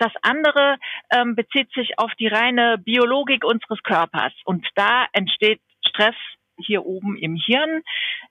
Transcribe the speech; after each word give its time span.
Das 0.00 0.12
andere 0.22 0.78
ähm, 1.10 1.36
bezieht 1.36 1.70
sich 1.74 1.98
auf 1.98 2.10
die 2.18 2.26
reine 2.26 2.78
Biologik 2.78 3.44
unseres 3.44 3.82
Körpers. 3.82 4.32
Und 4.46 4.66
da 4.74 5.06
entsteht 5.12 5.60
Stress 5.86 6.14
hier 6.56 6.86
oben 6.86 7.18
im 7.18 7.36
Hirn. 7.36 7.82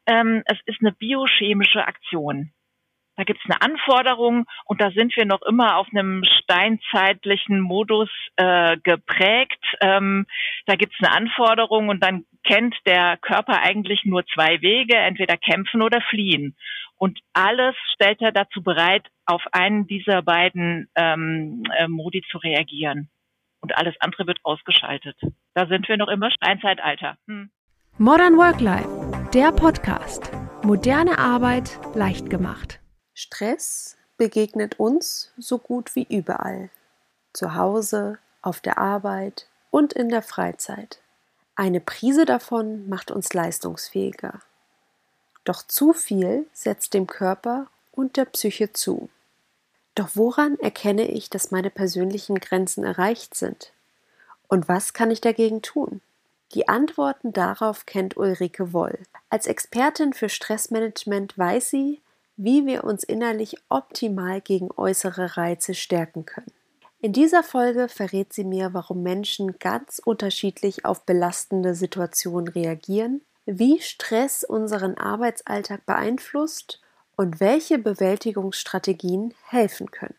Ähm, 0.08 0.42
es 0.46 0.58
ist 0.66 0.82
eine 0.82 0.94
biochemische 0.94 1.86
Aktion. 1.86 2.52
Da 3.20 3.26
gibt 3.26 3.42
es 3.44 3.52
eine 3.52 3.62
Anforderung 3.62 4.46
und 4.63 4.79
da 4.79 4.92
sind 4.92 5.13
wir 5.18 5.26
noch 5.26 5.42
immer 5.42 5.76
auf 5.76 5.88
einem 5.92 6.24
steinzeitlichen 6.24 7.60
Modus 7.60 8.08
äh, 8.38 8.78
geprägt. 8.78 9.62
Ähm, 9.81 10.26
da 10.68 10.76
gibt 10.76 10.94
es 10.94 11.06
eine 11.06 11.18
Anforderung 11.18 11.90
und 11.90 12.01
dann 12.01 12.24
kennt 12.46 12.78
der 12.86 13.18
Körper 13.18 13.62
eigentlich 13.62 14.05
nur 14.05 14.26
zwei 14.33 14.62
Wege, 14.62 14.96
entweder 14.96 15.36
kämpfen 15.36 15.82
oder 15.82 16.00
fliehen. 16.00 16.55
Und 16.95 17.20
alles 17.34 17.76
stellt 17.94 18.22
er 18.22 18.32
dazu 18.32 18.63
bereit, 18.63 19.05
auf 19.26 19.44
einen 19.52 19.86
dieser 19.86 20.22
beiden 20.22 20.90
ähm, 20.95 21.63
äh, 21.77 21.90
Modi 21.90 22.23
zu 22.31 22.38
reagieren. 22.38 23.09
Und 23.59 23.78
alles 23.78 23.95
andere 24.00 24.28
wird 24.28 24.40
ausgeschaltet. 24.44 25.17
Da 25.56 25.67
sind 25.67 25.90
wir 25.90 25.98
noch 25.98 26.08
immer 26.08 26.31
Steinzeitalter. 26.31 27.17
Hm. 27.28 27.50
Modern 27.98 28.38
Work 28.38 28.62
Life, 28.62 28.88
der 29.34 29.52
Podcast. 29.52 30.31
Moderne 30.64 31.20
Arbeit 31.20 31.78
leicht 31.95 32.30
gemacht. 32.30 32.79
Stress 33.22 33.98
begegnet 34.16 34.80
uns 34.80 35.34
so 35.38 35.58
gut 35.58 35.94
wie 35.94 36.08
überall. 36.09 36.70
Zu 37.34 37.54
Hause, 37.54 38.18
auf 38.42 38.62
der 38.62 38.78
Arbeit 38.78 39.45
und 39.72 39.92
in 39.92 40.08
der 40.08 40.22
Freizeit. 40.22 41.02
Eine 41.54 41.82
Prise 41.82 42.23
davon 42.23 42.88
macht 42.88 43.12
uns 43.12 43.34
leistungsfähiger. 43.34 44.40
Doch 45.44 45.68
zu 45.68 45.92
viel 45.92 46.48
setzt 46.54 46.94
dem 46.94 47.08
Körper 47.08 47.68
und 47.92 48.16
der 48.16 48.23
Psyche 48.23 48.72
zu. 48.72 49.09
Doch 49.95 50.12
woran 50.14 50.58
erkenne 50.58 51.06
ich, 51.12 51.30
dass 51.30 51.52
meine 51.52 51.72
persönlichen 51.72 52.40
Grenzen 52.40 52.86
erreicht 52.86 53.36
sind? 53.36 53.73
Und 54.48 54.70
was 54.70 54.94
kann 54.94 55.12
ich 55.12 55.20
dagegen 55.20 55.62
tun? 55.62 56.00
Die 56.53 56.70
Antworten 56.70 57.34
darauf 57.34 57.86
kennt 57.86 58.16
Ulrike 58.16 58.72
Woll. 58.72 58.97
Als 59.30 59.45
Expertin 59.45 60.14
für 60.14 60.30
Stressmanagement 60.30 61.38
weiß 61.38 61.70
sie, 61.70 62.02
wie 62.42 62.66
wir 62.66 62.86
uns 62.86 63.04
innerlich 63.04 63.58
optimal 63.68 64.40
gegen 64.40 64.70
äußere 64.72 65.36
Reize 65.36 65.73
stärken 65.73 66.26
können. 66.26 66.54
In 67.02 67.12
dieser 67.12 67.44
Folge 67.44 67.90
verrät 67.90 68.31
sie 68.31 68.46
mir, 68.46 68.73
warum 68.73 69.04
Menschen 69.04 69.59
ganz 69.59 70.02
unterschiedlich 70.04 70.86
auf 70.86 71.06
belastende 71.06 71.76
Situationen 71.76 72.48
reagieren, 72.48 73.22
wie 73.46 73.81
Stress 73.81 74.46
unseren 74.46 74.98
Arbeitsalltag 74.98 75.86
beeinflusst 75.86 76.81
und 77.18 77.42
welche 77.42 77.78
Bewältigungsstrategien 77.78 79.34
helfen 79.50 79.92
können. 79.92 80.16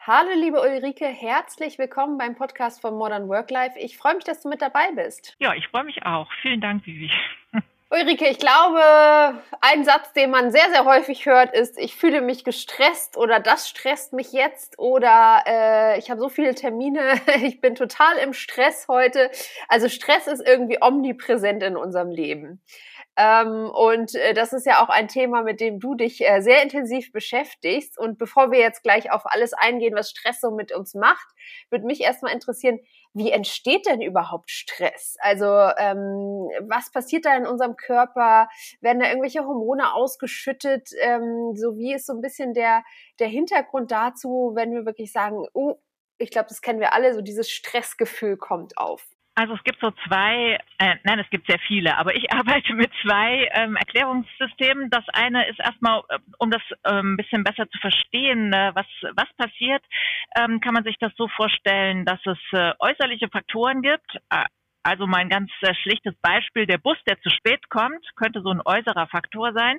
Hallo 0.00 0.30
liebe 0.34 0.60
Ulrike, 0.60 1.06
herzlich 1.06 1.78
willkommen 1.78 2.18
beim 2.18 2.34
Podcast 2.34 2.80
von 2.80 2.94
Modern 2.94 3.28
Work 3.28 3.52
Life. 3.52 3.78
Ich 3.78 3.96
freue 3.96 4.16
mich, 4.16 4.24
dass 4.24 4.42
du 4.42 4.48
mit 4.48 4.60
dabei 4.60 4.90
bist. 4.96 5.36
Ja, 5.38 5.54
ich 5.54 5.68
freue 5.68 5.84
mich 5.84 6.02
auch. 6.04 6.28
Vielen 6.42 6.60
Dank, 6.60 6.84
Vivi. 6.84 7.12
Ulrike, 7.92 8.28
ich 8.28 8.38
glaube, 8.38 9.42
ein 9.60 9.84
Satz, 9.84 10.12
den 10.12 10.30
man 10.30 10.52
sehr, 10.52 10.70
sehr 10.70 10.84
häufig 10.84 11.26
hört, 11.26 11.52
ist, 11.52 11.76
ich 11.76 11.96
fühle 11.96 12.20
mich 12.20 12.44
gestresst 12.44 13.16
oder 13.16 13.40
das 13.40 13.68
stresst 13.68 14.12
mich 14.12 14.30
jetzt 14.30 14.78
oder 14.78 15.42
äh, 15.44 15.98
ich 15.98 16.08
habe 16.08 16.20
so 16.20 16.28
viele 16.28 16.54
Termine, 16.54 17.14
ich 17.42 17.60
bin 17.60 17.74
total 17.74 18.16
im 18.18 18.32
Stress 18.32 18.86
heute. 18.86 19.28
Also 19.66 19.88
Stress 19.88 20.28
ist 20.28 20.40
irgendwie 20.46 20.78
omnipräsent 20.80 21.64
in 21.64 21.76
unserem 21.76 22.10
Leben. 22.10 22.62
Ähm, 23.16 23.68
und 23.70 24.14
äh, 24.14 24.34
das 24.34 24.52
ist 24.52 24.66
ja 24.66 24.82
auch 24.82 24.88
ein 24.88 25.08
Thema, 25.08 25.42
mit 25.42 25.60
dem 25.60 25.80
du 25.80 25.96
dich 25.96 26.26
äh, 26.26 26.40
sehr 26.42 26.62
intensiv 26.62 27.10
beschäftigst. 27.10 27.98
Und 27.98 28.18
bevor 28.18 28.52
wir 28.52 28.60
jetzt 28.60 28.84
gleich 28.84 29.10
auf 29.10 29.22
alles 29.24 29.52
eingehen, 29.52 29.96
was 29.96 30.10
Stress 30.10 30.40
so 30.40 30.52
mit 30.52 30.72
uns 30.72 30.94
macht, 30.94 31.26
würde 31.70 31.86
mich 31.86 32.00
erstmal 32.00 32.32
interessieren, 32.32 32.78
wie 33.12 33.30
entsteht 33.30 33.86
denn 33.86 34.00
überhaupt 34.00 34.50
Stress? 34.50 35.16
Also 35.20 35.46
ähm, 35.46 36.48
was 36.68 36.92
passiert 36.92 37.24
da 37.24 37.36
in 37.36 37.46
unserem 37.46 37.76
Körper? 37.76 38.48
Werden 38.80 39.00
da 39.00 39.08
irgendwelche 39.08 39.44
Hormone 39.44 39.94
ausgeschüttet? 39.94 40.90
Ähm, 41.00 41.54
so 41.56 41.76
wie 41.76 41.94
ist 41.94 42.06
so 42.06 42.12
ein 42.12 42.20
bisschen 42.20 42.54
der, 42.54 42.84
der 43.18 43.28
Hintergrund 43.28 43.90
dazu, 43.90 44.52
wenn 44.54 44.72
wir 44.72 44.86
wirklich 44.86 45.12
sagen, 45.12 45.46
oh, 45.54 45.76
ich 46.18 46.30
glaube, 46.30 46.48
das 46.48 46.60
kennen 46.60 46.80
wir 46.80 46.92
alle, 46.92 47.14
so 47.14 47.20
dieses 47.20 47.50
Stressgefühl 47.50 48.36
kommt 48.36 48.76
auf. 48.78 49.06
Also 49.34 49.54
es 49.54 49.62
gibt 49.64 49.80
so 49.80 49.90
zwei, 50.06 50.58
äh, 50.78 50.96
nein, 51.04 51.18
es 51.18 51.30
gibt 51.30 51.46
sehr 51.46 51.58
viele, 51.60 51.96
aber 51.96 52.14
ich 52.14 52.30
arbeite 52.32 52.74
mit 52.74 52.90
zwei 53.02 53.48
ähm, 53.52 53.76
Erklärungssystemen. 53.76 54.90
Das 54.90 55.04
eine 55.12 55.48
ist 55.48 55.60
erstmal, 55.60 56.02
äh, 56.08 56.18
um 56.38 56.50
das 56.50 56.62
ein 56.82 57.16
bisschen 57.16 57.44
besser 57.44 57.68
zu 57.70 57.78
verstehen, 57.78 58.52
äh, 58.52 58.72
was, 58.74 58.86
was 59.14 59.32
passiert, 59.36 59.82
ähm, 60.36 60.60
kann 60.60 60.74
man 60.74 60.84
sich 60.84 60.96
das 60.98 61.12
so 61.16 61.28
vorstellen, 61.28 62.04
dass 62.04 62.20
es 62.26 62.38
äh, 62.52 62.72
äußerliche 62.80 63.28
Faktoren 63.28 63.82
gibt, 63.82 64.16
äh, 64.30 64.44
also 64.82 65.06
mein 65.06 65.28
ganz 65.28 65.50
äh, 65.60 65.74
schlichtes 65.74 66.14
Beispiel, 66.22 66.66
der 66.66 66.78
Bus, 66.78 66.96
der 67.06 67.20
zu 67.20 67.30
spät 67.30 67.68
kommt, 67.68 68.04
könnte 68.16 68.40
so 68.40 68.50
ein 68.50 68.62
äußerer 68.64 69.06
Faktor 69.08 69.52
sein. 69.52 69.78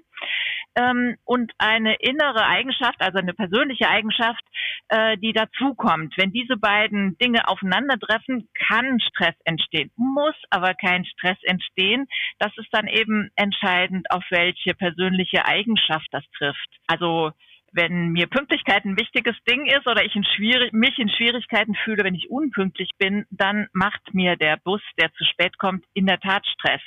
Ähm, 0.76 1.18
und 1.26 1.52
eine 1.58 1.96
innere 1.96 2.46
Eigenschaft, 2.46 3.00
also 3.00 3.20
eine 3.20 3.34
persönliche 3.34 3.90
Eigenschaft, 3.90 4.44
äh, 4.90 5.18
die 5.18 5.34
dazukommt. 5.34 6.14
Wenn 6.18 6.32
diese 6.32 6.58
beiden 6.58 7.18
Dinge 7.18 7.48
aufeinandertreffen, 7.48 8.48
kann 8.68 9.00
Stress 9.00 9.36
entstehen, 9.46 9.92
muss 9.96 10.36
aber 10.50 10.74
kein 10.74 11.06
Stress 11.06 11.38
entstehen. 11.44 12.08
Das 12.40 12.52
ist 12.58 12.70
dann 12.72 12.88
eben 12.88 13.30
entscheidend, 13.36 14.10
auf 14.12 14.24
welche 14.30 14.74
persönliche 14.74 15.46
Eigenschaft 15.46 16.08
das 16.12 16.24
trifft. 16.38 16.70
Also 16.88 17.32
wenn 17.74 18.10
mir 18.10 18.28
Pünktlichkeit 18.28 18.86
ein 18.86 18.98
wichtiges 18.98 19.36
Ding 19.50 19.66
ist 19.66 19.88
oder 19.88 20.04
ich 20.04 20.16
in 20.16 20.26
mich 20.72 21.00
in 21.00 21.10
Schwierigkeiten 21.10 21.76
fühle, 21.84 22.04
wenn 22.04 22.16
ich 22.16 22.30
unpünktlich 22.30 22.90
bin, 22.98 23.26
dann 23.30 23.68
macht 23.74 24.14
mir 24.14 24.36
der 24.36 24.58
Bus, 24.58 24.82
der 25.00 25.12
zu 25.14 25.24
spät 25.26 25.58
kommt, 25.58 25.86
in 25.94 26.06
der 26.06 26.20
Tat 26.20 26.46
Stress. 26.46 26.82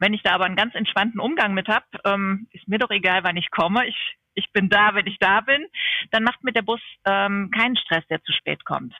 Wenn 0.00 0.14
ich 0.14 0.22
da 0.22 0.32
aber 0.32 0.46
einen 0.46 0.56
ganz 0.56 0.74
entspannten 0.74 1.20
Umgang 1.20 1.54
mit 1.54 1.68
habe, 1.68 1.84
ähm, 2.04 2.48
ist 2.52 2.66
mir 2.66 2.78
doch 2.78 2.90
egal, 2.90 3.22
wann 3.22 3.36
ich 3.36 3.50
komme. 3.50 3.86
Ich, 3.86 4.16
ich 4.34 4.50
bin 4.50 4.70
da, 4.70 4.94
wenn 4.94 5.06
ich 5.06 5.18
da 5.18 5.42
bin. 5.42 5.66
Dann 6.10 6.24
macht 6.24 6.42
mir 6.42 6.52
der 6.52 6.62
Bus 6.62 6.80
ähm, 7.04 7.50
keinen 7.50 7.76
Stress, 7.76 8.04
der 8.08 8.22
zu 8.22 8.32
spät 8.32 8.64
kommt. 8.64 8.94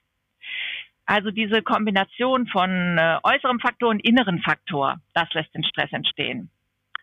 Also 1.07 1.31
diese 1.31 1.63
Kombination 1.63 2.47
von 2.47 2.99
äh, 2.99 3.19
äußerem 3.25 3.59
Faktor 3.61 3.89
und 3.89 4.05
inneren 4.05 4.41
Faktor, 4.43 5.01
das 5.15 5.33
lässt 5.33 5.55
den 5.55 5.65
Stress 5.65 5.91
entstehen. 5.91 6.51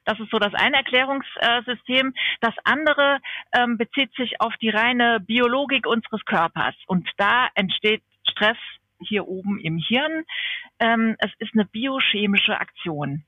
Das 0.06 0.20
ist 0.22 0.32
so 0.32 0.40
das 0.40 0.54
eine 0.54 0.78
Erklärungssystem. 0.78 2.14
Das 2.40 2.54
andere 2.64 3.20
ähm, 3.52 3.78
bezieht 3.78 4.14
sich 4.16 4.40
auf 4.40 4.56
die 4.62 4.70
reine 4.70 5.20
Biologik 5.20 5.86
unseres 5.86 6.24
Körpers. 6.24 6.76
Und 6.86 7.10
da 7.18 7.50
entsteht 7.56 8.04
Stress 8.30 8.58
hier 9.00 9.28
oben 9.28 9.60
im 9.60 9.78
Hirn. 9.78 10.24
Ähm, 10.80 11.18
es 11.20 11.32
ist 11.40 11.54
eine 11.54 11.66
biochemische 11.66 12.58
Aktion. 12.58 13.26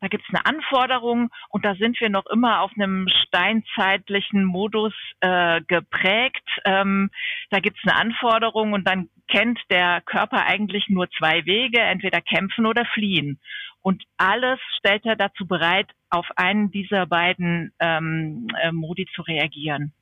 Da 0.00 0.08
gibt 0.08 0.24
es 0.28 0.34
eine 0.34 0.46
Anforderung 0.46 1.30
und 1.48 1.64
da 1.64 1.74
sind 1.74 2.00
wir 2.00 2.08
noch 2.08 2.26
immer 2.26 2.60
auf 2.60 2.70
einem 2.76 3.08
steinzeitlichen 3.26 4.44
Modus 4.44 4.92
äh, 5.20 5.60
geprägt. 5.62 6.48
Ähm, 6.64 7.10
da 7.50 7.58
gibt 7.58 7.78
es 7.78 7.90
eine 7.90 8.00
Anforderung 8.00 8.74
und 8.74 8.86
dann 8.86 9.08
kennt 9.26 9.58
der 9.70 10.00
Körper 10.02 10.46
eigentlich 10.46 10.88
nur 10.88 11.10
zwei 11.10 11.44
Wege, 11.46 11.80
entweder 11.80 12.20
kämpfen 12.20 12.66
oder 12.66 12.84
fliehen. 12.84 13.40
Und 13.82 14.04
alles 14.16 14.60
stellt 14.78 15.04
er 15.04 15.16
dazu 15.16 15.46
bereit, 15.46 15.90
auf 16.10 16.26
einen 16.36 16.70
dieser 16.70 17.06
beiden 17.06 17.72
ähm, 17.80 18.48
äh, 18.60 18.72
Modi 18.72 19.06
zu 19.14 19.22
reagieren. 19.22 19.92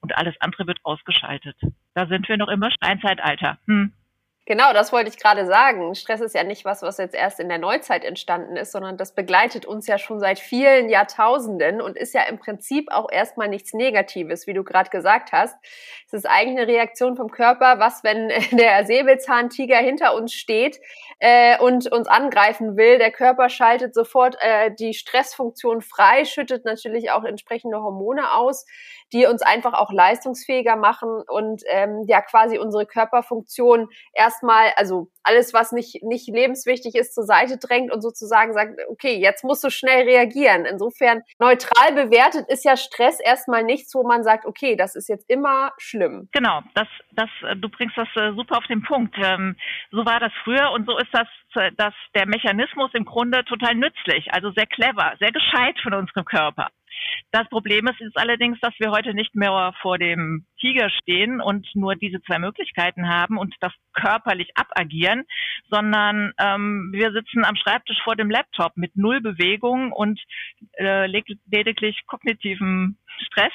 Und 0.00 0.16
alles 0.18 0.34
andere 0.40 0.66
wird 0.66 0.80
ausgeschaltet. 0.82 1.56
Da 1.94 2.06
sind 2.06 2.28
wir 2.28 2.36
noch 2.36 2.48
immer 2.48 2.70
Steinzeitalter. 2.70 3.58
Hm. 3.66 3.92
Genau, 4.46 4.74
das 4.74 4.92
wollte 4.92 5.08
ich 5.08 5.16
gerade 5.16 5.46
sagen. 5.46 5.94
Stress 5.94 6.20
ist 6.20 6.34
ja 6.34 6.44
nicht 6.44 6.66
was, 6.66 6.82
was 6.82 6.98
jetzt 6.98 7.14
erst 7.14 7.40
in 7.40 7.48
der 7.48 7.56
Neuzeit 7.56 8.04
entstanden 8.04 8.56
ist, 8.56 8.72
sondern 8.72 8.98
das 8.98 9.14
begleitet 9.14 9.64
uns 9.64 9.86
ja 9.86 9.96
schon 9.96 10.20
seit 10.20 10.38
vielen 10.38 10.90
Jahrtausenden 10.90 11.80
und 11.80 11.96
ist 11.96 12.12
ja 12.12 12.24
im 12.24 12.38
Prinzip 12.38 12.92
auch 12.92 13.10
erstmal 13.10 13.48
nichts 13.48 13.72
Negatives, 13.72 14.46
wie 14.46 14.52
du 14.52 14.62
gerade 14.62 14.90
gesagt 14.90 15.32
hast. 15.32 15.56
Es 16.06 16.12
ist 16.12 16.26
eigentlich 16.26 16.58
eine 16.58 16.66
Reaktion 16.66 17.16
vom 17.16 17.30
Körper, 17.30 17.78
was, 17.78 18.04
wenn 18.04 18.28
der 18.58 18.84
Säbelzahntiger 18.84 19.78
hinter 19.78 20.14
uns 20.14 20.34
steht 20.34 20.78
äh, 21.18 21.58
und 21.58 21.90
uns 21.92 22.08
angreifen 22.08 22.76
will, 22.76 22.98
der 22.98 23.10
Körper 23.10 23.48
schaltet 23.48 23.94
sofort 23.94 24.36
äh, 24.40 24.70
die 24.78 24.94
Stressfunktion 24.94 25.80
frei, 25.80 26.24
schüttet 26.24 26.64
natürlich 26.64 27.10
auch 27.10 27.24
entsprechende 27.24 27.78
Hormone 27.78 28.32
aus, 28.32 28.64
die 29.12 29.26
uns 29.26 29.42
einfach 29.42 29.74
auch 29.74 29.92
leistungsfähiger 29.92 30.76
machen 30.76 31.22
und 31.28 31.62
ähm, 31.68 32.02
ja 32.06 32.20
quasi 32.20 32.58
unsere 32.58 32.86
Körperfunktion 32.86 33.88
erstmal, 34.12 34.72
also 34.76 35.10
alles, 35.22 35.54
was 35.54 35.72
nicht, 35.72 36.02
nicht 36.02 36.28
lebenswichtig 36.28 36.94
ist, 36.94 37.14
zur 37.14 37.24
Seite 37.24 37.56
drängt 37.58 37.92
und 37.92 38.02
sozusagen 38.02 38.52
sagt, 38.52 38.78
okay, 38.90 39.18
jetzt 39.18 39.44
musst 39.44 39.64
du 39.64 39.70
schnell 39.70 40.04
reagieren. 40.04 40.66
Insofern 40.66 41.22
neutral 41.38 41.92
bewertet 41.92 42.46
ist 42.48 42.64
ja 42.64 42.76
Stress 42.76 43.20
erstmal 43.20 43.64
nichts, 43.64 43.94
wo 43.94 44.02
man 44.02 44.22
sagt, 44.22 44.46
okay, 44.46 44.76
das 44.76 44.94
ist 44.94 45.08
jetzt 45.08 45.28
immer 45.30 45.72
schlimm. 45.78 46.28
Genau, 46.32 46.60
das, 46.74 46.88
das, 47.12 47.30
du 47.56 47.68
bringst 47.68 47.96
das 47.96 48.08
äh, 48.16 48.32
super 48.34 48.58
auf 48.58 48.66
den 48.66 48.82
Punkt. 48.82 49.16
Ähm, 49.18 49.56
so 49.90 50.04
war 50.04 50.20
das 50.20 50.32
früher 50.42 50.70
und 50.72 50.86
so 50.86 50.98
ist 50.98 51.03
das, 51.12 51.28
dass 51.76 51.94
der 52.14 52.26
Mechanismus 52.26 52.90
im 52.94 53.04
Grunde 53.04 53.44
total 53.44 53.74
nützlich, 53.74 54.32
also 54.32 54.50
sehr 54.52 54.66
clever, 54.66 55.14
sehr 55.20 55.32
gescheit 55.32 55.78
von 55.82 55.94
unserem 55.94 56.24
Körper. 56.24 56.68
Das 57.32 57.48
Problem 57.48 57.86
ist, 57.88 58.00
ist 58.00 58.16
allerdings, 58.16 58.58
dass 58.60 58.72
wir 58.78 58.90
heute 58.90 59.14
nicht 59.14 59.34
mehr 59.34 59.74
vor 59.82 59.98
dem 59.98 60.46
Tiger 60.60 60.90
stehen 60.90 61.40
und 61.40 61.66
nur 61.74 61.96
diese 61.96 62.22
zwei 62.22 62.38
Möglichkeiten 62.38 63.08
haben 63.08 63.38
und 63.38 63.54
das 63.60 63.72
körperlich 63.92 64.50
abagieren, 64.54 65.24
sondern 65.68 66.32
ähm, 66.38 66.90
wir 66.92 67.12
sitzen 67.12 67.44
am 67.44 67.56
Schreibtisch 67.56 67.98
vor 68.04 68.16
dem 68.16 68.30
Laptop 68.30 68.76
mit 68.76 68.96
null 68.96 69.20
Bewegung 69.20 69.92
und 69.92 70.20
äh, 70.78 71.06
lediglich 71.06 72.00
kognitiven 72.06 72.98
Stress. 73.26 73.52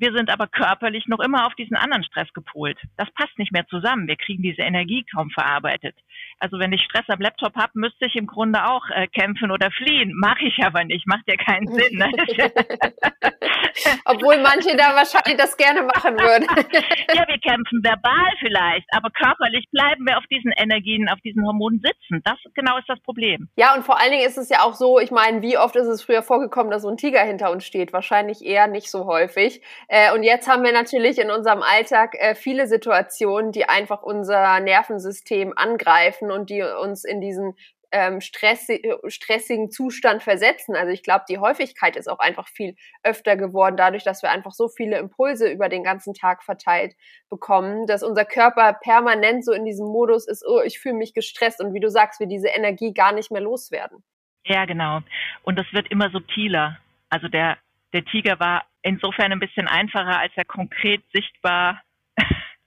Wir 0.00 0.14
sind 0.14 0.30
aber 0.30 0.46
körperlich 0.46 1.06
noch 1.08 1.20
immer 1.20 1.46
auf 1.46 1.54
diesen 1.56 1.76
anderen 1.76 2.02
Stress 2.04 2.32
gepolt. 2.32 2.78
Das 2.96 3.10
passt 3.10 3.38
nicht 3.38 3.52
mehr 3.52 3.66
zusammen. 3.66 4.08
Wir 4.08 4.16
kriegen 4.16 4.42
diese 4.42 4.62
Energie 4.62 5.04
kaum 5.14 5.28
verarbeitet. 5.28 5.94
Also 6.38 6.58
wenn 6.58 6.72
ich 6.72 6.82
Stress 6.82 7.04
am 7.08 7.20
Laptop 7.20 7.54
habe, 7.54 7.72
müsste 7.74 8.06
ich 8.06 8.16
im 8.16 8.26
Grunde 8.26 8.64
auch 8.64 8.88
äh, 8.88 9.08
kämpfen 9.08 9.50
oder 9.50 9.70
fliehen. 9.70 10.14
Mache 10.14 10.46
ich 10.46 10.64
aber 10.64 10.84
nicht. 10.84 11.06
Macht 11.06 11.24
ja 11.28 11.36
keinen 11.36 11.66
Sinn. 11.66 11.98
Ne? 11.98 12.10
Obwohl 14.04 14.38
manche 14.38 14.76
da 14.76 14.94
wahrscheinlich 14.94 15.36
das 15.36 15.56
gerne 15.56 15.82
machen 15.82 16.18
würden. 16.18 16.46
ja, 17.14 17.26
wir 17.26 17.38
kämpfen 17.38 17.82
verbal 17.82 18.32
vielleicht, 18.40 18.86
aber 18.92 19.10
körperlich 19.10 19.66
bleiben 19.70 20.06
wir 20.06 20.18
auf 20.18 20.24
diesen 20.30 20.52
Energien, 20.52 21.08
auf 21.08 21.20
diesen 21.20 21.44
Hormonen 21.44 21.80
sitzen. 21.80 22.22
Das 22.24 22.38
genau 22.54 22.78
ist 22.78 22.88
das 22.88 23.00
Problem. 23.00 23.48
Ja, 23.56 23.74
und 23.74 23.84
vor 23.84 24.00
allen 24.00 24.12
Dingen 24.12 24.26
ist 24.26 24.38
es 24.38 24.48
ja 24.48 24.62
auch 24.62 24.74
so, 24.74 24.98
ich 24.98 25.10
meine, 25.10 25.42
wie 25.42 25.58
oft 25.58 25.76
ist 25.76 25.86
es 25.86 26.02
früher 26.02 26.22
vorgekommen, 26.22 26.70
dass 26.70 26.82
so 26.82 26.88
ein 26.88 26.96
Tiger 26.96 27.20
hinter 27.20 27.50
uns 27.50 27.64
steht? 27.64 27.92
Wahrscheinlich 27.92 28.44
eher 28.44 28.66
nicht 28.66 28.90
so 28.90 29.06
häufig. 29.06 29.62
Äh, 29.92 30.14
und 30.14 30.22
jetzt 30.22 30.48
haben 30.48 30.62
wir 30.62 30.72
natürlich 30.72 31.18
in 31.18 31.32
unserem 31.32 31.62
Alltag 31.62 32.14
äh, 32.14 32.36
viele 32.36 32.68
Situationen, 32.68 33.50
die 33.50 33.68
einfach 33.68 34.04
unser 34.04 34.60
Nervensystem 34.60 35.52
angreifen 35.56 36.30
und 36.30 36.48
die 36.48 36.62
uns 36.62 37.02
in 37.02 37.20
diesen 37.20 37.56
ähm, 37.90 38.20
stressi 38.20 38.88
stressigen 39.08 39.72
Zustand 39.72 40.22
versetzen. 40.22 40.76
Also 40.76 40.92
ich 40.92 41.02
glaube, 41.02 41.24
die 41.28 41.38
Häufigkeit 41.38 41.96
ist 41.96 42.08
auch 42.08 42.20
einfach 42.20 42.46
viel 42.46 42.76
öfter 43.02 43.36
geworden, 43.36 43.76
dadurch, 43.76 44.04
dass 44.04 44.22
wir 44.22 44.30
einfach 44.30 44.52
so 44.52 44.68
viele 44.68 44.96
Impulse 44.96 45.50
über 45.50 45.68
den 45.68 45.82
ganzen 45.82 46.14
Tag 46.14 46.44
verteilt 46.44 46.94
bekommen, 47.28 47.88
dass 47.88 48.04
unser 48.04 48.24
Körper 48.24 48.74
permanent 48.74 49.44
so 49.44 49.52
in 49.52 49.64
diesem 49.64 49.88
Modus 49.88 50.28
ist, 50.28 50.44
oh, 50.46 50.60
ich 50.64 50.78
fühle 50.78 50.94
mich 50.94 51.14
gestresst 51.14 51.60
und 51.60 51.74
wie 51.74 51.80
du 51.80 51.90
sagst, 51.90 52.20
wir 52.20 52.28
diese 52.28 52.46
Energie 52.46 52.94
gar 52.94 53.10
nicht 53.10 53.32
mehr 53.32 53.42
loswerden. 53.42 54.04
Ja, 54.44 54.66
genau. 54.66 55.00
Und 55.42 55.58
das 55.58 55.66
wird 55.72 55.90
immer 55.90 56.10
subtiler. 56.10 56.78
Also 57.08 57.26
der 57.26 57.58
der 57.92 58.04
Tiger 58.04 58.38
war 58.38 58.62
insofern 58.82 59.32
ein 59.32 59.40
bisschen 59.40 59.68
einfacher, 59.68 60.18
als 60.18 60.32
er 60.36 60.44
konkret 60.44 61.02
sichtbar 61.12 61.82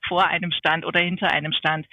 vor 0.08 0.26
einem 0.26 0.52
stand 0.52 0.84
oder 0.84 1.00
hinter 1.00 1.30
einem 1.30 1.52
stand. 1.52 1.86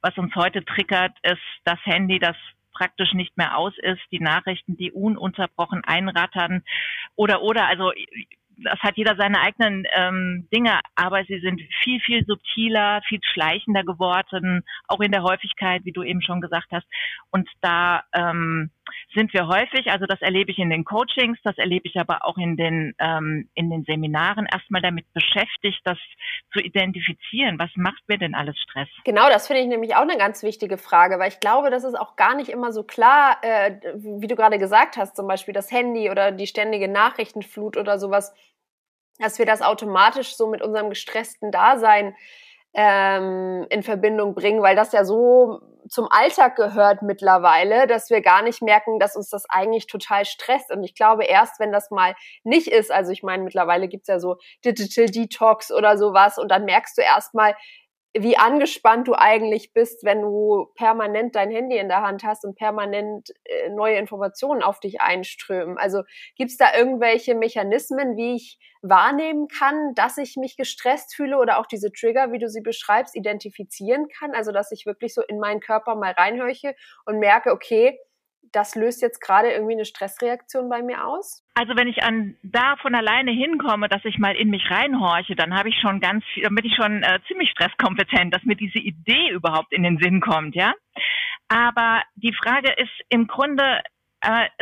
Was 0.00 0.16
uns 0.16 0.34
heute 0.34 0.64
triggert, 0.64 1.16
ist 1.22 1.42
das 1.64 1.78
Handy, 1.84 2.18
das 2.18 2.36
praktisch 2.72 3.12
nicht 3.12 3.36
mehr 3.36 3.58
aus 3.58 3.74
ist, 3.78 4.02
die 4.12 4.20
Nachrichten, 4.20 4.76
die 4.76 4.92
ununterbrochen 4.92 5.82
einrattern 5.84 6.62
oder 7.16 7.42
oder 7.42 7.66
also 7.66 7.92
das 8.64 8.78
hat 8.80 8.96
jeder 8.96 9.16
seine 9.16 9.40
eigenen 9.40 9.84
ähm, 9.94 10.48
Dinge, 10.52 10.80
aber 10.96 11.24
sie 11.24 11.38
sind 11.40 11.60
viel, 11.82 12.00
viel 12.00 12.24
subtiler, 12.26 13.00
viel 13.08 13.20
schleichender 13.22 13.84
geworden, 13.84 14.64
auch 14.88 15.00
in 15.00 15.12
der 15.12 15.22
Häufigkeit, 15.22 15.84
wie 15.84 15.92
du 15.92 16.02
eben 16.02 16.22
schon 16.22 16.40
gesagt 16.40 16.68
hast. 16.72 16.86
Und 17.30 17.48
da 17.60 18.02
ähm, 18.12 18.70
sind 19.14 19.32
wir 19.32 19.46
häufig, 19.46 19.90
also 19.90 20.06
das 20.06 20.20
erlebe 20.20 20.50
ich 20.50 20.58
in 20.58 20.70
den 20.70 20.84
Coachings, 20.84 21.38
das 21.44 21.56
erlebe 21.58 21.88
ich 21.88 21.96
aber 21.98 22.24
auch 22.24 22.36
in 22.36 22.56
den, 22.56 22.94
ähm, 22.98 23.48
in 23.54 23.70
den 23.70 23.84
Seminaren, 23.84 24.46
erstmal 24.52 24.82
damit 24.82 25.06
beschäftigt, 25.12 25.80
das 25.84 25.98
zu 26.52 26.60
identifizieren. 26.60 27.58
Was 27.58 27.70
macht 27.76 28.02
mir 28.08 28.18
denn 28.18 28.34
alles 28.34 28.56
Stress? 28.58 28.88
Genau, 29.04 29.28
das 29.28 29.46
finde 29.46 29.62
ich 29.62 29.68
nämlich 29.68 29.94
auch 29.94 30.02
eine 30.02 30.18
ganz 30.18 30.42
wichtige 30.42 30.78
Frage, 30.78 31.18
weil 31.18 31.28
ich 31.28 31.40
glaube, 31.40 31.70
das 31.70 31.84
ist 31.84 31.98
auch 31.98 32.16
gar 32.16 32.34
nicht 32.34 32.50
immer 32.50 32.72
so 32.72 32.82
klar, 32.82 33.38
äh, 33.42 33.80
wie 33.94 34.26
du 34.26 34.36
gerade 34.36 34.58
gesagt 34.58 34.96
hast, 34.96 35.16
zum 35.16 35.26
Beispiel 35.26 35.54
das 35.54 35.70
Handy 35.70 36.10
oder 36.10 36.32
die 36.32 36.46
ständige 36.46 36.88
Nachrichtenflut 36.88 37.76
oder 37.76 37.98
sowas, 37.98 38.34
dass 39.18 39.38
wir 39.38 39.46
das 39.46 39.62
automatisch 39.62 40.36
so 40.36 40.48
mit 40.48 40.62
unserem 40.62 40.90
gestressten 40.90 41.50
Dasein 41.50 42.14
ähm, 42.74 43.66
in 43.70 43.82
Verbindung 43.82 44.34
bringen, 44.34 44.62
weil 44.62 44.76
das 44.76 44.92
ja 44.92 45.04
so 45.04 45.60
zum 45.88 46.06
Alltag 46.10 46.56
gehört 46.56 47.02
mittlerweile, 47.02 47.86
dass 47.86 48.10
wir 48.10 48.20
gar 48.20 48.42
nicht 48.42 48.62
merken, 48.62 48.98
dass 48.98 49.16
uns 49.16 49.30
das 49.30 49.44
eigentlich 49.48 49.86
total 49.86 50.24
stresst. 50.24 50.70
Und 50.70 50.84
ich 50.84 50.94
glaube, 50.94 51.24
erst 51.24 51.60
wenn 51.60 51.72
das 51.72 51.90
mal 51.90 52.14
nicht 52.44 52.68
ist, 52.68 52.92
also 52.92 53.10
ich 53.10 53.22
meine, 53.22 53.42
mittlerweile 53.42 53.88
gibt's 53.88 54.08
ja 54.08 54.18
so 54.18 54.36
Digital 54.64 55.06
Detox 55.06 55.72
oder 55.72 55.96
sowas, 55.96 56.38
und 56.38 56.50
dann 56.50 56.64
merkst 56.64 56.98
du 56.98 57.02
erstmal, 57.02 57.54
wie 58.16 58.36
angespannt 58.36 59.06
du 59.06 59.14
eigentlich 59.14 59.72
bist, 59.72 60.04
wenn 60.04 60.22
du 60.22 60.66
permanent 60.74 61.36
dein 61.36 61.50
Handy 61.50 61.76
in 61.76 61.88
der 61.88 62.02
Hand 62.02 62.24
hast 62.24 62.44
und 62.44 62.56
permanent 62.56 63.30
äh, 63.44 63.68
neue 63.68 63.96
Informationen 63.96 64.62
auf 64.62 64.80
dich 64.80 65.00
einströmen. 65.00 65.76
Also 65.78 66.02
gibt 66.36 66.50
es 66.50 66.56
da 66.56 66.74
irgendwelche 66.74 67.34
Mechanismen, 67.34 68.16
wie 68.16 68.36
ich 68.36 68.58
wahrnehmen 68.80 69.48
kann, 69.48 69.94
dass 69.94 70.18
ich 70.18 70.36
mich 70.36 70.56
gestresst 70.56 71.14
fühle 71.14 71.38
oder 71.38 71.58
auch 71.58 71.66
diese 71.66 71.92
Trigger, 71.92 72.32
wie 72.32 72.38
du 72.38 72.48
sie 72.48 72.62
beschreibst, 72.62 73.14
identifizieren 73.14 74.08
kann? 74.08 74.32
Also 74.34 74.52
dass 74.52 74.72
ich 74.72 74.86
wirklich 74.86 75.12
so 75.14 75.22
in 75.22 75.38
meinen 75.38 75.60
Körper 75.60 75.94
mal 75.94 76.12
reinhöche 76.12 76.74
und 77.04 77.18
merke, 77.18 77.52
okay, 77.52 77.98
das 78.52 78.74
löst 78.74 79.02
jetzt 79.02 79.20
gerade 79.20 79.50
irgendwie 79.50 79.74
eine 79.74 79.84
Stressreaktion 79.84 80.68
bei 80.68 80.82
mir 80.82 81.06
aus? 81.06 81.44
Also 81.54 81.76
wenn 81.76 81.88
ich 81.88 82.02
an 82.02 82.36
da 82.42 82.76
von 82.76 82.94
alleine 82.94 83.30
hinkomme, 83.32 83.88
dass 83.88 84.04
ich 84.04 84.18
mal 84.18 84.36
in 84.36 84.50
mich 84.50 84.70
reinhorche, 84.70 85.34
dann 85.34 85.54
habe 85.54 85.68
ich 85.68 85.76
schon 85.80 86.00
ganz 86.00 86.24
viel, 86.32 86.44
dann 86.44 86.54
bin 86.54 86.64
ich 86.64 86.74
schon 86.76 87.02
äh, 87.02 87.18
ziemlich 87.26 87.50
stresskompetent, 87.50 88.34
dass 88.34 88.44
mir 88.44 88.56
diese 88.56 88.78
Idee 88.78 89.30
überhaupt 89.30 89.72
in 89.72 89.82
den 89.82 89.98
Sinn 89.98 90.20
kommt, 90.20 90.54
ja. 90.54 90.72
Aber 91.48 92.02
die 92.14 92.34
Frage 92.34 92.72
ist 92.72 92.92
im 93.08 93.26
Grunde, 93.26 93.80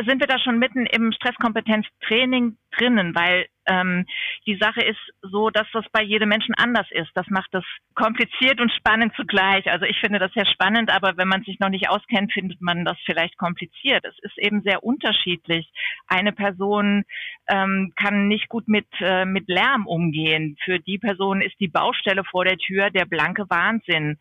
sind 0.05 0.19
wir 0.19 0.27
da 0.27 0.39
schon 0.39 0.59
mitten 0.59 0.85
im 0.85 1.11
Stresskompetenztraining 1.11 2.57
drinnen, 2.77 3.15
weil 3.15 3.47
ähm, 3.65 4.05
die 4.45 4.57
Sache 4.57 4.81
ist 4.81 4.99
so, 5.21 5.49
dass 5.49 5.67
das 5.73 5.85
bei 5.91 6.03
jedem 6.03 6.29
Menschen 6.29 6.53
anders 6.55 6.87
ist. 6.91 7.09
Das 7.15 7.27
macht 7.27 7.49
das 7.53 7.63
kompliziert 7.95 8.61
und 8.61 8.71
spannend 8.71 9.13
zugleich. 9.15 9.69
Also 9.69 9.85
ich 9.85 9.99
finde 9.99 10.19
das 10.19 10.31
sehr 10.33 10.45
spannend, 10.45 10.91
aber 10.91 11.17
wenn 11.17 11.27
man 11.27 11.43
sich 11.43 11.59
noch 11.59 11.69
nicht 11.69 11.89
auskennt, 11.89 12.31
findet 12.33 12.61
man 12.61 12.85
das 12.85 12.97
vielleicht 13.05 13.37
kompliziert. 13.37 14.05
Es 14.05 14.17
ist 14.21 14.37
eben 14.37 14.61
sehr 14.61 14.83
unterschiedlich. 14.83 15.69
Eine 16.07 16.31
Person 16.31 17.03
ähm, 17.47 17.93
kann 17.95 18.27
nicht 18.27 18.49
gut 18.49 18.67
mit, 18.67 18.87
äh, 18.99 19.25
mit 19.25 19.47
Lärm 19.47 19.87
umgehen. 19.87 20.55
Für 20.63 20.79
die 20.79 20.99
Person 20.99 21.41
ist 21.41 21.59
die 21.59 21.67
Baustelle 21.67 22.23
vor 22.23 22.45
der 22.45 22.57
Tür 22.57 22.89
der 22.89 23.05
blanke 23.05 23.49
Wahnsinn 23.49 24.17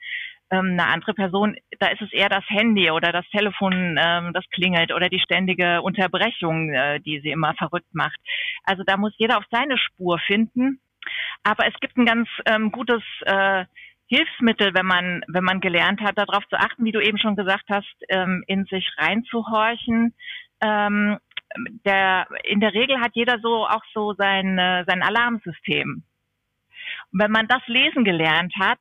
ähm, 0.50 0.72
eine 0.72 0.86
andere 0.86 1.14
Person, 1.14 1.56
da 1.78 1.88
ist 1.88 2.02
es 2.02 2.12
eher 2.12 2.28
das 2.28 2.44
Handy 2.48 2.90
oder 2.90 3.12
das 3.12 3.28
Telefon, 3.30 3.98
ähm, 4.00 4.32
das 4.32 4.44
klingelt 4.50 4.92
oder 4.92 5.08
die 5.08 5.20
ständige 5.20 5.82
Unterbrechung, 5.82 6.72
äh, 6.72 7.00
die 7.00 7.20
sie 7.20 7.30
immer 7.30 7.54
verrückt 7.54 7.92
macht. 7.94 8.18
Also 8.64 8.82
da 8.84 8.96
muss 8.96 9.14
jeder 9.16 9.38
auf 9.38 9.44
seine 9.50 9.78
Spur 9.78 10.18
finden. 10.18 10.80
Aber 11.42 11.66
es 11.66 11.74
gibt 11.80 11.96
ein 11.96 12.06
ganz 12.06 12.28
ähm, 12.46 12.72
gutes 12.72 13.02
äh, 13.22 13.64
Hilfsmittel, 14.08 14.72
wenn 14.74 14.86
man, 14.86 15.22
wenn 15.28 15.44
man 15.44 15.60
gelernt 15.60 16.00
hat, 16.00 16.18
darauf 16.18 16.46
zu 16.48 16.56
achten, 16.56 16.84
wie 16.84 16.92
du 16.92 17.00
eben 17.00 17.18
schon 17.18 17.36
gesagt 17.36 17.64
hast, 17.68 17.94
ähm, 18.08 18.44
in 18.46 18.64
sich 18.66 18.88
reinzuhorchen. 18.98 20.14
Ähm, 20.60 21.18
der, 21.84 22.26
in 22.44 22.60
der 22.60 22.72
Regel 22.72 23.00
hat 23.00 23.12
jeder 23.14 23.38
so 23.40 23.66
auch 23.66 23.82
so 23.92 24.14
sein, 24.14 24.58
äh, 24.58 24.84
sein 24.86 25.02
Alarmsystem. 25.02 26.02
Und 27.12 27.20
wenn 27.20 27.30
man 27.30 27.48
das 27.48 27.62
lesen 27.66 28.04
gelernt 28.04 28.54
hat, 28.58 28.78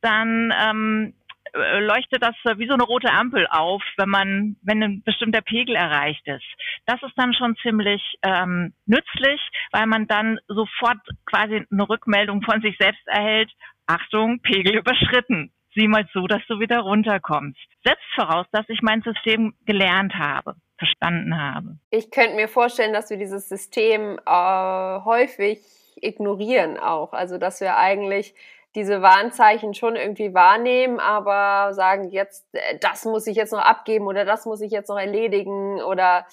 dann 0.00 0.52
ähm, 0.60 1.14
äh, 1.52 1.80
leuchtet 1.80 2.22
das 2.22 2.34
wie 2.56 2.66
so 2.66 2.74
eine 2.74 2.84
rote 2.84 3.10
Ampel 3.10 3.46
auf, 3.50 3.82
wenn 3.96 4.08
man, 4.08 4.56
wenn 4.62 4.82
ein 4.82 5.02
bestimmter 5.02 5.40
Pegel 5.40 5.76
erreicht 5.76 6.26
ist. 6.26 6.44
Das 6.86 7.02
ist 7.02 7.14
dann 7.16 7.34
schon 7.34 7.56
ziemlich 7.62 8.02
ähm, 8.22 8.74
nützlich, 8.86 9.40
weil 9.72 9.86
man 9.86 10.06
dann 10.06 10.38
sofort 10.48 10.98
quasi 11.26 11.64
eine 11.70 11.88
Rückmeldung 11.88 12.42
von 12.42 12.60
sich 12.60 12.76
selbst 12.78 13.06
erhält. 13.06 13.50
Achtung, 13.86 14.40
Pegel 14.40 14.76
überschritten. 14.76 15.52
Sieh 15.74 15.88
mal 15.88 16.06
zu, 16.12 16.26
dass 16.26 16.42
du 16.48 16.60
wieder 16.60 16.80
runterkommst. 16.80 17.60
Setzt 17.84 18.02
voraus, 18.14 18.46
dass 18.52 18.68
ich 18.68 18.82
mein 18.82 19.02
System 19.02 19.54
gelernt 19.64 20.14
habe, 20.14 20.54
verstanden 20.78 21.40
habe. 21.40 21.78
Ich 21.90 22.10
könnte 22.10 22.36
mir 22.36 22.48
vorstellen, 22.48 22.92
dass 22.92 23.10
wir 23.10 23.16
dieses 23.16 23.48
System 23.48 24.18
äh, 24.26 25.00
häufig 25.04 25.60
ignorieren 26.00 26.78
auch. 26.78 27.12
Also 27.12 27.38
dass 27.38 27.60
wir 27.60 27.76
eigentlich 27.76 28.34
diese 28.78 29.02
Warnzeichen 29.02 29.74
schon 29.74 29.96
irgendwie 29.96 30.34
wahrnehmen, 30.34 31.00
aber 31.00 31.74
sagen 31.74 32.10
jetzt, 32.10 32.46
äh, 32.52 32.78
das 32.80 33.04
muss 33.04 33.26
ich 33.26 33.36
jetzt 33.36 33.52
noch 33.52 33.60
abgeben 33.60 34.06
oder 34.06 34.24
das 34.24 34.46
muss 34.46 34.60
ich 34.60 34.70
jetzt 34.70 34.88
noch 34.88 34.98
erledigen 34.98 35.82
oder 35.82 36.26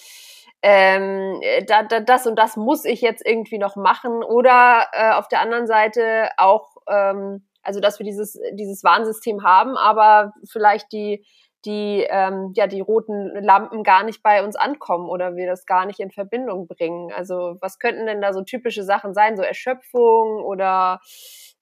ähm, 0.61 1.41
da, 1.67 1.83
da, 1.83 1.99
das 1.99 2.27
und 2.27 2.37
das 2.37 2.55
muss 2.55 2.85
ich 2.85 3.01
jetzt 3.01 3.25
irgendwie 3.25 3.57
noch 3.57 3.75
machen 3.75 4.23
oder 4.23 4.85
äh, 4.93 5.11
auf 5.13 5.27
der 5.27 5.41
anderen 5.41 5.65
Seite 5.65 6.29
auch, 6.37 6.75
ähm, 6.87 7.45
also 7.63 7.79
dass 7.79 7.99
wir 7.99 8.05
dieses, 8.05 8.39
dieses 8.53 8.83
Warnsystem 8.83 9.43
haben, 9.43 9.75
aber 9.75 10.33
vielleicht 10.47 10.91
die 10.91 11.25
die 11.65 12.05
ähm, 12.07 12.51
ja 12.55 12.67
die 12.67 12.79
roten 12.79 13.31
Lampen 13.43 13.81
gar 13.81 14.03
nicht 14.03 14.21
bei 14.21 14.43
uns 14.43 14.55
ankommen 14.55 15.09
oder 15.09 15.35
wir 15.35 15.47
das 15.47 15.65
gar 15.65 15.87
nicht 15.87 15.99
in 15.99 16.11
Verbindung 16.11 16.67
bringen. 16.67 17.11
Also 17.11 17.57
was 17.59 17.79
könnten 17.79 18.05
denn 18.05 18.21
da 18.21 18.33
so 18.33 18.43
typische 18.43 18.83
Sachen 18.83 19.15
sein, 19.15 19.35
so 19.35 19.41
Erschöpfung 19.41 20.43
oder 20.43 20.99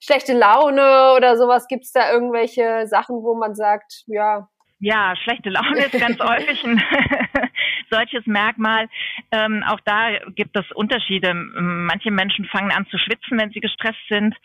schlechte 0.03 0.33
Laune 0.33 1.13
oder 1.15 1.37
sowas? 1.37 1.67
Gibt 1.67 1.83
es 1.83 1.91
da 1.91 2.11
irgendwelche 2.11 2.87
Sachen, 2.87 3.23
wo 3.23 3.35
man 3.35 3.55
sagt, 3.55 4.03
ja. 4.07 4.47
Ja, 4.79 5.15
schlechte 5.23 5.49
Laune 5.49 5.85
ist 5.85 5.97
ganz 5.97 6.19
häufig 6.19 6.63
ein, 6.65 6.83
solches 7.89 8.25
Merkmal. 8.25 8.89
Ähm, 9.31 9.63
auch 9.65 9.79
da 9.85 10.17
gibt 10.35 10.57
es 10.57 10.69
Unterschiede. 10.73 11.33
Manche 11.33 12.11
Menschen 12.11 12.45
fangen 12.45 12.71
an 12.71 12.85
zu 12.87 12.97
schwitzen, 12.97 13.39
wenn 13.39 13.51
sie 13.51 13.61
gestresst 13.61 14.07
sind. 14.09 14.35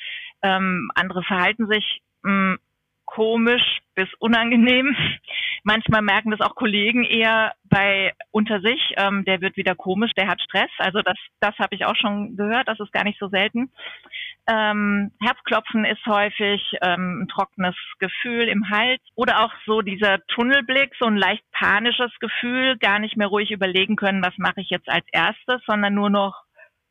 Ähm, 0.43 0.91
andere 0.95 1.23
verhalten 1.25 1.67
sich 1.67 2.03
mh, 2.23 2.59
komisch 3.05 3.81
bis 3.95 4.09
unangenehm. 4.21 4.95
Manchmal 5.65 6.03
merken 6.03 6.31
das 6.31 6.41
auch 6.41 6.55
Kollegen 6.55 7.05
eher 7.05 7.53
bei 7.65 8.13
unter 8.31 8.61
sich. 8.61 8.95
Ähm, 8.97 9.25
der 9.25 9.41
wird 9.41 9.57
wieder 9.57 9.75
komisch, 9.75 10.13
der 10.17 10.29
hat 10.29 10.41
Stress. 10.41 10.71
Also 10.79 11.03
das, 11.03 11.17
das 11.41 11.59
habe 11.59 11.75
ich 11.75 11.85
auch 11.85 11.97
schon 11.97 12.37
gehört. 12.37 12.69
Das 12.69 12.79
ist 12.79 12.93
gar 12.93 13.05
nicht 13.05 13.19
so 13.19 13.29
selten. 13.29 13.73
Ähm, 14.51 15.13
Herzklopfen 15.21 15.85
ist 15.85 16.05
häufig 16.07 16.63
ähm, 16.81 17.23
ein 17.23 17.29
trockenes 17.29 17.77
Gefühl 17.99 18.49
im 18.49 18.71
Hals 18.71 19.03
oder 19.15 19.45
auch 19.45 19.53
so 19.67 19.83
dieser 19.83 20.25
Tunnelblick, 20.29 20.95
so 20.99 21.05
ein 21.05 21.19
leicht 21.19 21.45
panisches 21.53 22.11
Gefühl, 22.19 22.79
gar 22.79 22.99
nicht 22.99 23.19
mehr 23.19 23.27
ruhig 23.27 23.51
überlegen 23.51 23.97
können, 23.97 24.25
was 24.25 24.33
mache 24.39 24.63
ich 24.63 24.71
jetzt 24.71 24.89
als 24.89 25.05
erstes, 25.13 25.61
sondern 25.67 25.93
nur 25.93 26.09
noch, 26.09 26.35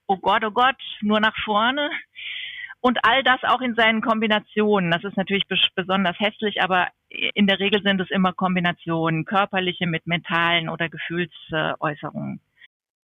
oh 0.06 0.18
Gott, 0.18 0.44
oh 0.46 0.52
Gott, 0.52 0.76
nur 1.02 1.20
nach 1.20 1.36
vorne. 1.44 1.90
Und 2.80 3.00
all 3.04 3.24
das 3.24 3.44
auch 3.44 3.62
in 3.62 3.74
seinen 3.74 4.02
Kombinationen. 4.02 4.92
Das 4.92 5.04
ist 5.04 5.18
natürlich 5.18 5.48
besonders 5.76 6.20
hässlich, 6.20 6.62
aber 6.62 6.90
in 7.10 7.48
der 7.48 7.60
Regel 7.60 7.82
sind 7.82 8.00
es 8.00 8.12
immer 8.12 8.34
Kombinationen, 8.34 9.26
körperliche 9.26 9.88
mit 9.88 10.06
mentalen 10.06 10.70
oder 10.70 10.90
Gefühlsäußerungen. 10.90 12.40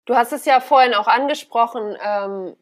Du 0.05 0.15
hast 0.15 0.33
es 0.33 0.43
ja 0.43 0.59
vorhin 0.59 0.93
auch 0.93 1.07
angesprochen. 1.07 1.95
Ähm, 2.03 2.55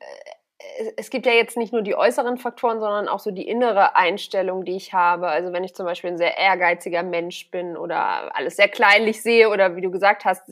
es 0.97 1.09
gibt 1.09 1.25
ja 1.25 1.31
jetzt 1.31 1.57
nicht 1.57 1.71
nur 1.71 1.81
die 1.81 1.95
äußeren 1.95 2.37
Faktoren, 2.37 2.79
sondern 2.79 3.07
auch 3.07 3.19
so 3.19 3.31
die 3.31 3.47
innere 3.47 3.95
Einstellung, 3.95 4.65
die 4.65 4.75
ich 4.75 4.93
habe. 4.93 5.29
Also 5.29 5.53
wenn 5.53 5.63
ich 5.63 5.73
zum 5.73 5.85
Beispiel 5.85 6.11
ein 6.11 6.17
sehr 6.17 6.37
ehrgeiziger 6.37 7.03
Mensch 7.03 7.49
bin 7.49 7.77
oder 7.77 8.35
alles 8.35 8.57
sehr 8.57 8.67
kleinlich 8.67 9.21
sehe 9.21 9.49
oder 9.49 9.75
wie 9.75 9.81
du 9.81 9.89
gesagt 9.89 10.25
hast, 10.25 10.43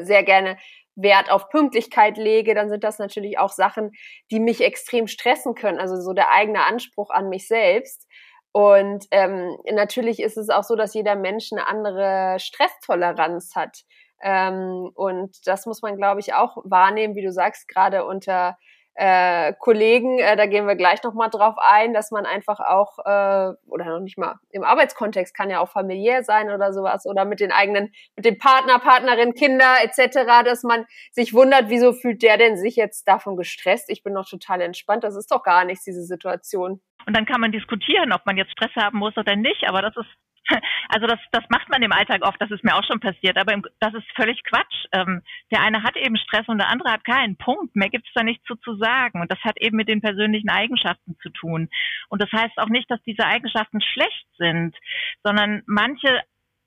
sehr 0.00 0.22
gerne 0.22 0.56
Wert 0.96 1.30
auf 1.30 1.48
Pünktlichkeit 1.50 2.16
lege, 2.16 2.54
dann 2.54 2.70
sind 2.70 2.84
das 2.84 2.98
natürlich 2.98 3.38
auch 3.38 3.50
Sachen, 3.50 3.92
die 4.30 4.40
mich 4.40 4.62
extrem 4.62 5.06
stressen 5.06 5.54
können. 5.54 5.78
Also 5.78 6.00
so 6.00 6.14
der 6.14 6.32
eigene 6.32 6.64
Anspruch 6.64 7.10
an 7.10 7.28
mich 7.28 7.46
selbst. 7.46 8.06
Und 8.52 9.06
ähm, 9.10 9.56
natürlich 9.70 10.20
ist 10.20 10.36
es 10.36 10.48
auch 10.48 10.64
so, 10.64 10.74
dass 10.74 10.94
jeder 10.94 11.16
Mensch 11.16 11.52
eine 11.52 11.68
andere 11.68 12.38
Stresstoleranz 12.40 13.54
hat. 13.54 13.82
Ähm, 14.22 14.90
und 14.94 15.36
das 15.46 15.66
muss 15.66 15.82
man, 15.82 15.96
glaube 15.96 16.20
ich, 16.20 16.34
auch 16.34 16.56
wahrnehmen, 16.64 17.14
wie 17.14 17.22
du 17.22 17.32
sagst, 17.32 17.68
gerade 17.68 18.04
unter 18.04 18.56
äh, 18.94 19.52
Kollegen, 19.58 20.18
äh, 20.18 20.36
da 20.36 20.46
gehen 20.46 20.66
wir 20.66 20.76
gleich 20.76 21.02
nochmal 21.02 21.30
drauf 21.30 21.54
ein, 21.58 21.94
dass 21.94 22.10
man 22.10 22.26
einfach 22.26 22.60
auch, 22.60 22.98
äh, 22.98 23.52
oder 23.66 23.84
noch 23.84 24.00
nicht 24.00 24.18
mal 24.18 24.38
im 24.50 24.64
Arbeitskontext, 24.64 25.34
kann 25.34 25.50
ja 25.50 25.60
auch 25.60 25.70
familiär 25.70 26.22
sein 26.22 26.50
oder 26.50 26.72
sowas, 26.72 27.06
oder 27.06 27.24
mit 27.24 27.40
den 27.40 27.52
eigenen, 27.52 27.92
mit 28.16 28.24
dem 28.24 28.38
Partner, 28.38 28.78
Partnerin, 28.78 29.34
Kinder 29.34 29.76
etc., 29.82 30.44
dass 30.44 30.62
man 30.62 30.86
sich 31.12 31.32
wundert, 31.32 31.68
wieso 31.68 31.92
fühlt 31.92 32.22
der 32.22 32.36
denn 32.36 32.56
sich 32.56 32.76
jetzt 32.76 33.06
davon 33.06 33.36
gestresst? 33.36 33.90
Ich 33.90 34.02
bin 34.02 34.12
noch 34.12 34.28
total 34.28 34.60
entspannt, 34.60 35.04
das 35.04 35.16
ist 35.16 35.30
doch 35.30 35.42
gar 35.42 35.64
nichts, 35.64 35.84
diese 35.84 36.02
Situation. 36.02 36.80
Und 37.06 37.16
dann 37.16 37.26
kann 37.26 37.40
man 37.40 37.52
diskutieren, 37.52 38.12
ob 38.12 38.26
man 38.26 38.36
jetzt 38.36 38.52
Stress 38.52 38.74
haben 38.76 38.98
muss 38.98 39.16
oder 39.16 39.36
nicht, 39.36 39.64
aber 39.66 39.82
das 39.82 39.96
ist 39.96 40.08
also 40.88 41.06
das, 41.06 41.18
das 41.32 41.44
macht 41.48 41.68
man 41.68 41.82
im 41.82 41.92
Alltag 41.92 42.22
oft, 42.22 42.40
das 42.40 42.50
ist 42.50 42.64
mir 42.64 42.74
auch 42.74 42.84
schon 42.84 43.00
passiert, 43.00 43.36
aber 43.38 43.52
im, 43.52 43.64
das 43.78 43.94
ist 43.94 44.06
völlig 44.16 44.42
Quatsch. 44.44 44.86
Ähm, 44.92 45.22
der 45.50 45.62
eine 45.62 45.82
hat 45.82 45.96
eben 45.96 46.16
Stress 46.16 46.48
und 46.48 46.58
der 46.58 46.68
andere 46.68 46.92
hat 46.92 47.04
keinen. 47.04 47.36
Punkt. 47.36 47.76
Mehr 47.76 47.88
gibt's 47.88 48.10
da 48.14 48.22
nicht 48.22 48.44
zu, 48.46 48.56
zu 48.56 48.76
sagen. 48.76 49.20
Und 49.20 49.30
das 49.30 49.38
hat 49.40 49.60
eben 49.60 49.76
mit 49.76 49.88
den 49.88 50.00
persönlichen 50.00 50.50
Eigenschaften 50.50 51.16
zu 51.22 51.30
tun. 51.30 51.68
Und 52.08 52.20
das 52.20 52.30
heißt 52.32 52.58
auch 52.58 52.68
nicht, 52.68 52.90
dass 52.90 53.02
diese 53.02 53.26
Eigenschaften 53.26 53.80
schlecht 53.80 54.26
sind, 54.38 54.76
sondern 55.22 55.62
manche 55.66 56.22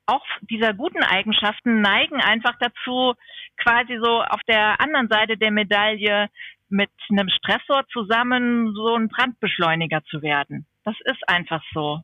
auch 0.06 0.26
dieser 0.42 0.74
guten 0.74 1.02
Eigenschaften 1.02 1.82
neigen 1.82 2.20
einfach 2.22 2.56
dazu, 2.60 3.14
quasi 3.58 3.98
so 4.02 4.22
auf 4.22 4.42
der 4.48 4.82
anderen 4.82 5.08
Seite 5.08 5.38
der 5.38 5.52
Medaille 5.52 6.30
mit 6.70 6.90
einem 7.10 7.30
Stressor 7.30 7.88
zusammen 7.92 8.74
so 8.74 8.96
ein 8.96 9.08
Brandbeschleuniger 9.08 10.04
zu 10.06 10.22
werden. 10.22 10.66
Das 10.84 10.96
ist 11.06 11.30
einfach 11.30 11.64
so. 11.74 12.02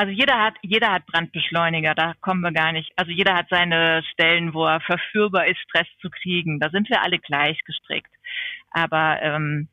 Also 0.00 0.12
jeder 0.12 0.42
hat, 0.42 0.54
jeder 0.62 0.92
hat 0.92 1.04
Brandbeschleuniger, 1.04 1.94
da 1.94 2.14
kommen 2.22 2.40
wir 2.40 2.52
gar 2.52 2.72
nicht. 2.72 2.90
Also 2.96 3.12
jeder 3.12 3.34
hat 3.34 3.48
seine 3.50 4.02
Stellen, 4.10 4.54
wo 4.54 4.64
er 4.64 4.80
verführbar 4.80 5.46
ist, 5.46 5.58
Stress 5.58 5.88
zu 6.00 6.08
kriegen. 6.08 6.58
Da 6.58 6.70
sind 6.70 6.88
wir 6.88 7.02
alle 7.02 7.18
gleich 7.18 7.62
gestrickt. 7.66 8.10
Aber 8.70 9.20
ähm, 9.20 9.68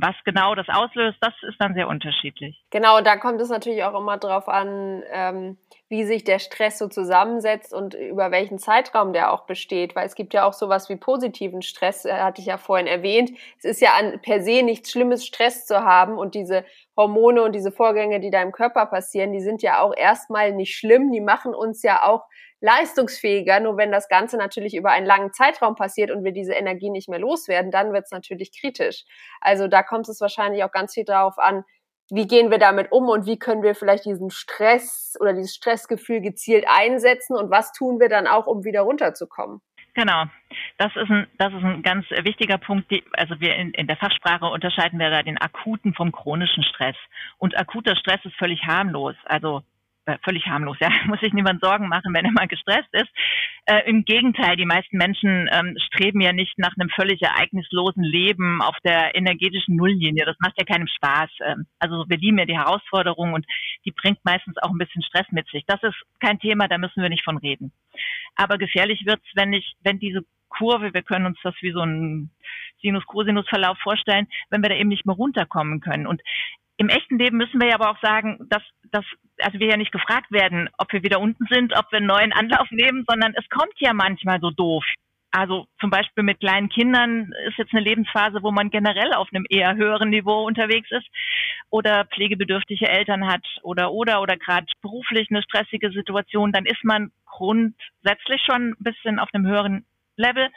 was 0.00 0.14
genau 0.24 0.54
das 0.54 0.70
auslöst, 0.70 1.18
das 1.20 1.34
ist 1.42 1.60
dann 1.60 1.74
sehr 1.74 1.88
unterschiedlich. 1.88 2.58
Genau, 2.70 3.02
da 3.02 3.18
kommt 3.18 3.38
es 3.42 3.50
natürlich 3.50 3.84
auch 3.84 4.00
immer 4.00 4.16
drauf 4.16 4.48
an, 4.48 5.04
ähm, 5.12 5.58
wie 5.90 6.04
sich 6.04 6.24
der 6.24 6.38
Stress 6.38 6.78
so 6.78 6.88
zusammensetzt 6.88 7.74
und 7.74 7.92
über 7.92 8.30
welchen 8.30 8.58
Zeitraum 8.58 9.12
der 9.12 9.30
auch 9.30 9.44
besteht. 9.44 9.94
Weil 9.94 10.06
es 10.06 10.14
gibt 10.14 10.32
ja 10.32 10.44
auch 10.44 10.54
sowas 10.54 10.88
wie 10.88 10.96
positiven 10.96 11.60
Stress, 11.60 12.06
äh, 12.06 12.12
hatte 12.12 12.40
ich 12.40 12.46
ja 12.46 12.56
vorhin 12.56 12.86
erwähnt. 12.86 13.30
Es 13.58 13.64
ist 13.64 13.82
ja 13.82 13.90
an, 13.92 14.20
per 14.20 14.42
se 14.42 14.62
nichts 14.62 14.90
Schlimmes, 14.90 15.26
Stress 15.26 15.66
zu 15.66 15.84
haben 15.84 16.16
und 16.16 16.34
diese 16.34 16.64
Hormone 16.98 17.44
und 17.44 17.52
diese 17.52 17.70
Vorgänge, 17.70 18.18
die 18.18 18.30
da 18.30 18.42
im 18.42 18.50
Körper 18.50 18.84
passieren, 18.86 19.32
die 19.32 19.40
sind 19.40 19.62
ja 19.62 19.80
auch 19.80 19.94
erstmal 19.96 20.52
nicht 20.52 20.76
schlimm. 20.76 21.12
Die 21.12 21.20
machen 21.20 21.54
uns 21.54 21.84
ja 21.84 22.04
auch 22.04 22.24
leistungsfähiger. 22.60 23.60
Nur 23.60 23.76
wenn 23.76 23.92
das 23.92 24.08
Ganze 24.08 24.36
natürlich 24.36 24.74
über 24.74 24.90
einen 24.90 25.06
langen 25.06 25.32
Zeitraum 25.32 25.76
passiert 25.76 26.10
und 26.10 26.24
wir 26.24 26.32
diese 26.32 26.54
Energie 26.54 26.90
nicht 26.90 27.08
mehr 27.08 27.20
loswerden, 27.20 27.70
dann 27.70 27.92
wird 27.92 28.06
es 28.06 28.10
natürlich 28.10 28.50
kritisch. 28.60 29.04
Also 29.40 29.68
da 29.68 29.84
kommt 29.84 30.08
es 30.08 30.20
wahrscheinlich 30.20 30.64
auch 30.64 30.72
ganz 30.72 30.94
viel 30.94 31.04
darauf 31.04 31.38
an, 31.38 31.64
wie 32.10 32.26
gehen 32.26 32.50
wir 32.50 32.58
damit 32.58 32.90
um 32.90 33.08
und 33.08 33.26
wie 33.26 33.38
können 33.38 33.62
wir 33.62 33.76
vielleicht 33.76 34.04
diesen 34.04 34.30
Stress 34.30 35.14
oder 35.20 35.34
dieses 35.34 35.54
Stressgefühl 35.54 36.20
gezielt 36.20 36.64
einsetzen 36.66 37.36
und 37.36 37.50
was 37.50 37.70
tun 37.72 38.00
wir 38.00 38.08
dann 38.08 38.26
auch, 38.26 38.48
um 38.48 38.64
wieder 38.64 38.80
runterzukommen. 38.80 39.60
Genau, 39.98 40.26
das 40.76 40.94
ist 40.94 41.10
ein, 41.10 41.26
das 41.38 41.52
ist 41.52 41.64
ein 41.64 41.82
ganz 41.82 42.08
wichtiger 42.22 42.56
Punkt. 42.56 42.88
Die, 42.88 43.02
also 43.14 43.40
wir 43.40 43.56
in, 43.56 43.72
in 43.72 43.88
der 43.88 43.96
Fachsprache 43.96 44.46
unterscheiden 44.46 45.00
wir 45.00 45.10
da 45.10 45.24
den 45.24 45.38
akuten 45.38 45.92
vom 45.92 46.12
chronischen 46.12 46.62
Stress. 46.62 46.94
Und 47.38 47.58
akuter 47.58 47.96
Stress 47.96 48.24
ist 48.24 48.36
völlig 48.36 48.62
harmlos. 48.62 49.16
Also 49.24 49.64
völlig 50.24 50.46
harmlos, 50.46 50.76
ja, 50.80 50.90
muss 51.06 51.20
sich 51.20 51.32
niemand 51.32 51.62
Sorgen 51.62 51.88
machen, 51.88 52.14
wenn 52.14 52.24
er 52.24 52.32
mal 52.32 52.48
gestresst 52.48 52.92
ist. 52.92 53.08
Äh, 53.66 53.88
Im 53.88 54.04
Gegenteil, 54.04 54.56
die 54.56 54.66
meisten 54.66 54.96
Menschen 54.96 55.48
ähm, 55.52 55.76
streben 55.78 56.20
ja 56.20 56.32
nicht 56.32 56.58
nach 56.58 56.74
einem 56.78 56.88
völlig 56.90 57.22
ereignislosen 57.22 58.02
Leben 58.02 58.62
auf 58.62 58.76
der 58.84 59.14
energetischen 59.14 59.76
Nulllinie. 59.76 60.24
Das 60.24 60.36
macht 60.40 60.54
ja 60.58 60.64
keinem 60.64 60.88
Spaß. 60.88 61.30
Ähm, 61.44 61.66
also 61.78 62.04
wir 62.08 62.18
lieben 62.18 62.38
ja 62.38 62.46
die 62.46 62.58
Herausforderung 62.58 63.34
und 63.34 63.46
die 63.84 63.92
bringt 63.92 64.18
meistens 64.24 64.56
auch 64.58 64.70
ein 64.70 64.78
bisschen 64.78 65.02
Stress 65.02 65.26
mit 65.30 65.48
sich. 65.48 65.64
Das 65.66 65.82
ist 65.82 65.96
kein 66.20 66.38
Thema, 66.38 66.68
da 66.68 66.78
müssen 66.78 67.02
wir 67.02 67.08
nicht 67.08 67.24
von 67.24 67.38
reden. 67.38 67.72
Aber 68.36 68.58
gefährlich 68.58 69.04
wird's, 69.06 69.26
wenn 69.34 69.52
ich, 69.52 69.74
wenn 69.82 69.98
diese 69.98 70.22
Kurve, 70.48 70.94
wir 70.94 71.02
können 71.02 71.26
uns 71.26 71.38
das 71.42 71.54
wie 71.60 71.72
so 71.72 71.80
ein 71.80 72.30
Sinus-Cosinus-Verlauf 72.82 73.78
vorstellen, 73.78 74.28
wenn 74.50 74.62
wir 74.62 74.70
da 74.70 74.76
eben 74.76 74.88
nicht 74.88 75.06
mehr 75.06 75.14
runterkommen 75.14 75.80
können. 75.80 76.06
Und 76.06 76.22
im 76.78 76.88
echten 76.88 77.18
Leben 77.18 77.36
müssen 77.36 77.60
wir 77.60 77.68
ja 77.68 77.74
aber 77.74 77.90
auch 77.90 78.00
sagen, 78.00 78.38
dass, 78.48 78.62
dass 78.92 79.04
also 79.40 79.58
wir 79.58 79.66
ja 79.66 79.76
nicht 79.76 79.92
gefragt 79.92 80.30
werden, 80.30 80.70
ob 80.78 80.92
wir 80.92 81.02
wieder 81.02 81.20
unten 81.20 81.44
sind, 81.50 81.76
ob 81.76 81.90
wir 81.90 81.98
einen 81.98 82.06
neuen 82.06 82.32
Anlauf 82.32 82.70
nehmen, 82.70 83.04
sondern 83.06 83.34
es 83.36 83.48
kommt 83.50 83.74
ja 83.78 83.92
manchmal 83.92 84.40
so 84.40 84.50
doof. 84.50 84.84
Also 85.30 85.66
zum 85.80 85.90
Beispiel 85.90 86.24
mit 86.24 86.40
kleinen 86.40 86.70
Kindern 86.70 87.32
ist 87.48 87.58
jetzt 87.58 87.74
eine 87.74 87.82
Lebensphase, 87.82 88.42
wo 88.42 88.50
man 88.50 88.70
generell 88.70 89.12
auf 89.12 89.28
einem 89.32 89.44
eher 89.50 89.76
höheren 89.76 90.08
Niveau 90.08 90.46
unterwegs 90.46 90.90
ist 90.90 91.06
oder 91.68 92.06
pflegebedürftige 92.06 92.88
Eltern 92.88 93.26
hat 93.26 93.44
oder 93.62 93.92
oder 93.92 94.22
oder 94.22 94.36
gerade 94.36 94.66
beruflich 94.80 95.28
eine 95.30 95.42
stressige 95.42 95.90
Situation, 95.90 96.52
dann 96.52 96.64
ist 96.64 96.82
man 96.82 97.10
grundsätzlich 97.26 98.40
schon 98.46 98.70
ein 98.70 98.76
bisschen 98.78 99.18
auf 99.18 99.28
einem 99.34 99.46
höheren 99.46 99.84
Level. 100.16 100.48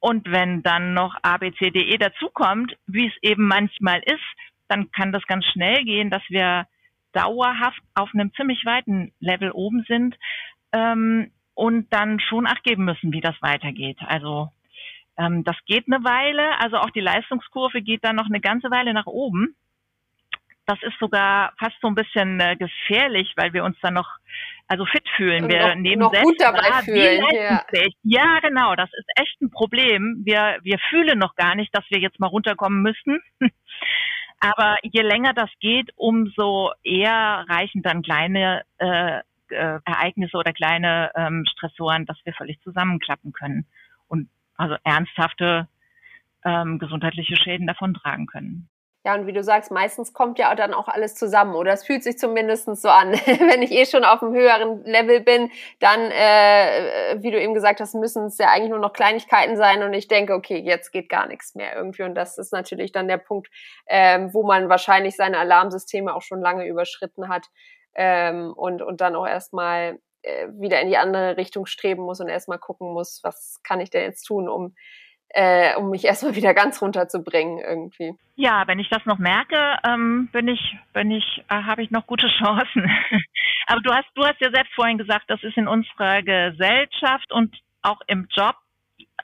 Und 0.00 0.30
wenn 0.30 0.62
dann 0.62 0.92
noch 0.92 1.16
A, 1.22 1.36
B, 1.36 1.52
C, 1.52 1.70
D, 1.70 1.80
E 1.80 1.96
dazukommt, 1.96 2.76
wie 2.86 3.06
es 3.06 3.14
eben 3.22 3.46
manchmal 3.46 4.00
ist, 4.00 4.20
dann 4.68 4.90
kann 4.90 5.12
das 5.12 5.24
ganz 5.26 5.44
schnell 5.46 5.84
gehen, 5.84 6.10
dass 6.10 6.22
wir 6.28 6.66
dauerhaft 7.12 7.80
auf 7.94 8.10
einem 8.12 8.32
ziemlich 8.34 8.64
weiten 8.64 9.12
Level 9.20 9.50
oben 9.52 9.84
sind 9.86 10.16
ähm, 10.72 11.30
und 11.54 11.92
dann 11.92 12.20
schon 12.20 12.46
Acht 12.46 12.64
geben 12.64 12.84
müssen, 12.84 13.12
wie 13.12 13.20
das 13.20 13.40
weitergeht. 13.40 13.98
Also 14.06 14.50
ähm, 15.16 15.44
das 15.44 15.56
geht 15.66 15.86
eine 15.86 16.04
Weile, 16.04 16.58
also 16.60 16.78
auch 16.78 16.90
die 16.90 17.00
Leistungskurve 17.00 17.82
geht 17.82 18.04
dann 18.04 18.16
noch 18.16 18.26
eine 18.26 18.40
ganze 18.40 18.70
Weile 18.70 18.92
nach 18.92 19.06
oben. 19.06 19.54
Das 20.66 20.82
ist 20.82 20.98
sogar 20.98 21.52
fast 21.58 21.76
so 21.82 21.88
ein 21.88 21.94
bisschen 21.94 22.40
äh, 22.40 22.56
gefährlich, 22.56 23.34
weil 23.36 23.52
wir 23.52 23.64
uns 23.64 23.76
dann 23.82 23.94
noch 23.94 24.08
also 24.66 24.86
fit 24.86 25.06
fühlen. 25.16 25.46
Wir 25.46 25.68
noch, 25.68 25.74
nehmen 25.74 26.00
noch 26.00 26.12
gut 26.12 26.36
dabei 26.38 26.82
fühlen. 26.82 27.22
Ja. 27.34 27.62
ja, 28.02 28.40
genau. 28.40 28.74
Das 28.74 28.88
ist 28.94 29.06
echt 29.16 29.40
ein 29.42 29.50
Problem. 29.50 30.22
Wir 30.24 30.58
wir 30.62 30.78
fühlen 30.88 31.18
noch 31.18 31.34
gar 31.34 31.54
nicht, 31.54 31.74
dass 31.76 31.84
wir 31.90 31.98
jetzt 31.98 32.18
mal 32.18 32.28
runterkommen 32.28 32.80
müssten. 32.80 33.20
Aber 34.40 34.76
je 34.82 35.02
länger 35.02 35.32
das 35.32 35.50
geht, 35.60 35.90
umso 35.96 36.72
eher 36.82 37.44
reichen 37.48 37.82
dann 37.82 38.02
kleine 38.02 38.62
äh, 38.78 39.20
äh, 39.48 39.78
Ereignisse 39.84 40.36
oder 40.36 40.52
kleine 40.52 41.10
ähm, 41.14 41.44
Stressoren, 41.50 42.06
dass 42.06 42.18
wir 42.24 42.34
völlig 42.34 42.60
zusammenklappen 42.62 43.32
können 43.32 43.66
und 44.08 44.28
also 44.56 44.76
ernsthafte 44.84 45.68
ähm, 46.44 46.78
gesundheitliche 46.78 47.36
Schäden 47.36 47.66
davon 47.66 47.94
tragen 47.94 48.26
können. 48.26 48.68
Ja, 49.06 49.14
und 49.14 49.26
wie 49.26 49.34
du 49.34 49.42
sagst, 49.42 49.70
meistens 49.70 50.14
kommt 50.14 50.38
ja 50.38 50.54
dann 50.54 50.72
auch 50.72 50.88
alles 50.88 51.14
zusammen 51.14 51.54
oder? 51.56 51.74
Es 51.74 51.84
fühlt 51.84 52.02
sich 52.02 52.16
zumindest 52.18 52.74
so 52.76 52.88
an. 52.88 53.12
Wenn 53.26 53.60
ich 53.60 53.70
eh 53.70 53.84
schon 53.84 54.02
auf 54.02 54.22
einem 54.22 54.32
höheren 54.34 54.82
Level 54.84 55.20
bin, 55.20 55.50
dann, 55.78 56.10
äh, 56.10 57.16
wie 57.20 57.30
du 57.30 57.38
eben 57.38 57.52
gesagt 57.52 57.80
hast, 57.80 57.94
müssen 57.94 58.24
es 58.24 58.38
ja 58.38 58.48
eigentlich 58.48 58.70
nur 58.70 58.78
noch 58.78 58.94
Kleinigkeiten 58.94 59.58
sein. 59.58 59.82
Und 59.82 59.92
ich 59.92 60.08
denke, 60.08 60.32
okay, 60.32 60.56
jetzt 60.56 60.90
geht 60.90 61.10
gar 61.10 61.26
nichts 61.26 61.54
mehr 61.54 61.76
irgendwie. 61.76 62.04
Und 62.04 62.14
das 62.14 62.38
ist 62.38 62.50
natürlich 62.50 62.92
dann 62.92 63.06
der 63.06 63.18
Punkt, 63.18 63.50
ähm, 63.88 64.32
wo 64.32 64.42
man 64.42 64.70
wahrscheinlich 64.70 65.16
seine 65.16 65.38
Alarmsysteme 65.38 66.14
auch 66.14 66.22
schon 66.22 66.40
lange 66.40 66.66
überschritten 66.66 67.28
hat 67.28 67.46
ähm, 67.94 68.54
und, 68.54 68.80
und 68.80 69.02
dann 69.02 69.16
auch 69.16 69.26
erstmal 69.26 69.98
äh, 70.22 70.48
wieder 70.52 70.80
in 70.80 70.88
die 70.88 70.96
andere 70.96 71.36
Richtung 71.36 71.66
streben 71.66 72.04
muss 72.04 72.20
und 72.20 72.28
erstmal 72.30 72.58
gucken 72.58 72.94
muss, 72.94 73.20
was 73.22 73.60
kann 73.62 73.80
ich 73.80 73.90
denn 73.90 74.04
jetzt 74.04 74.22
tun, 74.24 74.48
um 74.48 74.74
äh, 75.34 75.74
um 75.76 75.90
mich 75.90 76.04
erstmal 76.04 76.36
wieder 76.36 76.54
ganz 76.54 76.80
runterzubringen 76.80 77.58
irgendwie. 77.58 78.14
Ja, 78.36 78.66
wenn 78.66 78.78
ich 78.78 78.88
das 78.88 79.04
noch 79.04 79.18
merke, 79.18 79.78
ähm, 79.84 80.28
bin 80.32 80.46
ich, 80.46 80.76
bin 80.92 81.10
ich, 81.10 81.44
äh, 81.48 81.62
habe 81.62 81.82
ich 81.82 81.90
noch 81.90 82.06
gute 82.06 82.28
Chancen. 82.38 82.88
Aber 83.66 83.80
du 83.80 83.92
hast, 83.92 84.06
du 84.14 84.24
hast 84.24 84.40
ja 84.40 84.50
selbst 84.52 84.72
vorhin 84.74 84.98
gesagt, 84.98 85.24
das 85.28 85.42
ist 85.42 85.56
in 85.56 85.66
unserer 85.66 86.22
Gesellschaft 86.22 87.32
und 87.32 87.56
auch 87.82 88.00
im 88.06 88.28
Job, 88.30 88.54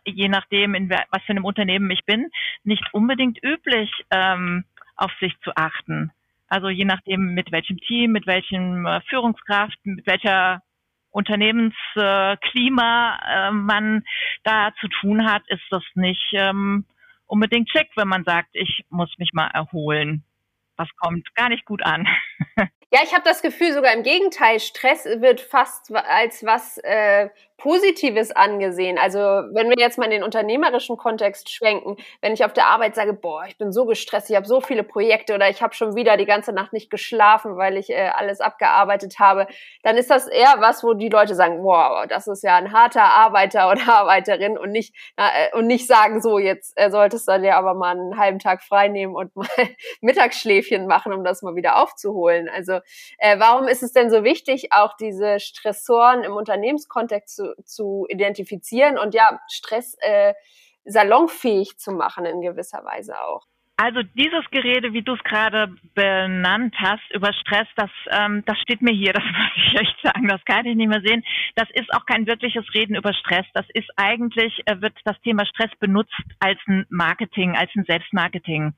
je 0.04 0.28
nachdem, 0.28 0.74
in 0.74 0.90
was 0.90 1.22
für 1.24 1.30
einem 1.30 1.44
Unternehmen 1.44 1.90
ich 1.90 2.04
bin, 2.04 2.30
nicht 2.64 2.84
unbedingt 2.92 3.42
üblich, 3.44 3.90
ähm, 4.10 4.64
auf 4.96 5.12
sich 5.20 5.34
zu 5.44 5.52
achten. 5.54 6.10
Also 6.48 6.68
je 6.68 6.84
nachdem, 6.84 7.34
mit 7.34 7.52
welchem 7.52 7.78
Team, 7.78 8.10
mit 8.10 8.26
welchem 8.26 8.84
äh, 8.84 9.00
Führungskraft, 9.02 9.78
mit 9.84 10.06
welcher 10.06 10.60
Unternehmensklima 11.10 13.18
äh, 13.26 13.50
man 13.50 14.04
da 14.44 14.72
zu 14.80 14.88
tun 14.88 15.30
hat, 15.30 15.42
ist 15.48 15.64
das 15.70 15.82
nicht 15.94 16.30
ähm, 16.32 16.86
unbedingt 17.26 17.70
schick, 17.70 17.88
wenn 17.96 18.08
man 18.08 18.24
sagt, 18.24 18.50
ich 18.52 18.84
muss 18.90 19.12
mich 19.18 19.32
mal 19.32 19.48
erholen. 19.48 20.24
Das 20.76 20.88
kommt 20.96 21.34
gar 21.34 21.48
nicht 21.48 21.64
gut 21.64 21.84
an. 21.84 22.06
Ja, 22.92 23.00
ich 23.04 23.12
habe 23.12 23.22
das 23.24 23.40
Gefühl, 23.40 23.72
sogar 23.72 23.92
im 23.94 24.02
Gegenteil, 24.02 24.58
Stress 24.58 25.04
wird 25.04 25.40
fast 25.40 25.94
als 25.94 26.44
was 26.44 26.76
äh, 26.78 27.28
Positives 27.60 28.32
angesehen. 28.32 28.98
Also 28.98 29.18
wenn 29.18 29.68
wir 29.68 29.76
jetzt 29.78 29.98
mal 29.98 30.06
in 30.06 30.10
den 30.10 30.22
unternehmerischen 30.22 30.96
Kontext 30.96 31.50
schwenken, 31.50 31.96
wenn 32.22 32.32
ich 32.32 32.44
auf 32.44 32.54
der 32.54 32.66
Arbeit 32.66 32.94
sage, 32.94 33.12
boah, 33.12 33.44
ich 33.46 33.58
bin 33.58 33.70
so 33.70 33.84
gestresst, 33.84 34.30
ich 34.30 34.36
habe 34.36 34.46
so 34.46 34.60
viele 34.60 34.82
Projekte 34.82 35.34
oder 35.34 35.50
ich 35.50 35.62
habe 35.62 35.74
schon 35.74 35.94
wieder 35.94 36.16
die 36.16 36.24
ganze 36.24 36.52
Nacht 36.52 36.72
nicht 36.72 36.90
geschlafen, 36.90 37.56
weil 37.56 37.76
ich 37.76 37.90
äh, 37.90 38.10
alles 38.14 38.40
abgearbeitet 38.40 39.18
habe, 39.18 39.46
dann 39.82 39.96
ist 39.96 40.10
das 40.10 40.26
eher 40.26 40.54
was, 40.58 40.82
wo 40.82 40.94
die 40.94 41.10
Leute 41.10 41.34
sagen, 41.34 41.62
wow, 41.62 42.06
das 42.08 42.26
ist 42.26 42.42
ja 42.42 42.56
ein 42.56 42.72
harter 42.72 43.04
Arbeiter 43.04 43.70
oder 43.70 43.82
Arbeiterin 43.94 44.56
und 44.56 44.72
nicht 44.72 44.94
äh, 45.16 45.54
und 45.54 45.66
nicht 45.66 45.86
sagen, 45.86 46.22
so 46.22 46.38
jetzt 46.38 46.72
äh, 46.76 46.90
solltest 46.90 47.28
du 47.28 47.38
dir 47.40 47.56
aber 47.56 47.74
mal 47.74 47.90
einen 47.90 48.18
halben 48.18 48.38
Tag 48.38 48.62
frei 48.62 48.88
nehmen 48.88 49.14
und 49.14 49.36
mal 49.36 49.46
Mittagsschläfchen 50.00 50.86
machen, 50.86 51.12
um 51.12 51.24
das 51.24 51.42
mal 51.42 51.54
wieder 51.54 51.76
aufzuholen. 51.80 52.48
Also 52.48 52.79
äh, 53.18 53.38
warum 53.38 53.68
ist 53.68 53.82
es 53.82 53.92
denn 53.92 54.10
so 54.10 54.24
wichtig, 54.24 54.72
auch 54.72 54.96
diese 54.96 55.40
Stressoren 55.40 56.22
im 56.22 56.32
Unternehmenskontext 56.32 57.36
zu 57.36 57.50
zu, 57.64 58.06
identifizieren 58.08 58.98
und 58.98 59.14
ja, 59.14 59.40
Stress 59.48 59.96
äh, 60.00 60.34
salonfähig 60.84 61.78
zu 61.78 61.92
machen 61.92 62.24
in 62.24 62.40
gewisser 62.40 62.84
Weise 62.84 63.20
auch. 63.20 63.46
Also 63.82 64.02
dieses 64.02 64.44
Gerede, 64.50 64.92
wie 64.92 65.00
du 65.00 65.14
es 65.14 65.24
gerade 65.24 65.74
benannt 65.94 66.74
hast, 66.78 67.02
über 67.14 67.32
Stress, 67.32 67.66
das, 67.76 67.90
ähm, 68.10 68.44
das 68.44 68.58
steht 68.58 68.82
mir 68.82 68.92
hier, 68.92 69.14
das 69.14 69.24
muss 69.24 69.56
ich 69.56 69.80
echt 69.80 69.96
sagen, 70.02 70.28
das 70.28 70.44
kann 70.44 70.66
ich 70.66 70.76
nicht 70.76 70.88
mehr 70.88 71.00
sehen. 71.00 71.24
Das 71.54 71.66
ist 71.72 71.90
auch 71.94 72.04
kein 72.04 72.26
wirkliches 72.26 72.64
Reden 72.74 72.94
über 72.94 73.14
Stress. 73.14 73.46
Das 73.54 73.64
ist 73.72 73.88
eigentlich, 73.96 74.60
äh, 74.66 74.82
wird 74.82 74.92
das 75.04 75.18
Thema 75.22 75.46
Stress 75.46 75.70
benutzt 75.78 76.12
als 76.40 76.58
ein 76.68 76.84
Marketing, 76.90 77.56
als 77.56 77.70
ein 77.74 77.84
Selbstmarketing 77.88 78.74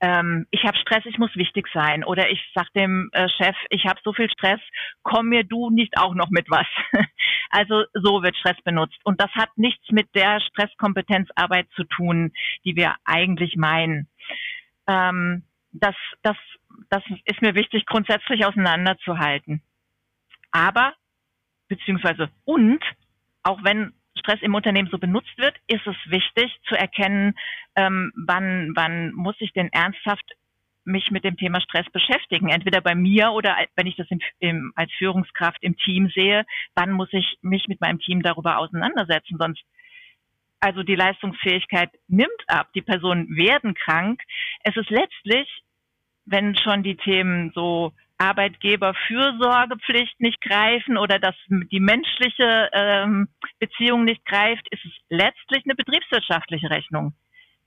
ähm, 0.00 0.46
ich 0.50 0.64
habe 0.64 0.76
Stress, 0.76 1.04
ich 1.06 1.18
muss 1.18 1.34
wichtig 1.36 1.66
sein. 1.72 2.04
Oder 2.04 2.30
ich 2.30 2.40
sag 2.54 2.72
dem 2.74 3.08
äh, 3.12 3.28
Chef, 3.28 3.56
ich 3.70 3.86
habe 3.86 4.00
so 4.04 4.12
viel 4.12 4.30
Stress, 4.30 4.60
komm 5.02 5.28
mir 5.28 5.44
du 5.44 5.70
nicht 5.70 5.98
auch 5.98 6.14
noch 6.14 6.30
mit 6.30 6.50
was. 6.50 6.66
also 7.50 7.84
so 7.94 8.22
wird 8.22 8.36
Stress 8.36 8.60
benutzt. 8.62 8.98
Und 9.04 9.20
das 9.20 9.30
hat 9.32 9.56
nichts 9.56 9.90
mit 9.90 10.14
der 10.14 10.40
Stresskompetenzarbeit 10.40 11.68
zu 11.74 11.84
tun, 11.84 12.32
die 12.64 12.76
wir 12.76 12.94
eigentlich 13.04 13.56
meinen. 13.56 14.08
Ähm, 14.86 15.44
das, 15.72 15.94
das, 16.22 16.36
das 16.90 17.02
ist 17.24 17.42
mir 17.42 17.54
wichtig, 17.54 17.86
grundsätzlich 17.86 18.44
auseinanderzuhalten. 18.44 19.62
Aber, 20.50 20.94
beziehungsweise 21.68 22.30
und, 22.44 22.82
auch 23.42 23.62
wenn 23.62 23.92
Stress 24.26 24.42
im 24.42 24.54
Unternehmen 24.54 24.88
so 24.90 24.98
benutzt 24.98 25.38
wird, 25.38 25.56
ist 25.68 25.86
es 25.86 25.96
wichtig 26.06 26.52
zu 26.68 26.74
erkennen, 26.74 27.34
ähm, 27.76 28.12
wann, 28.16 28.72
wann 28.74 29.12
muss 29.12 29.36
ich 29.38 29.52
denn 29.52 29.68
ernsthaft 29.72 30.32
mich 30.84 31.10
mit 31.10 31.24
dem 31.24 31.36
Thema 31.36 31.60
Stress 31.60 31.86
beschäftigen. 31.92 32.48
Entweder 32.48 32.80
bei 32.80 32.94
mir 32.94 33.30
oder 33.32 33.56
wenn 33.76 33.86
ich 33.86 33.96
das 33.96 34.10
im, 34.10 34.20
im, 34.40 34.72
als 34.74 34.92
Führungskraft 34.98 35.62
im 35.62 35.76
Team 35.76 36.10
sehe, 36.10 36.44
wann 36.74 36.92
muss 36.92 37.08
ich 37.12 37.38
mich 37.42 37.68
mit 37.68 37.80
meinem 37.80 38.00
Team 38.00 38.22
darüber 38.22 38.58
auseinandersetzen. 38.58 39.36
Sonst, 39.38 39.62
also 40.60 40.82
die 40.82 40.94
Leistungsfähigkeit 40.94 41.90
nimmt 42.08 42.30
ab, 42.48 42.68
die 42.74 42.82
Personen 42.82 43.36
werden 43.36 43.74
krank. 43.74 44.22
Es 44.62 44.76
ist 44.76 44.90
letztlich, 44.90 45.48
wenn 46.24 46.56
schon 46.56 46.82
die 46.82 46.96
Themen 46.96 47.52
so 47.54 47.92
Arbeitgeberfürsorgepflicht 48.18 50.20
nicht 50.20 50.40
greifen 50.40 50.96
oder 50.96 51.18
dass 51.18 51.34
die 51.48 51.80
menschliche 51.80 52.70
ähm, 52.72 53.28
Beziehung 53.58 54.04
nicht 54.04 54.24
greift, 54.24 54.66
ist 54.70 54.84
es 54.84 54.92
letztlich 55.08 55.64
eine 55.64 55.74
betriebswirtschaftliche 55.74 56.70
Rechnung. 56.70 57.14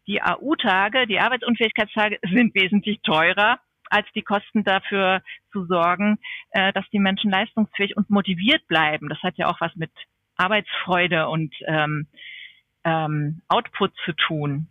Die 0.08 0.22
AU-Tage, 0.22 1.06
die 1.06 1.20
Arbeitsunfähigkeitstage 1.20 2.20
sind 2.24 2.56
wesentlich 2.56 3.02
teurer 3.04 3.60
als 3.90 4.08
die 4.16 4.22
Kosten 4.22 4.64
dafür 4.64 5.22
zu 5.52 5.66
sorgen, 5.66 6.20
äh, 6.52 6.72
dass 6.74 6.86
die 6.92 7.00
Menschen 7.00 7.32
leistungsfähig 7.32 7.98
und 7.98 8.10
motiviert 8.10 8.66
bleiben. 8.68 9.10
Das 9.10 9.22
hat 9.24 9.38
ja 9.38 9.48
auch 9.48 9.60
was 9.62 9.76
mit 9.76 9.92
Arbeitsfreude 10.36 11.28
und 11.28 11.54
ähm, 11.68 12.08
ähm, 12.84 13.42
Output 13.48 13.94
zu 14.06 14.14
tun. 14.14 14.68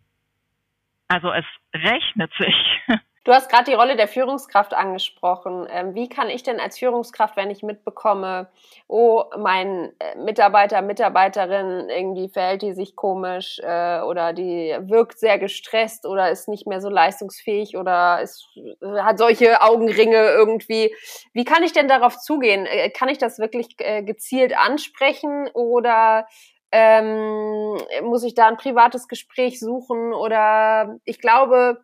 Also 1.09 1.33
es 1.33 1.45
rechnet 1.75 2.33
sich. 2.39 2.81
Du 3.29 3.35
hast 3.35 3.51
gerade 3.51 3.65
die 3.65 3.75
Rolle 3.75 3.95
der 3.95 4.09
Führungskraft 4.09 4.73
angesprochen. 4.73 5.67
Ähm, 5.71 5.95
wie 5.95 6.09
kann 6.09 6.31
ich 6.31 6.45
denn 6.45 6.59
als 6.61 6.79
Führungskraft, 6.79 7.37
wenn 7.37 7.51
ich 7.51 7.63
mitbekomme, 7.63 8.49
oh, 8.87 9.25
mein 9.37 9.93
äh, 9.99 10.17
Mitarbeiter, 10.17 10.81
Mitarbeiterin, 10.81 11.91
irgendwie 11.91 12.31
verhält 12.31 12.63
die 12.63 12.73
sich 12.73 12.97
komisch 12.97 13.61
äh, 13.63 14.01
oder 14.01 14.33
die 14.33 14.75
wirkt 14.81 15.19
sehr 15.19 15.39
gestresst 15.39 16.07
oder 16.07 16.31
ist 16.31 16.49
nicht 16.49 16.67
mehr 16.67 16.81
so 16.81 16.89
leistungsfähig 16.89 17.77
oder 17.77 18.23
ist, 18.23 18.49
hat 18.81 19.19
solche 19.19 19.61
Augenringe 19.61 20.31
irgendwie. 20.31 20.95
Wie 21.35 21.45
kann 21.45 21.63
ich 21.63 21.75
denn 21.75 21.87
darauf 21.87 22.17
zugehen? 22.17 22.65
Äh, 22.65 22.89
kann 22.89 23.11
ich 23.11 23.19
das 23.19 23.39
wirklich 23.39 23.77
gezielt 23.77 24.57
ansprechen 24.57 25.51
oder 25.53 26.27
ähm, 26.73 27.77
muss 28.05 28.25
ich 28.25 28.35
da 28.35 28.49
ein 28.49 28.57
privates 28.57 29.07
Gespräch 29.07 29.61
suchen 29.61 30.15
oder 30.15 30.97
ich 31.05 31.19
glaube, 31.21 31.83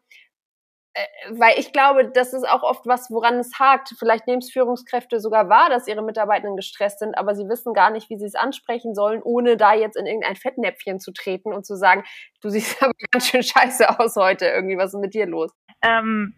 weil 1.30 1.59
ich 1.59 1.72
glaube, 1.72 2.11
das 2.12 2.33
ist 2.33 2.48
auch 2.48 2.62
oft 2.62 2.87
was, 2.87 3.11
woran 3.11 3.35
es 3.38 3.59
hakt. 3.59 3.94
Vielleicht 3.98 4.26
nehmen 4.26 4.38
es 4.38 4.52
Führungskräfte 4.52 5.18
sogar 5.18 5.48
wahr, 5.48 5.68
dass 5.68 5.88
ihre 5.88 6.02
Mitarbeitenden 6.02 6.57
gestresst 6.57 7.00
sind, 7.00 7.18
aber 7.18 7.35
sie 7.35 7.48
wissen 7.48 7.74
gar 7.74 7.90
nicht, 7.90 8.11
wie 8.11 8.16
sie 8.16 8.26
es 8.26 8.37
ansprechen 8.37 8.94
sollen, 8.94 9.20
ohne 9.22 9.57
da 9.57 9.74
jetzt 9.74 9.96
in 9.96 10.07
irgendein 10.07 10.37
Fettnäpfchen 10.37 11.00
zu 11.00 11.12
treten 11.12 11.52
und 11.52 11.66
zu 11.66 11.76
sagen, 11.76 12.04
du 12.42 12.48
siehst 12.48 12.80
aber 12.83 12.92
ganz 13.11 13.28
schön 13.28 13.42
scheiße 13.42 13.98
aus 13.98 14.14
heute, 14.16 14.46
irgendwie, 14.46 14.76
was 14.76 14.94
ist 14.94 15.00
mit 15.00 15.14
dir 15.14 15.26
los? 15.26 15.52
Ähm, 15.83 16.35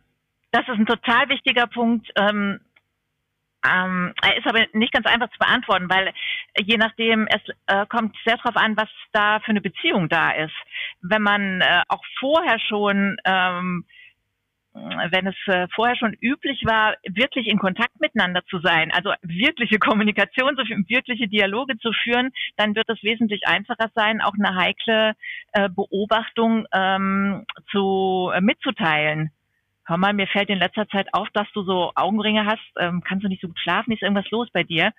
das 0.52 0.62
ist 0.62 0.78
ein 0.78 0.86
total 0.86 1.28
wichtiger 1.28 1.66
Punkt. 1.66 2.10
Ähm, 2.16 2.60
ähm, 3.66 4.14
er 4.22 4.36
ist 4.38 4.46
aber 4.46 4.64
nicht 4.72 4.92
ganz 4.92 5.06
einfach 5.06 5.30
zu 5.30 5.38
beantworten, 5.38 5.90
weil 5.90 6.12
je 6.58 6.76
nachdem, 6.76 7.26
es 7.26 7.42
äh, 7.66 7.84
kommt 7.86 8.16
sehr 8.24 8.36
darauf 8.36 8.56
an, 8.56 8.76
was 8.76 8.88
da 9.12 9.40
für 9.40 9.50
eine 9.50 9.60
Beziehung 9.60 10.08
da 10.08 10.30
ist. 10.30 10.54
Wenn 11.02 11.22
man 11.22 11.60
äh, 11.60 11.82
auch 11.88 12.02
vorher 12.20 12.58
schon 12.58 13.16
ähm, 13.24 13.84
wenn 15.10 15.26
es 15.26 15.36
äh, 15.46 15.66
vorher 15.74 15.96
schon 15.96 16.14
üblich 16.20 16.64
war, 16.64 16.94
wirklich 17.04 17.46
in 17.46 17.58
Kontakt 17.58 18.00
miteinander 18.00 18.44
zu 18.46 18.58
sein, 18.60 18.90
also 18.92 19.12
wirkliche 19.22 19.78
Kommunikation, 19.78 20.56
wirkliche 20.56 21.28
Dialoge 21.28 21.78
zu 21.78 21.92
führen, 21.92 22.30
dann 22.56 22.74
wird 22.74 22.88
es 22.88 23.02
wesentlich 23.02 23.46
einfacher 23.46 23.90
sein, 23.94 24.20
auch 24.20 24.34
eine 24.34 24.56
heikle 24.56 25.14
äh, 25.52 25.68
Beobachtung 25.68 26.66
ähm, 26.72 27.44
zu 27.70 28.30
äh, 28.34 28.40
mitzuteilen. 28.40 29.30
Hör 29.88 29.98
mal, 29.98 30.12
mir 30.12 30.26
fällt 30.26 30.48
in 30.48 30.58
letzter 30.58 30.88
Zeit 30.88 31.06
auf, 31.12 31.28
dass 31.32 31.46
du 31.54 31.62
so 31.62 31.92
Augenringe 31.94 32.44
hast. 32.44 32.58
Ähm, 32.76 33.02
kannst 33.06 33.24
du 33.24 33.28
nicht 33.28 33.40
so 33.40 33.46
gut 33.46 33.58
schlafen? 33.60 33.92
Ist 33.92 34.02
irgendwas 34.02 34.28
los 34.30 34.48
bei 34.52 34.64
dir? 34.64 34.92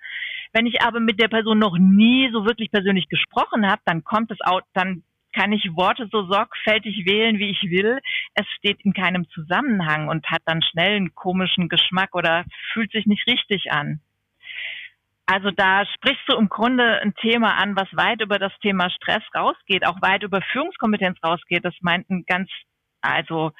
Wenn 0.54 0.66
ich 0.66 0.80
aber 0.80 0.98
mit 0.98 1.20
der 1.20 1.28
Person 1.28 1.58
noch 1.58 1.76
nie 1.78 2.30
so 2.32 2.46
wirklich 2.46 2.70
persönlich 2.70 3.06
gesprochen 3.08 3.70
habe, 3.70 3.82
dann 3.84 4.02
kommt 4.02 4.30
es 4.30 4.38
auch, 4.40 4.62
dann 4.72 5.02
kann 5.38 5.52
ich 5.52 5.76
Worte 5.76 6.08
so 6.10 6.24
sorgfältig 6.26 7.06
wählen, 7.06 7.38
wie 7.38 7.50
ich 7.50 7.62
will. 7.70 8.00
Es 8.34 8.46
steht 8.56 8.84
in 8.84 8.92
keinem 8.92 9.28
Zusammenhang 9.30 10.08
und 10.08 10.26
hat 10.30 10.42
dann 10.46 10.62
schnell 10.62 10.96
einen 10.96 11.14
komischen 11.14 11.68
Geschmack 11.68 12.14
oder 12.16 12.44
fühlt 12.72 12.90
sich 12.90 13.06
nicht 13.06 13.26
richtig 13.28 13.70
an. 13.70 14.00
Also 15.26 15.50
da 15.52 15.84
sprichst 15.86 16.24
du 16.26 16.36
im 16.36 16.48
Grunde 16.48 17.00
ein 17.02 17.14
Thema 17.14 17.54
an, 17.56 17.76
was 17.76 17.86
weit 17.92 18.20
über 18.20 18.38
das 18.38 18.52
Thema 18.60 18.90
Stress 18.90 19.22
rausgeht, 19.34 19.86
auch 19.86 20.02
weit 20.02 20.24
über 20.24 20.40
Führungskompetenz 20.40 21.18
rausgeht. 21.22 21.64
Das 21.64 21.74
meint 21.82 22.10
ein 22.10 22.24
ganz, 22.26 22.50
also 23.00 23.52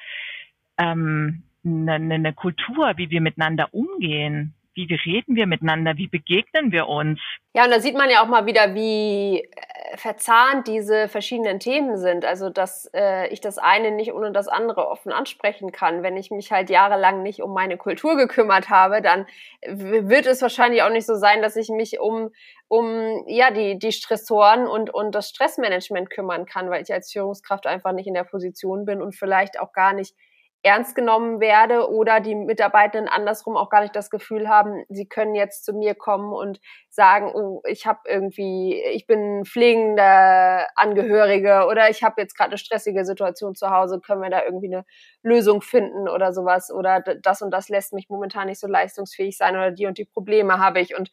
ähm, 0.77 1.43
eine, 1.63 1.93
eine 1.93 2.33
Kultur, 2.33 2.93
wie 2.97 3.09
wir 3.09 3.21
miteinander 3.21 3.73
umgehen 3.73 4.53
wie 4.75 4.93
reden 4.93 5.35
wir 5.35 5.47
miteinander, 5.47 5.97
wie 5.97 6.07
begegnen 6.07 6.71
wir 6.71 6.87
uns. 6.87 7.19
Ja, 7.53 7.65
und 7.65 7.71
da 7.71 7.79
sieht 7.79 7.95
man 7.95 8.09
ja 8.09 8.23
auch 8.23 8.27
mal 8.27 8.45
wieder, 8.45 8.75
wie 8.75 9.39
äh, 9.39 9.97
verzahnt 9.97 10.67
diese 10.67 11.07
verschiedenen 11.07 11.59
Themen 11.59 11.97
sind. 11.97 12.25
Also, 12.25 12.49
dass 12.49 12.89
äh, 12.93 13.27
ich 13.29 13.41
das 13.41 13.57
eine 13.57 13.91
nicht 13.91 14.13
ohne 14.13 14.31
das 14.31 14.47
andere 14.47 14.87
offen 14.87 15.11
ansprechen 15.11 15.71
kann. 15.71 16.03
Wenn 16.03 16.15
ich 16.15 16.31
mich 16.31 16.51
halt 16.51 16.69
jahrelang 16.69 17.23
nicht 17.23 17.41
um 17.41 17.53
meine 17.53 17.77
Kultur 17.77 18.15
gekümmert 18.15 18.69
habe, 18.69 19.01
dann 19.01 19.25
wird 19.67 20.25
es 20.27 20.41
wahrscheinlich 20.41 20.83
auch 20.83 20.91
nicht 20.91 21.07
so 21.07 21.15
sein, 21.15 21.41
dass 21.41 21.55
ich 21.55 21.69
mich 21.69 21.99
um 21.99 22.29
um 22.67 23.23
ja 23.27 23.49
die 23.49 23.79
die 23.79 23.91
Stressoren 23.91 24.67
und 24.67 24.93
und 24.93 25.15
das 25.15 25.29
Stressmanagement 25.29 26.09
kümmern 26.11 26.45
kann, 26.45 26.69
weil 26.69 26.83
ich 26.83 26.93
als 26.93 27.11
Führungskraft 27.11 27.65
einfach 27.65 27.91
nicht 27.91 28.07
in 28.07 28.13
der 28.13 28.23
Position 28.23 28.85
bin 28.85 29.01
und 29.01 29.15
vielleicht 29.15 29.59
auch 29.59 29.73
gar 29.73 29.93
nicht 29.93 30.15
ernst 30.61 30.93
genommen 30.93 31.39
werde 31.39 31.89
oder 31.89 32.19
die 32.19 32.35
Mitarbeitenden 32.35 33.07
andersrum 33.07 33.55
auch 33.55 33.69
gar 33.69 33.81
nicht 33.81 33.95
das 33.95 34.09
Gefühl 34.09 34.49
haben, 34.49 34.83
sie 34.89 35.07
können 35.07 35.33
jetzt 35.33 35.63
zu 35.63 35.73
mir 35.73 35.95
kommen 35.95 36.33
und 36.33 36.59
sagen, 36.89 37.31
oh, 37.33 37.61
ich 37.65 37.87
habe 37.87 37.99
irgendwie, 38.05 38.81
ich 38.93 39.07
bin 39.07 39.45
pflegender 39.45 40.67
Angehörige 40.75 41.65
oder 41.69 41.89
ich 41.89 42.03
habe 42.03 42.21
jetzt 42.21 42.35
gerade 42.35 42.51
eine 42.51 42.57
stressige 42.57 43.05
Situation 43.05 43.55
zu 43.55 43.69
Hause, 43.69 44.01
können 44.01 44.21
wir 44.21 44.29
da 44.29 44.43
irgendwie 44.43 44.67
eine 44.73 44.85
Lösung 45.23 45.61
finden 45.61 46.09
oder 46.09 46.33
sowas 46.33 46.71
oder 46.71 46.99
das 47.01 47.41
und 47.41 47.51
das 47.51 47.69
lässt 47.69 47.93
mich 47.93 48.09
momentan 48.09 48.47
nicht 48.47 48.59
so 48.59 48.67
leistungsfähig 48.67 49.37
sein 49.37 49.55
oder 49.55 49.71
die 49.71 49.85
und 49.85 49.97
die 49.97 50.05
Probleme 50.05 50.59
habe 50.59 50.81
ich 50.81 50.97
und 50.97 51.09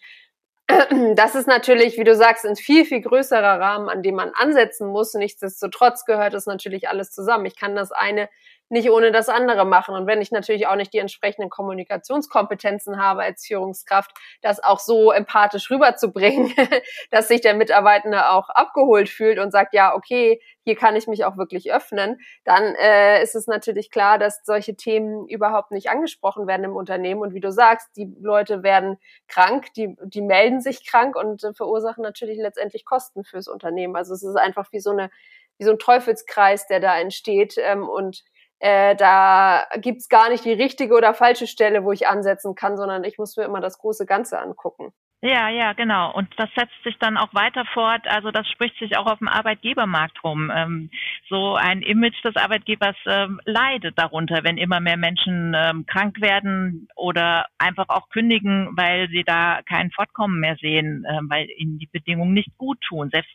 das 1.15 1.37
ist 1.37 1.47
natürlich, 1.47 1.97
wie 1.97 2.05
du 2.05 2.17
sagst, 2.17 2.45
ein 2.45 2.57
viel, 2.57 2.85
viel 2.85 3.01
größerer 3.01 3.61
Rahmen, 3.61 3.89
an 3.89 4.03
dem 4.03 4.17
man 4.17 4.33
ansetzen 4.35 4.89
muss. 4.89 5.15
Nichtsdestotrotz 5.15 6.05
gehört 6.05 6.35
es 6.35 6.47
natürlich 6.47 6.89
alles 6.89 7.13
zusammen. 7.13 7.47
Ich 7.47 7.57
kann 7.57 7.77
das 7.77 7.93
eine 7.93 8.29
nicht 8.69 8.91
ohne 8.91 9.13
das 9.13 9.29
andere 9.29 9.65
machen. 9.65 9.95
Und 9.95 10.07
wenn 10.07 10.21
ich 10.21 10.33
natürlich 10.33 10.67
auch 10.67 10.77
nicht 10.77 10.93
die 10.93 10.99
entsprechenden 10.99 11.51
Kommunikationskompetenzen 11.51 13.01
habe 13.01 13.23
als 13.23 13.47
Führungskraft, 13.47 14.11
das 14.43 14.63
auch 14.63 14.81
so 14.81 15.13
empathisch 15.13 15.71
rüberzubringen, 15.71 16.53
dass 17.11 17.29
sich 17.29 17.41
der 17.41 17.55
Mitarbeitende 17.55 18.31
auch 18.31 18.49
abgeholt 18.51 19.09
fühlt 19.09 19.39
und 19.39 19.53
sagt, 19.53 19.75
ja, 19.75 19.95
okay, 19.95 20.41
hier 20.65 20.75
kann 20.75 20.97
ich 20.97 21.07
mich 21.07 21.25
auch 21.25 21.37
wirklich 21.37 21.73
öffnen, 21.73 22.19
dann 22.45 22.75
äh, 22.75 23.23
ist 23.23 23.37
es 23.37 23.47
natürlich 23.47 23.91
klar, 23.91 24.19
dass 24.19 24.41
solche 24.45 24.75
Themen 24.75 25.29
überhaupt 25.29 25.71
nicht 25.71 25.89
angesprochen 25.91 26.49
werden 26.49 26.65
im 26.65 26.75
Unternehmen. 26.75 27.21
Und 27.21 27.35
wie 27.35 27.41
du 27.41 27.53
sagst, 27.53 27.89
die 27.97 28.13
Leute 28.21 28.65
werden 28.65 28.99
krank, 29.29 29.73
die, 29.75 29.97
die 30.03 30.23
melden 30.23 30.61
sich 30.61 30.85
krank 30.85 31.15
und 31.15 31.45
äh, 31.45 31.55
verursachen 31.55 32.03
natürlich 32.03 32.39
letztendlich 32.39 32.85
Kosten 32.85 33.23
fürs 33.23 33.47
Unternehmen. 33.47 33.95
Also 33.95 34.13
es 34.13 34.25
ist 34.25 34.37
einfach 34.37 34.73
wie 34.73 34.81
so 34.81 34.91
eine 34.91 35.11
wie 35.59 35.65
so 35.65 35.71
ein 35.71 35.79
Teufelskreis, 35.79 36.67
der 36.67 36.81
da 36.81 36.99
entsteht. 36.99 37.55
Ähm, 37.59 37.89
und 37.89 38.25
äh, 38.59 38.97
da 38.97 39.67
gibt's 39.79 40.09
gar 40.09 40.31
nicht 40.31 40.45
die 40.45 40.53
richtige 40.53 40.95
oder 40.95 41.15
falsche 41.15 41.47
Stelle, 41.47 41.85
wo 41.85 41.93
ich 41.93 42.09
ansetzen 42.09 42.55
kann, 42.55 42.77
sondern 42.77 43.05
ich 43.05 43.19
muss 43.19 43.37
mir 43.37 43.45
immer 43.45 43.61
das 43.61 43.79
große 43.79 44.07
Ganze 44.07 44.39
angucken. 44.39 44.93
Ja, 45.23 45.49
ja, 45.49 45.73
genau. 45.73 46.13
Und 46.15 46.29
das 46.37 46.49
setzt 46.55 46.83
sich 46.85 46.99
dann 46.99 47.17
auch 47.17 47.33
weiter 47.33 47.65
fort. 47.73 48.07
Also 48.07 48.31
das 48.31 48.47
spricht 48.49 48.79
sich 48.79 48.97
auch 48.99 49.07
auf 49.07 49.19
dem 49.19 49.29
Arbeitgebermarkt 49.29 50.23
rum. 50.23 50.53
Ähm, 50.55 50.91
so 51.29 51.55
ein 51.55 51.81
Image 51.83 52.23
des 52.23 52.37
Arbeitgebers 52.37 52.97
ähm, 53.07 53.41
leidet 53.45 53.99
darunter, 53.99 54.45
wenn 54.45 54.59
immer 54.59 54.79
mehr 54.79 54.99
Menschen 54.99 55.55
ähm, 55.57 55.87
krank 55.87 56.21
werden 56.21 56.89
oder 56.97 57.47
einfach 57.59 57.89
auch 57.89 58.11
kündigen, 58.11 58.69
weil 58.77 59.09
sie 59.09 59.25
da 59.25 59.61
kein 59.67 59.91
Fortkommen 59.91 60.39
mehr 60.39 60.57
sehen, 60.61 61.07
ähm, 61.09 61.29
weil 61.31 61.49
ihnen 61.57 61.79
die 61.79 61.89
Bedingungen 61.91 62.35
nicht 62.35 62.57
gut 62.59 62.79
tun. 62.83 63.09
Selbst, 63.11 63.33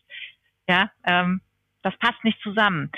ja, 0.70 0.92
ähm, 1.06 1.42
das 1.82 1.98
passt 1.98 2.24
nicht 2.24 2.40
zusammen. 2.42 2.92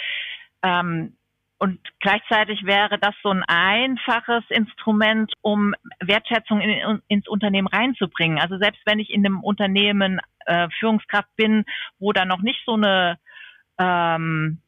Ähm, 0.62 1.16
und 1.60 1.80
gleichzeitig 2.00 2.66
wäre 2.66 3.00
das 3.00 3.16
so 3.24 3.30
ein 3.30 3.44
einfaches 3.44 4.44
Instrument, 4.50 5.32
um 5.42 5.74
Wertschätzung 6.00 6.60
in, 6.60 7.02
ins 7.08 7.28
Unternehmen 7.28 7.68
reinzubringen. 7.68 8.40
Also 8.40 8.58
selbst 8.58 8.82
wenn 8.86 9.00
ich 9.00 9.10
in 9.10 9.26
einem 9.26 9.44
Unternehmen 9.44 10.20
äh, 10.46 10.68
Führungskraft 10.80 11.34
bin, 11.36 11.64
wo 12.00 12.12
da 12.12 12.26
noch 12.26 12.42
nicht 12.42 12.60
so 12.66 12.74
eine 12.74 13.18
ähm, 13.78 14.62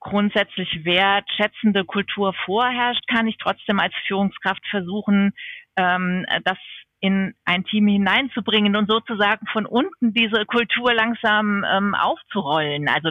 grundsätzlich 0.00 0.84
wertschätzende 0.84 1.84
Kultur 1.84 2.34
vorherrscht, 2.44 3.06
kann 3.08 3.26
ich 3.26 3.36
trotzdem 3.38 3.80
als 3.80 3.94
Führungskraft 4.06 4.64
versuchen, 4.68 5.32
ähm, 5.76 6.26
das 6.44 6.58
in 7.00 7.34
ein 7.44 7.64
Team 7.64 7.86
hineinzubringen 7.86 8.76
und 8.76 8.90
sozusagen 8.90 9.46
von 9.52 9.66
unten 9.66 10.12
diese 10.12 10.44
Kultur 10.46 10.92
langsam 10.94 11.64
ähm, 11.64 11.94
aufzurollen. 11.94 12.88
Also 12.88 13.10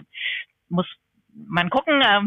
muss 0.70 0.88
man 1.34 1.70
gucken, 1.70 2.02
äh, 2.02 2.22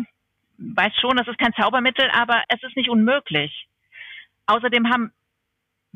weiß 0.60 0.92
schon, 1.00 1.16
das 1.16 1.26
ist 1.26 1.38
kein 1.38 1.54
Zaubermittel, 1.54 2.08
aber 2.10 2.42
es 2.48 2.62
ist 2.62 2.76
nicht 2.76 2.90
unmöglich. 2.90 3.66
Außerdem 4.46 4.90
haben, 4.90 5.12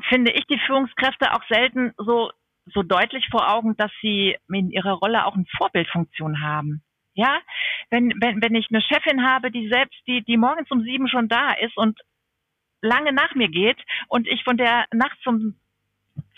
finde 0.09 0.31
ich, 0.31 0.45
die 0.47 0.59
Führungskräfte 0.65 1.33
auch 1.33 1.43
selten 1.47 1.93
so, 1.97 2.31
so 2.73 2.81
deutlich 2.81 3.27
vor 3.29 3.51
Augen, 3.51 3.77
dass 3.77 3.91
sie 4.01 4.37
in 4.51 4.71
ihrer 4.71 4.93
Rolle 4.93 5.25
auch 5.25 5.35
eine 5.35 5.45
Vorbildfunktion 5.57 6.41
haben. 6.41 6.81
Ja, 7.13 7.39
wenn, 7.91 8.13
wenn, 8.19 8.41
wenn 8.41 8.55
ich 8.55 8.67
eine 8.69 8.81
Chefin 8.81 9.25
habe, 9.25 9.49
die 9.49 9.69
selbst, 9.69 9.95
die, 10.05 10.23
die 10.23 10.35
morgens 10.35 10.69
um 10.69 10.81
sieben 10.81 11.07
schon 11.07 11.29
da 11.29 11.53
ist 11.53 11.77
und 11.77 11.97
lange 12.81 13.13
nach 13.13 13.33
mir 13.35 13.47
geht 13.47 13.77
und 14.09 14.27
ich 14.27 14.43
von 14.43 14.57
der 14.57 14.85
nachts 14.91 15.25
um 15.25 15.55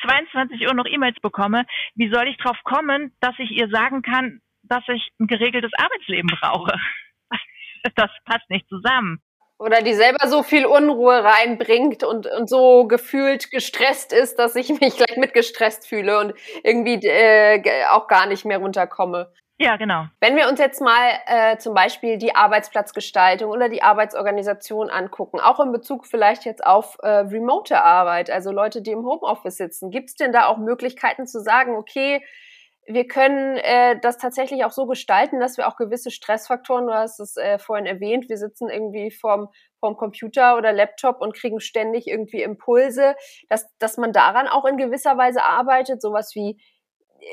22 0.01 0.67
Uhr 0.67 0.73
noch 0.73 0.85
E-Mails 0.85 1.19
bekomme, 1.19 1.65
wie 1.95 2.11
soll 2.11 2.27
ich 2.27 2.37
drauf 2.37 2.57
kommen, 2.63 3.11
dass 3.21 3.33
ich 3.39 3.51
ihr 3.51 3.69
sagen 3.69 4.03
kann, 4.03 4.41
dass 4.63 4.83
ich 4.87 5.11
ein 5.19 5.27
geregeltes 5.27 5.71
Arbeitsleben 5.77 6.29
brauche? 6.39 6.73
das 7.95 8.09
passt 8.25 8.49
nicht 8.49 8.67
zusammen. 8.67 9.21
Oder 9.59 9.81
die 9.81 9.95
selber 9.95 10.27
so 10.27 10.43
viel 10.43 10.67
Unruhe 10.67 11.23
reinbringt 11.23 12.03
und, 12.03 12.27
und 12.27 12.47
so 12.47 12.85
gefühlt 12.87 13.49
gestresst 13.49 14.13
ist, 14.13 14.37
dass 14.37 14.55
ich 14.55 14.69
mich 14.69 14.97
gleich 14.97 15.17
mitgestresst 15.17 15.87
fühle 15.87 16.19
und 16.19 16.33
irgendwie 16.63 16.99
äh, 17.07 17.85
auch 17.89 18.07
gar 18.07 18.27
nicht 18.27 18.45
mehr 18.45 18.59
runterkomme. 18.59 19.31
Ja, 19.59 19.75
genau. 19.75 20.05
Wenn 20.19 20.35
wir 20.35 20.47
uns 20.47 20.59
jetzt 20.59 20.81
mal 20.81 21.09
äh, 21.25 21.57
zum 21.57 21.73
Beispiel 21.73 22.19
die 22.19 22.35
Arbeitsplatzgestaltung 22.35 23.49
oder 23.49 23.69
die 23.69 23.81
Arbeitsorganisation 23.81 24.91
angucken, 24.91 25.39
auch 25.39 25.59
in 25.59 25.71
Bezug 25.71 26.05
vielleicht 26.05 26.45
jetzt 26.45 26.63
auf 26.63 26.97
äh, 27.01 27.07
remote 27.07 27.81
Arbeit, 27.81 28.29
also 28.29 28.51
Leute, 28.51 28.83
die 28.83 28.91
im 28.91 29.03
Homeoffice 29.03 29.57
sitzen, 29.57 29.89
gibt 29.89 30.09
es 30.09 30.15
denn 30.15 30.31
da 30.31 30.45
auch 30.45 30.57
Möglichkeiten 30.59 31.25
zu 31.25 31.41
sagen, 31.41 31.75
okay, 31.75 32.23
wir 32.87 33.05
können 33.05 33.57
äh, 33.57 33.99
das 33.99 34.17
tatsächlich 34.17 34.63
auch 34.63 34.71
so 34.71 34.85
gestalten, 34.85 35.39
dass 35.39 35.57
wir 35.57 35.67
auch 35.67 35.75
gewisse 35.75 36.09
Stressfaktoren, 36.09 36.87
du 36.87 36.93
hast 36.93 37.19
es 37.19 37.35
äh, 37.35 37.59
vorhin 37.59 37.85
erwähnt, 37.85 38.29
wir 38.29 38.37
sitzen 38.37 38.69
irgendwie 38.69 39.11
vorm, 39.11 39.49
vorm 39.79 39.97
Computer 39.97 40.57
oder 40.57 40.71
Laptop 40.71 41.21
und 41.21 41.35
kriegen 41.35 41.59
ständig 41.59 42.07
irgendwie 42.07 42.41
Impulse, 42.41 43.15
dass, 43.49 43.67
dass 43.77 43.97
man 43.97 44.13
daran 44.13 44.47
auch 44.47 44.63
in 44.65 44.77
gewisser 44.77 45.17
Weise 45.17 45.43
arbeitet, 45.43 46.01
sowas 46.01 46.33
wie 46.33 46.61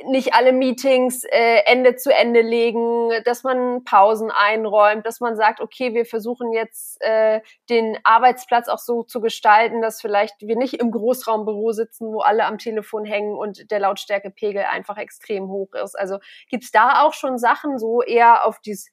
nicht 0.07 0.35
alle 0.35 0.53
Meetings 0.53 1.25
äh, 1.25 1.63
Ende 1.67 1.97
zu 1.97 2.13
Ende 2.13 2.41
legen, 2.41 3.11
dass 3.25 3.43
man 3.43 3.85
Pausen 3.85 4.31
einräumt, 4.31 5.07
dass 5.07 5.21
man 5.21 5.37
sagt, 5.37 5.61
okay, 5.61 5.95
wir 5.95 6.05
versuchen 6.05 6.53
jetzt 6.53 7.01
äh, 7.01 7.41
den 7.71 7.99
Arbeitsplatz 8.05 8.69
auch 8.69 8.79
so 8.79 9.03
zu 9.03 9.21
gestalten, 9.21 9.83
dass 9.83 10.01
vielleicht 10.01 10.35
wir 10.41 10.57
nicht 10.57 10.75
im 10.75 10.91
Großraumbüro 10.91 11.73
sitzen, 11.73 12.13
wo 12.13 12.21
alle 12.21 12.45
am 12.45 12.59
Telefon 12.59 13.05
hängen 13.05 13.35
und 13.37 13.71
der 13.71 13.81
Lautstärkepegel 13.81 14.65
einfach 14.65 14.97
extrem 14.97 15.49
hoch 15.49 15.73
ist. 15.75 15.99
Also 15.99 16.19
gibt's 16.49 16.71
da 16.71 17.03
auch 17.03 17.15
schon 17.15 17.39
Sachen 17.39 17.79
so 17.79 18.03
eher 18.03 18.47
auf 18.47 18.61
dieses 18.61 18.91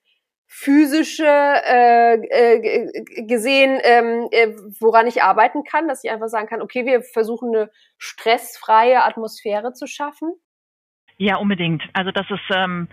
physische 0.54 1.26
äh, 1.26 2.16
äh, 2.16 3.24
gesehen, 3.24 3.80
ähm, 3.84 4.28
äh, 4.32 4.50
woran 4.82 5.08
ich 5.08 5.24
arbeiten 5.24 5.64
kann, 5.64 5.88
dass 5.88 6.04
ich 6.04 6.12
einfach 6.12 6.28
sagen 6.28 6.48
kann, 6.48 6.62
okay, 6.62 6.86
wir 6.86 7.04
versuchen 7.04 7.56
eine 7.56 7.72
stressfreie 7.98 9.02
Atmosphäre 9.02 9.72
zu 9.72 9.88
schaffen? 9.88 10.34
Ja, 11.22 11.36
unbedingt. 11.36 11.84
Also 11.94 12.10
das 12.10 12.26
ist 12.32 12.50
ähm, 12.50 12.88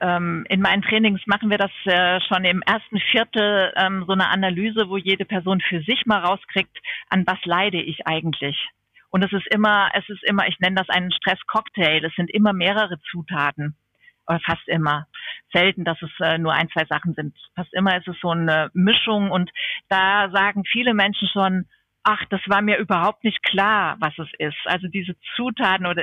ähm, 0.00 0.44
in 0.48 0.60
meinen 0.60 0.82
Trainings 0.82 1.20
machen 1.26 1.50
wir 1.50 1.56
das 1.56 1.70
äh, 1.84 2.20
schon 2.22 2.44
im 2.44 2.62
ersten 2.62 2.98
Viertel 2.98 3.72
ähm, 3.76 4.02
so 4.08 4.12
eine 4.12 4.28
Analyse, 4.28 4.88
wo 4.88 4.96
jede 4.96 5.24
Person 5.24 5.60
für 5.60 5.80
sich 5.82 6.04
mal 6.04 6.18
rauskriegt, 6.18 6.76
an 7.10 7.24
was 7.28 7.38
leide 7.44 7.80
ich 7.80 8.08
eigentlich. 8.08 8.58
Und 9.10 9.22
es 9.22 9.32
ist 9.32 9.46
immer, 9.54 9.88
es 9.94 10.08
ist 10.08 10.24
immer, 10.24 10.48
ich 10.48 10.58
nenne 10.58 10.74
das 10.74 10.88
einen 10.88 11.12
Stresscocktail. 11.12 12.04
Es 12.04 12.12
sind 12.16 12.28
immer 12.28 12.52
mehrere 12.52 12.98
Zutaten. 13.08 13.76
Oder 14.26 14.40
fast 14.40 14.66
immer. 14.66 15.06
Selten, 15.52 15.84
dass 15.84 16.02
es 16.02 16.10
äh, 16.18 16.38
nur 16.38 16.52
ein, 16.52 16.70
zwei 16.70 16.86
Sachen 16.86 17.14
sind. 17.14 17.36
Fast 17.54 17.72
immer 17.72 17.96
ist 17.96 18.08
es 18.08 18.16
so 18.20 18.30
eine 18.30 18.70
Mischung 18.72 19.30
und 19.30 19.48
da 19.88 20.28
sagen 20.32 20.64
viele 20.64 20.92
Menschen 20.92 21.28
schon, 21.28 21.66
ach, 22.02 22.24
das 22.30 22.40
war 22.48 22.62
mir 22.62 22.78
überhaupt 22.78 23.22
nicht 23.22 23.44
klar, 23.44 23.96
was 24.00 24.18
es 24.18 24.28
ist. 24.38 24.58
Also 24.64 24.88
diese 24.88 25.14
Zutaten 25.36 25.86
oder 25.86 26.02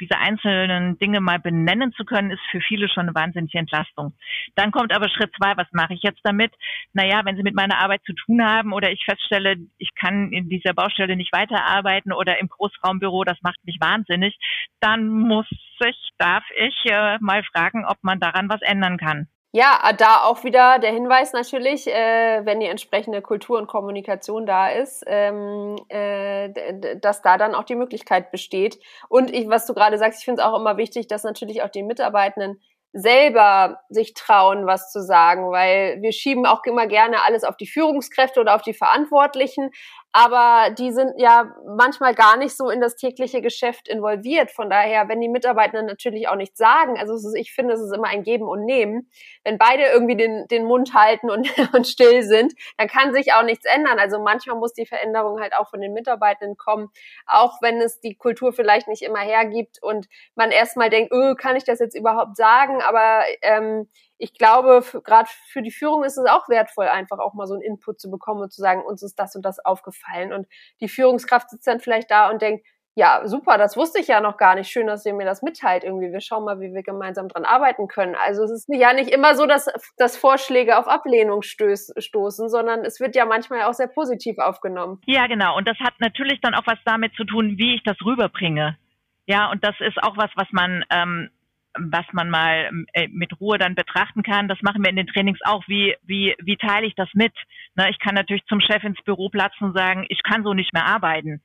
diese 0.00 0.18
einzelnen 0.18 0.98
Dinge 0.98 1.20
mal 1.20 1.38
benennen 1.38 1.92
zu 1.92 2.04
können, 2.04 2.30
ist 2.30 2.42
für 2.50 2.60
viele 2.60 2.88
schon 2.88 3.04
eine 3.04 3.14
wahnsinnige 3.14 3.58
Entlastung. 3.58 4.14
Dann 4.54 4.70
kommt 4.70 4.94
aber 4.94 5.08
Schritt 5.08 5.32
zwei, 5.36 5.56
was 5.56 5.68
mache 5.72 5.94
ich 5.94 6.02
jetzt 6.02 6.20
damit? 6.24 6.52
Naja, 6.92 7.22
wenn 7.24 7.36
Sie 7.36 7.42
mit 7.42 7.54
meiner 7.54 7.78
Arbeit 7.78 8.02
zu 8.04 8.12
tun 8.14 8.44
haben 8.44 8.72
oder 8.72 8.90
ich 8.90 9.04
feststelle, 9.04 9.56
ich 9.78 9.94
kann 9.94 10.32
in 10.32 10.48
dieser 10.48 10.74
Baustelle 10.74 11.16
nicht 11.16 11.32
weiterarbeiten 11.32 12.12
oder 12.12 12.38
im 12.38 12.48
Großraumbüro, 12.48 13.24
das 13.24 13.38
macht 13.42 13.64
mich 13.64 13.78
wahnsinnig, 13.80 14.36
dann 14.80 15.08
muss 15.08 15.46
ich, 15.50 16.10
darf 16.18 16.44
ich 16.56 16.76
äh, 16.90 17.18
mal 17.20 17.42
fragen, 17.44 17.84
ob 17.84 17.98
man 18.02 18.20
daran 18.20 18.48
was 18.48 18.62
ändern 18.62 18.96
kann. 18.98 19.28
Ja, 19.56 19.92
da 19.96 20.24
auch 20.24 20.42
wieder 20.42 20.80
der 20.80 20.90
Hinweis 20.90 21.32
natürlich, 21.32 21.86
äh, 21.86 22.40
wenn 22.44 22.58
die 22.58 22.66
entsprechende 22.66 23.22
Kultur 23.22 23.56
und 23.56 23.68
Kommunikation 23.68 24.46
da 24.46 24.68
ist, 24.68 25.04
ähm, 25.06 25.76
äh, 25.90 26.96
dass 26.96 27.22
da 27.22 27.38
dann 27.38 27.54
auch 27.54 27.62
die 27.62 27.76
Möglichkeit 27.76 28.32
besteht. 28.32 28.80
Und 29.08 29.32
ich, 29.32 29.48
was 29.48 29.64
du 29.66 29.72
gerade 29.72 29.96
sagst, 29.96 30.18
ich 30.18 30.24
finde 30.24 30.42
es 30.42 30.48
auch 30.48 30.58
immer 30.58 30.76
wichtig, 30.76 31.06
dass 31.06 31.22
natürlich 31.22 31.62
auch 31.62 31.68
die 31.68 31.84
Mitarbeitenden 31.84 32.60
selber 32.92 33.78
sich 33.90 34.14
trauen, 34.14 34.66
was 34.66 34.90
zu 34.90 35.00
sagen, 35.00 35.48
weil 35.52 36.02
wir 36.02 36.10
schieben 36.10 36.46
auch 36.46 36.64
immer 36.64 36.88
gerne 36.88 37.24
alles 37.24 37.44
auf 37.44 37.56
die 37.56 37.68
Führungskräfte 37.68 38.40
oder 38.40 38.56
auf 38.56 38.62
die 38.62 38.74
Verantwortlichen, 38.74 39.70
aber 40.16 40.70
die 40.70 40.92
sind 40.92 41.14
ja 41.16 41.52
manchmal 41.66 42.14
gar 42.14 42.36
nicht 42.36 42.56
so 42.56 42.70
in 42.70 42.80
das 42.80 42.94
tägliche 42.94 43.42
Geschäft 43.42 43.88
involviert. 43.88 44.52
Von 44.52 44.70
daher, 44.70 45.08
wenn 45.08 45.20
die 45.20 45.28
Mitarbeitenden 45.28 45.86
natürlich 45.86 46.28
auch 46.28 46.36
nichts 46.36 46.56
sagen, 46.56 46.96
also 46.96 47.14
ist, 47.14 47.34
ich 47.36 47.52
finde, 47.52 47.74
es 47.74 47.80
ist 47.80 47.92
immer 47.92 48.06
ein 48.06 48.22
Geben 48.22 48.46
und 48.46 48.64
Nehmen. 48.64 49.10
Wenn 49.42 49.58
beide 49.58 49.82
irgendwie 49.86 50.16
den, 50.16 50.46
den 50.46 50.66
Mund 50.66 50.94
halten 50.94 51.30
und, 51.30 51.52
und 51.74 51.88
still 51.88 52.22
sind, 52.22 52.54
dann 52.78 52.86
kann 52.86 53.12
sich 53.12 53.32
auch 53.32 53.42
nichts 53.42 53.66
ändern. 53.66 53.98
Also 53.98 54.20
manchmal 54.20 54.56
muss 54.56 54.72
die 54.72 54.86
Veränderung 54.86 55.40
halt 55.40 55.52
auch 55.56 55.68
von 55.68 55.80
den 55.80 55.92
Mitarbeitenden 55.92 56.56
kommen, 56.56 56.90
auch 57.26 57.60
wenn 57.60 57.80
es 57.80 57.98
die 57.98 58.14
Kultur 58.14 58.52
vielleicht 58.52 58.86
nicht 58.86 59.02
immer 59.02 59.18
hergibt 59.18 59.82
und 59.82 60.06
man 60.36 60.52
erstmal 60.52 60.90
denkt, 60.90 61.12
öh, 61.12 61.34
kann 61.34 61.56
ich 61.56 61.64
das 61.64 61.80
jetzt 61.80 61.98
überhaupt 61.98 62.36
sagen? 62.36 62.80
Aber 62.82 63.24
ähm, 63.42 63.88
ich 64.18 64.34
glaube, 64.34 64.84
gerade 65.04 65.28
für 65.48 65.62
die 65.62 65.72
Führung 65.72 66.04
ist 66.04 66.16
es 66.16 66.26
auch 66.26 66.48
wertvoll, 66.48 66.86
einfach 66.86 67.18
auch 67.18 67.34
mal 67.34 67.46
so 67.46 67.54
einen 67.54 67.62
Input 67.62 68.00
zu 68.00 68.10
bekommen 68.10 68.42
und 68.42 68.52
zu 68.52 68.60
sagen, 68.60 68.82
uns 68.82 69.02
ist 69.02 69.18
das 69.18 69.34
und 69.34 69.44
das 69.44 69.64
aufgefallen. 69.64 70.32
Und 70.32 70.46
die 70.80 70.88
Führungskraft 70.88 71.50
sitzt 71.50 71.66
dann 71.66 71.80
vielleicht 71.80 72.10
da 72.10 72.30
und 72.30 72.40
denkt, 72.40 72.64
ja, 72.96 73.22
super, 73.26 73.58
das 73.58 73.76
wusste 73.76 73.98
ich 73.98 74.06
ja 74.06 74.20
noch 74.20 74.36
gar 74.36 74.54
nicht. 74.54 74.70
Schön, 74.70 74.86
dass 74.86 75.04
ihr 75.04 75.14
mir 75.14 75.24
das 75.24 75.42
mitteilt 75.42 75.82
irgendwie. 75.82 76.12
Wir 76.12 76.20
schauen 76.20 76.44
mal, 76.44 76.60
wie 76.60 76.72
wir 76.72 76.84
gemeinsam 76.84 77.28
dran 77.28 77.44
arbeiten 77.44 77.88
können. 77.88 78.14
Also 78.14 78.44
es 78.44 78.52
ist 78.52 78.68
ja 78.68 78.92
nicht 78.92 79.10
immer 79.10 79.34
so, 79.34 79.46
dass, 79.46 79.66
dass 79.96 80.16
Vorschläge 80.16 80.78
auf 80.78 80.86
Ablehnung 80.86 81.42
stöß, 81.42 81.94
stoßen, 81.98 82.48
sondern 82.48 82.84
es 82.84 83.00
wird 83.00 83.16
ja 83.16 83.24
manchmal 83.24 83.62
auch 83.62 83.74
sehr 83.74 83.88
positiv 83.88 84.38
aufgenommen. 84.38 85.00
Ja, 85.06 85.26
genau. 85.26 85.56
Und 85.56 85.66
das 85.66 85.78
hat 85.80 85.94
natürlich 85.98 86.40
dann 86.40 86.54
auch 86.54 86.66
was 86.66 86.78
damit 86.84 87.12
zu 87.16 87.24
tun, 87.24 87.58
wie 87.58 87.74
ich 87.74 87.82
das 87.82 87.96
rüberbringe. 88.04 88.78
Ja, 89.26 89.50
und 89.50 89.64
das 89.64 89.74
ist 89.80 90.00
auch 90.00 90.16
was, 90.16 90.30
was 90.36 90.46
man 90.52 90.84
ähm, 90.90 91.30
was 91.78 92.06
man 92.12 92.30
mal 92.30 92.70
äh, 92.92 93.08
mit 93.08 93.40
Ruhe 93.40 93.58
dann 93.58 93.74
betrachten 93.74 94.22
kann. 94.22 94.48
Das 94.48 94.62
machen 94.62 94.82
wir 94.82 94.90
in 94.90 94.96
den 94.96 95.06
Trainings 95.06 95.40
auch. 95.44 95.66
Wie, 95.66 95.96
wie, 96.02 96.34
wie 96.38 96.56
teile 96.56 96.86
ich 96.86 96.94
das 96.94 97.08
mit? 97.14 97.32
Ne, 97.74 97.90
ich 97.90 97.98
kann 97.98 98.14
natürlich 98.14 98.44
zum 98.46 98.60
Chef 98.60 98.82
ins 98.84 99.02
Büro 99.02 99.28
platzen 99.28 99.68
und 99.68 99.76
sagen, 99.76 100.06
ich 100.08 100.22
kann 100.22 100.44
so 100.44 100.54
nicht 100.54 100.72
mehr 100.72 100.86
arbeiten. 100.86 101.42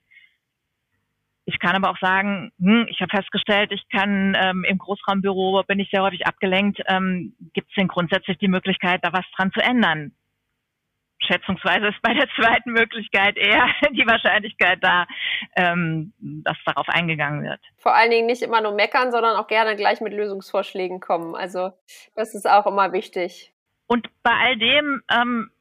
Ich 1.45 1.57
kann 1.57 1.75
aber 1.75 1.89
auch 1.89 1.97
sagen, 1.99 2.51
hm, 2.59 2.85
ich 2.89 3.01
habe 3.01 3.09
festgestellt, 3.09 3.71
ich 3.71 3.83
kann 3.89 4.37
ähm, 4.39 4.63
im 4.65 4.77
Großraumbüro 4.77 5.63
bin 5.67 5.79
ich 5.79 5.89
sehr 5.89 6.03
häufig 6.03 6.27
abgelenkt. 6.27 6.79
Ähm, 6.87 7.33
Gibt 7.53 7.69
es 7.69 7.75
denn 7.75 7.87
grundsätzlich 7.87 8.37
die 8.37 8.47
Möglichkeit, 8.47 9.03
da 9.03 9.11
was 9.13 9.25
dran 9.35 9.51
zu 9.51 9.59
ändern? 9.59 10.11
Schätzungsweise 11.19 11.87
ist 11.87 12.01
bei 12.01 12.13
der 12.13 12.27
zweiten 12.35 12.71
Möglichkeit 12.71 13.37
eher 13.37 13.67
die 13.91 14.05
Wahrscheinlichkeit 14.07 14.79
da, 14.81 15.05
ähm, 15.55 16.13
dass 16.19 16.57
darauf 16.65 16.87
eingegangen 16.89 17.43
wird. 17.43 17.59
Vor 17.77 17.95
allen 17.95 18.11
Dingen 18.11 18.25
nicht 18.25 18.41
immer 18.41 18.61
nur 18.61 18.73
meckern, 18.73 19.11
sondern 19.11 19.37
auch 19.37 19.47
gerne 19.47 19.75
gleich 19.75 20.01
mit 20.01 20.13
Lösungsvorschlägen 20.13 20.99
kommen. 20.99 21.35
Also 21.35 21.71
das 22.15 22.33
ist 22.35 22.49
auch 22.49 22.65
immer 22.65 22.91
wichtig. 22.93 23.53
Und 23.87 24.07
bei 24.23 24.31
all 24.31 24.57
dem 24.57 25.01
ähm, 25.11 25.51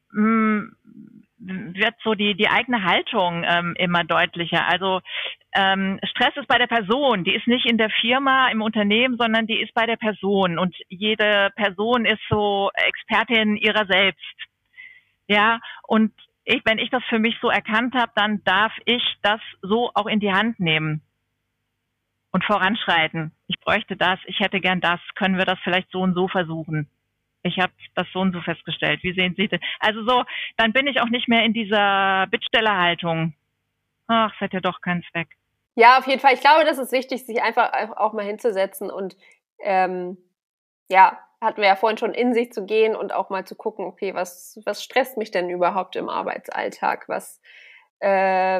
wird 1.38 1.94
so 2.02 2.14
die, 2.14 2.34
die 2.34 2.48
eigene 2.48 2.84
Haltung 2.84 3.44
ähm, 3.46 3.74
immer 3.78 4.04
deutlicher. 4.04 4.66
Also 4.68 5.00
ähm, 5.54 5.98
Stress 6.04 6.36
ist 6.36 6.48
bei 6.48 6.58
der 6.58 6.66
Person, 6.66 7.24
die 7.24 7.34
ist 7.34 7.46
nicht 7.46 7.66
in 7.66 7.78
der 7.78 7.90
Firma, 8.00 8.48
im 8.50 8.60
Unternehmen, 8.60 9.16
sondern 9.16 9.46
die 9.46 9.60
ist 9.60 9.72
bei 9.72 9.86
der 9.86 9.96
Person. 9.96 10.58
Und 10.58 10.74
jede 10.88 11.50
Person 11.56 12.04
ist 12.04 12.20
so 12.28 12.70
Expertin 12.74 13.56
ihrer 13.56 13.86
selbst. 13.86 14.20
Ja, 15.28 15.60
und 15.86 16.12
ich, 16.44 16.62
wenn 16.64 16.78
ich 16.78 16.90
das 16.90 17.04
für 17.04 17.18
mich 17.18 17.36
so 17.40 17.50
erkannt 17.50 17.94
habe, 17.94 18.10
dann 18.14 18.42
darf 18.44 18.72
ich 18.86 19.02
das 19.22 19.40
so 19.60 19.90
auch 19.94 20.06
in 20.06 20.18
die 20.18 20.32
Hand 20.32 20.58
nehmen 20.58 21.02
und 22.32 22.44
voranschreiten. 22.44 23.32
Ich 23.46 23.60
bräuchte 23.60 23.96
das, 23.96 24.18
ich 24.24 24.40
hätte 24.40 24.60
gern 24.60 24.80
das, 24.80 25.00
können 25.14 25.36
wir 25.36 25.44
das 25.44 25.58
vielleicht 25.62 25.90
so 25.90 26.00
und 26.00 26.14
so 26.14 26.26
versuchen. 26.26 26.88
Ich 27.42 27.58
habe 27.58 27.72
das 27.94 28.06
so 28.12 28.20
und 28.20 28.32
so 28.32 28.40
festgestellt. 28.40 29.02
Wie 29.02 29.12
sehen 29.12 29.34
Sie 29.36 29.48
das? 29.48 29.60
Also 29.78 30.04
so, 30.06 30.24
dann 30.56 30.72
bin 30.72 30.86
ich 30.86 31.00
auch 31.00 31.08
nicht 31.08 31.28
mehr 31.28 31.44
in 31.44 31.52
dieser 31.52 32.26
Bittstellerhaltung. 32.30 33.34
Ach, 34.08 34.32
es 34.34 34.40
hat 34.40 34.52
ja 34.54 34.60
doch 34.60 34.80
keinen 34.80 35.04
Zweck. 35.12 35.28
Ja, 35.74 35.98
auf 35.98 36.06
jeden 36.06 36.20
Fall. 36.20 36.34
Ich 36.34 36.40
glaube, 36.40 36.64
das 36.64 36.78
ist 36.78 36.92
wichtig, 36.92 37.24
sich 37.24 37.42
einfach 37.42 37.70
auch 37.96 38.12
mal 38.12 38.24
hinzusetzen 38.24 38.90
und 38.90 39.16
ähm, 39.60 40.16
ja, 40.88 41.18
hatten 41.40 41.60
wir 41.60 41.68
ja 41.68 41.76
vorhin 41.76 41.98
schon, 41.98 42.14
in 42.14 42.34
sich 42.34 42.52
zu 42.52 42.64
gehen 42.66 42.96
und 42.96 43.12
auch 43.12 43.30
mal 43.30 43.44
zu 43.44 43.54
gucken, 43.54 43.84
okay, 43.84 44.14
was, 44.14 44.60
was 44.64 44.82
stresst 44.82 45.16
mich 45.16 45.30
denn 45.30 45.50
überhaupt 45.50 45.96
im 45.96 46.08
Arbeitsalltag? 46.08 47.08
Was, 47.08 47.40
äh, 48.00 48.08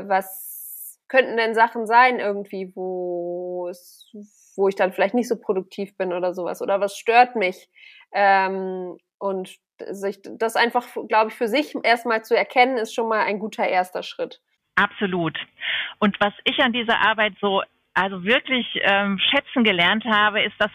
was 0.06 1.00
könnten 1.08 1.36
denn 1.36 1.54
Sachen 1.54 1.86
sein 1.86 2.20
irgendwie, 2.20 2.72
wo 2.74 3.68
es, 3.68 4.12
wo 4.56 4.68
ich 4.68 4.76
dann 4.76 4.92
vielleicht 4.92 5.14
nicht 5.14 5.28
so 5.28 5.36
produktiv 5.36 5.96
bin 5.96 6.12
oder 6.12 6.34
sowas? 6.34 6.62
Oder 6.62 6.80
was 6.80 6.96
stört 6.96 7.34
mich? 7.34 7.68
Ähm, 8.12 8.98
und 9.18 9.58
sich 9.90 10.20
das 10.22 10.56
einfach, 10.56 10.86
glaube 11.08 11.30
ich, 11.30 11.36
für 11.36 11.48
sich 11.48 11.74
erstmal 11.82 12.24
zu 12.24 12.36
erkennen, 12.36 12.76
ist 12.78 12.94
schon 12.94 13.08
mal 13.08 13.24
ein 13.24 13.38
guter 13.38 13.66
erster 13.66 14.02
Schritt. 14.02 14.40
Absolut. 14.76 15.36
Und 15.98 16.16
was 16.20 16.32
ich 16.44 16.58
an 16.60 16.72
dieser 16.72 17.00
Arbeit 17.00 17.34
so 17.40 17.62
also 17.98 18.24
wirklich 18.24 18.66
ähm, 18.82 19.18
schätzen 19.18 19.64
gelernt 19.64 20.04
habe, 20.04 20.42
ist, 20.42 20.54
dass 20.58 20.70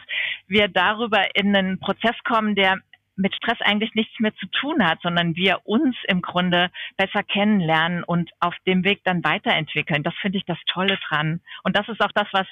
wir 0.48 0.68
darüber 0.68 1.36
in 1.36 1.56
einen 1.56 1.80
Prozess 1.80 2.16
kommen, 2.26 2.56
der 2.56 2.80
mit 3.16 3.36
Stress 3.36 3.60
eigentlich 3.62 3.94
nichts 3.94 4.20
mehr 4.20 4.34
zu 4.36 4.48
tun 4.48 4.84
hat, 4.86 5.00
sondern 5.02 5.36
wir 5.36 5.60
uns 5.66 5.96
im 6.08 6.22
Grunde 6.22 6.70
besser 6.98 7.24
kennenlernen 7.24 8.04
und 8.04 8.32
auf 8.40 8.56
dem 8.66 8.84
Weg 8.84 9.02
dann 9.04 9.24
weiterentwickeln. 9.24 10.04
Das 10.04 10.16
finde 10.22 10.40
ich 10.40 10.46
das 10.46 10.58
Tolle 10.66 10.98
dran. 11.08 11.40
Und 11.64 11.78
das 11.78 11.88
ist 11.90 12.02
auch 12.02 12.12
das, 12.14 12.28
was 12.32 12.48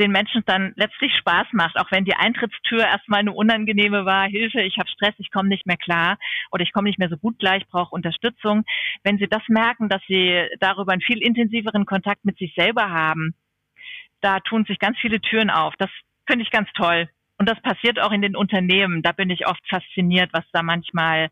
den 0.00 0.10
Menschen 0.10 0.42
dann 0.46 0.72
letztlich 0.76 1.14
Spaß 1.14 1.48
macht, 1.52 1.78
auch 1.78 1.90
wenn 1.90 2.04
die 2.04 2.16
Eintrittstür 2.16 2.80
erstmal 2.80 3.20
eine 3.20 3.32
unangenehme 3.32 4.04
war, 4.04 4.26
Hilfe, 4.26 4.62
ich 4.62 4.78
habe 4.78 4.88
Stress, 4.88 5.14
ich 5.18 5.30
komme 5.30 5.48
nicht 5.48 5.66
mehr 5.66 5.76
klar 5.76 6.18
oder 6.50 6.62
ich 6.62 6.72
komme 6.72 6.88
nicht 6.88 6.98
mehr 6.98 7.10
so 7.10 7.16
gut 7.16 7.38
klar, 7.38 7.56
ich 7.56 7.68
brauche 7.68 7.94
Unterstützung. 7.94 8.64
Wenn 9.04 9.18
sie 9.18 9.28
das 9.28 9.42
merken, 9.48 9.88
dass 9.88 10.02
sie 10.08 10.48
darüber 10.60 10.92
einen 10.92 11.02
viel 11.02 11.22
intensiveren 11.22 11.86
Kontakt 11.86 12.24
mit 12.24 12.38
sich 12.38 12.54
selber 12.54 12.90
haben, 12.90 13.34
da 14.22 14.40
tun 14.40 14.64
sich 14.64 14.78
ganz 14.78 14.96
viele 14.98 15.20
Türen 15.20 15.50
auf. 15.50 15.74
Das 15.78 15.90
finde 16.26 16.44
ich 16.44 16.50
ganz 16.50 16.68
toll. 16.74 17.08
Und 17.38 17.48
das 17.48 17.60
passiert 17.60 17.98
auch 17.98 18.12
in 18.12 18.22
den 18.22 18.36
Unternehmen. 18.36 19.02
Da 19.02 19.12
bin 19.12 19.28
ich 19.28 19.46
oft 19.46 19.60
fasziniert, 19.68 20.30
was 20.32 20.44
da 20.52 20.62
manchmal 20.62 21.28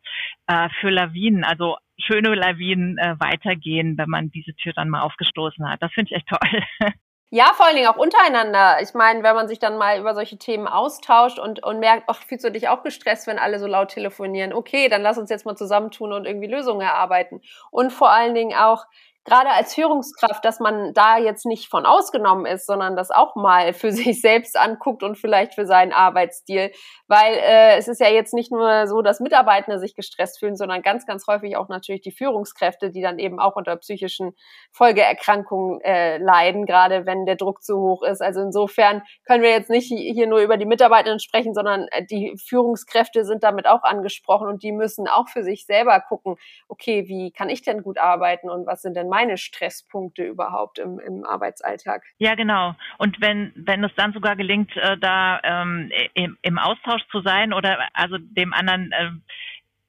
äh, 0.48 0.68
für 0.81 0.90
Lawinen, 0.90 1.44
also 1.44 1.76
schöne 1.98 2.35
Lawinen 2.35 2.98
äh, 2.98 3.14
weitergehen, 3.20 3.96
wenn 3.96 4.09
man 4.09 4.31
diese 4.31 4.55
Tür 4.55 4.72
dann 4.72 4.88
mal 4.88 5.03
aufgestoßen 5.03 5.68
hat. 5.68 5.83
Das 5.83 5.92
finde 5.92 6.11
ich 6.11 6.16
echt 6.16 6.29
toll. 6.29 6.62
Ja, 7.33 7.53
vor 7.55 7.66
allen 7.66 7.76
Dingen 7.76 7.87
auch 7.87 7.96
untereinander. 7.96 8.83
Ich 8.83 8.92
meine, 8.92 9.22
wenn 9.22 9.37
man 9.37 9.46
sich 9.46 9.61
dann 9.61 9.79
mal 9.79 10.00
über 10.00 10.16
solche 10.16 10.37
Themen 10.37 10.66
austauscht 10.66 11.38
und, 11.38 11.62
und 11.62 11.79
merkt, 11.79 12.03
ach, 12.09 12.24
fühlst 12.24 12.44
du 12.44 12.50
dich 12.50 12.68
auch 12.68 12.83
gestresst, 12.83 13.29
wenn 13.29 13.38
alle 13.38 13.61
so 13.61 13.68
laut 13.68 13.90
telefonieren? 13.90 14.53
Okay, 14.53 14.88
dann 14.88 15.03
lass 15.03 15.16
uns 15.16 15.31
jetzt 15.31 15.46
mal 15.46 15.55
zusammentun 15.55 16.12
und 16.12 16.26
irgendwie 16.26 16.48
Lösungen 16.48 16.81
erarbeiten. 16.81 17.40
Und 17.70 17.92
vor 17.92 18.11
allen 18.11 18.35
Dingen 18.35 18.59
auch, 18.59 18.85
gerade 19.24 19.50
als 19.50 19.74
Führungskraft, 19.74 20.44
dass 20.44 20.61
man 20.61 20.94
da 20.94 21.18
jetzt 21.18 21.44
nicht 21.44 21.68
von 21.68 21.85
ausgenommen 21.85 22.46
ist, 22.46 22.66
sondern 22.66 22.96
das 22.96 23.11
auch 23.11 23.37
mal 23.37 23.72
für 23.72 23.92
sich 23.92 24.20
selbst 24.20 24.59
anguckt 24.59 25.02
und 25.02 25.18
vielleicht 25.18 25.54
für 25.54 25.66
seinen 25.66 25.92
Arbeitsstil. 25.92 26.72
Weil 27.06 27.35
äh, 27.35 27.76
es 27.76 27.88
ist 27.88 28.00
ja 28.00 28.09
jetzt 28.09 28.33
nicht 28.33 28.50
nur 28.50 28.87
so, 28.87 29.02
dass 29.02 29.20
Mitarbeitende 29.20 29.78
sich 29.78 29.94
gestresst 29.94 30.38
fühlen, 30.38 30.56
sondern 30.56 30.83
ganz, 30.83 31.06
ganz 31.06 31.26
häufig 31.26 31.56
auch 31.56 31.68
natürlich 31.68 32.00
die 32.00 32.12
Führungskräfte, 32.12 32.90
die 32.90 33.02
dann 33.02 33.18
eben 33.18 33.40
auch 33.40 33.56
unter 33.56 33.76
psychischen 33.76 34.33
Folgeerkrankungen 34.72 35.80
äh, 35.83 36.18
leiden, 36.18 36.66
gerade 36.66 37.06
wenn 37.06 37.26
der 37.26 37.37
Druck 37.37 37.62
zu 37.62 37.78
hoch 37.78 38.02
ist. 38.02 38.22
Also 38.22 38.40
insofern 38.40 39.02
können 39.26 39.42
wir 39.42 39.50
jetzt 39.50 39.70
nicht 39.70 39.88
hier 39.88 40.26
nur 40.26 40.40
über 40.40 40.56
die 40.56 40.66
Mitarbeitenden 40.66 41.20
sprechen, 41.20 41.52
sondern 41.52 41.88
äh, 41.90 42.04
die 42.04 42.37
Führungskräfte 42.42 43.24
sind 43.24 43.42
damit 43.42 43.66
auch 43.66 43.83
angesprochen 43.83 44.48
und 44.48 44.62
die 44.62 44.72
müssen 44.72 45.09
auch 45.09 45.28
für 45.28 45.42
sich 45.42 45.66
selber 45.66 46.00
gucken, 46.00 46.37
okay, 46.68 47.06
wie 47.06 47.33
kann 47.33 47.50
ich 47.50 47.62
denn 47.62 47.83
gut 47.83 47.98
arbeiten 47.98 48.48
und 48.48 48.66
was 48.66 48.80
sind 48.80 48.96
denn 48.96 49.10
meine 49.11 49.37
Stresspunkte 49.37 50.25
überhaupt 50.25 50.79
im, 50.79 50.99
im 50.99 51.25
Arbeitsalltag? 51.25 52.03
Ja, 52.18 52.35
genau. 52.35 52.75
Und 52.96 53.20
wenn, 53.20 53.53
wenn 53.57 53.85
es 53.85 53.92
dann 53.96 54.12
sogar 54.12 54.37
gelingt, 54.37 54.75
äh, 54.77 54.96
da 54.96 55.40
ähm, 55.42 55.90
im, 56.14 56.38
im, 56.40 56.59
Austausch 56.59 57.03
zu 57.11 57.20
sein 57.20 57.53
oder 57.53 57.88
also 57.92 58.16
dem 58.18 58.55
anderen 58.55 58.92
äh, 58.92 59.11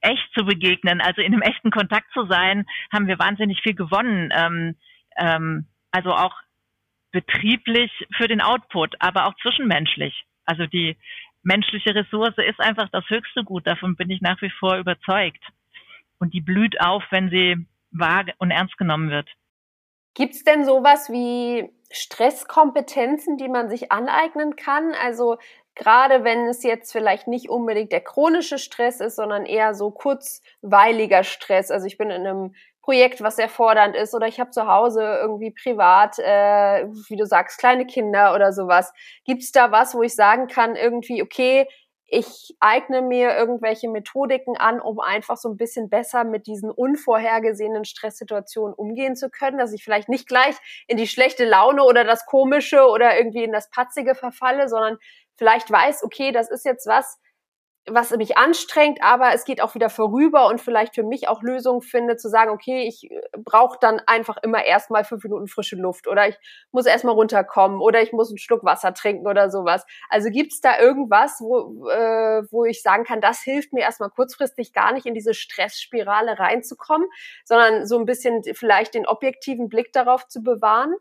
echt 0.01 0.27
zu 0.35 0.43
begegnen, 0.43 0.99
also 0.99 1.21
in 1.21 1.33
einem 1.33 1.43
echten 1.43 1.71
Kontakt 1.71 2.11
zu 2.13 2.25
sein, 2.25 2.65
haben 2.91 3.07
wir 3.07 3.19
wahnsinnig 3.19 3.61
viel 3.61 3.75
gewonnen. 3.75 4.33
Ähm, 4.35 4.75
ähm, 5.17 5.67
also 5.91 6.13
auch 6.13 6.35
betrieblich 7.11 7.91
für 8.17 8.27
den 8.27 8.41
Output, 8.41 8.95
aber 8.99 9.27
auch 9.27 9.35
zwischenmenschlich. 9.41 10.25
Also 10.45 10.65
die 10.65 10.97
menschliche 11.43 11.93
Ressource 11.93 12.37
ist 12.37 12.59
einfach 12.59 12.89
das 12.91 13.07
höchste 13.09 13.43
Gut. 13.43 13.67
Davon 13.67 13.95
bin 13.95 14.09
ich 14.09 14.21
nach 14.21 14.41
wie 14.41 14.49
vor 14.49 14.77
überzeugt. 14.77 15.43
Und 16.19 16.33
die 16.33 16.41
blüht 16.41 16.79
auf, 16.79 17.03
wenn 17.09 17.29
sie 17.29 17.65
wahr 17.91 18.25
und 18.37 18.51
ernst 18.51 18.77
genommen 18.77 19.09
wird. 19.09 19.29
Gibt 20.13 20.35
es 20.35 20.43
denn 20.43 20.65
sowas 20.65 21.09
wie 21.09 21.71
Stresskompetenzen, 21.89 23.37
die 23.37 23.47
man 23.47 23.69
sich 23.69 23.91
aneignen 23.91 24.55
kann? 24.55 24.93
Also 25.01 25.37
gerade 25.75 26.23
wenn 26.23 26.47
es 26.47 26.63
jetzt 26.63 26.91
vielleicht 26.91 27.27
nicht 27.27 27.49
unbedingt 27.49 27.91
der 27.91 28.01
chronische 28.01 28.57
Stress 28.57 28.99
ist, 28.99 29.15
sondern 29.15 29.45
eher 29.45 29.73
so 29.73 29.91
kurzweiliger 29.91 31.23
Stress. 31.23 31.71
Also 31.71 31.87
ich 31.87 31.97
bin 31.97 32.09
in 32.09 32.27
einem 32.27 32.55
Projekt, 32.81 33.21
was 33.21 33.35
sehr 33.35 33.47
fordernd 33.47 33.95
ist, 33.95 34.13
oder 34.15 34.27
ich 34.27 34.39
habe 34.39 34.49
zu 34.49 34.67
Hause 34.67 35.01
irgendwie 35.21 35.51
privat, 35.51 36.17
äh, 36.17 36.87
wie 37.07 37.15
du 37.15 37.25
sagst, 37.25 37.59
kleine 37.59 37.85
Kinder 37.85 38.33
oder 38.33 38.51
sowas. 38.53 38.91
Gibt 39.23 39.43
es 39.43 39.51
da 39.51 39.71
was, 39.71 39.93
wo 39.93 40.01
ich 40.01 40.15
sagen 40.15 40.47
kann, 40.47 40.75
irgendwie, 40.75 41.21
okay, 41.21 41.67
ich 42.13 42.57
eigne 42.59 43.01
mir 43.01 43.37
irgendwelche 43.37 43.89
Methodiken 43.89 44.57
an, 44.57 44.81
um 44.81 44.99
einfach 44.99 45.37
so 45.37 45.47
ein 45.47 45.55
bisschen 45.55 45.89
besser 45.89 46.25
mit 46.25 46.45
diesen 46.45 46.69
unvorhergesehenen 46.69 47.85
Stresssituationen 47.85 48.75
umgehen 48.75 49.15
zu 49.15 49.29
können, 49.29 49.57
dass 49.57 49.71
ich 49.71 49.81
vielleicht 49.81 50.09
nicht 50.09 50.27
gleich 50.27 50.57
in 50.87 50.97
die 50.97 51.07
schlechte 51.07 51.45
Laune 51.45 51.83
oder 51.83 52.03
das 52.03 52.25
Komische 52.25 52.85
oder 52.85 53.17
irgendwie 53.17 53.45
in 53.45 53.53
das 53.53 53.69
Patzige 53.69 54.13
verfalle, 54.13 54.67
sondern 54.67 54.97
vielleicht 55.37 55.71
weiß, 55.71 56.03
okay, 56.03 56.33
das 56.33 56.51
ist 56.51 56.65
jetzt 56.65 56.85
was, 56.85 57.17
was 57.87 58.11
mich 58.11 58.37
anstrengt, 58.37 58.99
aber 59.01 59.33
es 59.33 59.43
geht 59.43 59.61
auch 59.61 59.73
wieder 59.73 59.89
vorüber 59.89 60.47
und 60.47 60.61
vielleicht 60.61 60.93
für 60.93 61.03
mich 61.03 61.27
auch 61.27 61.41
Lösungen 61.41 61.81
finde, 61.81 62.15
zu 62.15 62.29
sagen, 62.29 62.51
okay, 62.51 62.87
ich 62.87 63.09
äh, 63.09 63.21
brauche 63.43 63.77
dann 63.81 63.99
einfach 64.05 64.37
immer 64.43 64.63
erstmal 64.63 65.03
fünf 65.03 65.23
Minuten 65.23 65.47
frische 65.47 65.75
Luft 65.75 66.07
oder 66.07 66.27
ich 66.27 66.37
muss 66.71 66.85
erstmal 66.85 67.15
runterkommen 67.15 67.81
oder 67.81 68.01
ich 68.01 68.13
muss 68.13 68.29
einen 68.29 68.37
Schluck 68.37 68.63
Wasser 68.63 68.93
trinken 68.93 69.27
oder 69.27 69.49
sowas. 69.49 69.85
Also 70.09 70.29
gibt's 70.29 70.61
da 70.61 70.79
irgendwas, 70.79 71.39
wo, 71.41 71.89
äh, 71.89 72.43
wo 72.51 72.65
ich 72.65 72.83
sagen 72.83 73.03
kann, 73.03 73.19
das 73.19 73.41
hilft 73.41 73.73
mir 73.73 73.81
erstmal 73.81 74.09
kurzfristig 74.11 74.73
gar 74.73 74.93
nicht 74.93 75.07
in 75.07 75.15
diese 75.15 75.33
Stressspirale 75.33 76.37
reinzukommen, 76.37 77.07
sondern 77.45 77.87
so 77.87 77.97
ein 77.97 78.05
bisschen 78.05 78.43
vielleicht 78.53 78.93
den 78.93 79.07
objektiven 79.07 79.69
Blick 79.69 79.91
darauf 79.91 80.27
zu 80.27 80.43
bewahren? 80.43 80.95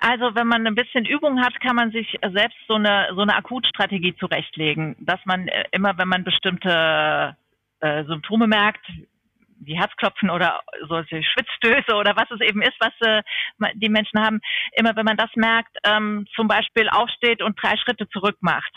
Also 0.00 0.34
wenn 0.34 0.46
man 0.46 0.66
ein 0.66 0.74
bisschen 0.74 1.04
Übung 1.04 1.42
hat, 1.44 1.60
kann 1.60 1.76
man 1.76 1.90
sich 1.90 2.18
selbst 2.32 2.56
so 2.66 2.74
eine 2.74 3.08
so 3.14 3.20
eine 3.20 3.36
Akutstrategie 3.36 4.16
zurechtlegen, 4.16 4.96
dass 4.98 5.20
man 5.26 5.46
äh, 5.46 5.64
immer, 5.72 5.96
wenn 5.98 6.08
man 6.08 6.24
bestimmte 6.24 7.36
äh, 7.80 8.04
Symptome 8.04 8.46
merkt, 8.46 8.84
wie 9.60 9.78
Herzklopfen 9.78 10.30
oder 10.30 10.60
solche 10.88 11.22
Schwitzstöße 11.22 11.94
oder 11.94 12.16
was 12.16 12.30
es 12.30 12.40
eben 12.40 12.62
ist, 12.62 12.76
was 12.80 12.94
äh, 13.00 13.22
die 13.74 13.90
Menschen 13.90 14.18
haben, 14.20 14.40
immer 14.72 14.96
wenn 14.96 15.04
man 15.04 15.18
das 15.18 15.30
merkt, 15.36 15.76
ähm, 15.84 16.26
zum 16.34 16.48
Beispiel 16.48 16.88
aufsteht 16.88 17.42
und 17.42 17.62
drei 17.62 17.76
Schritte 17.76 18.08
zurück 18.08 18.38
macht. 18.40 18.72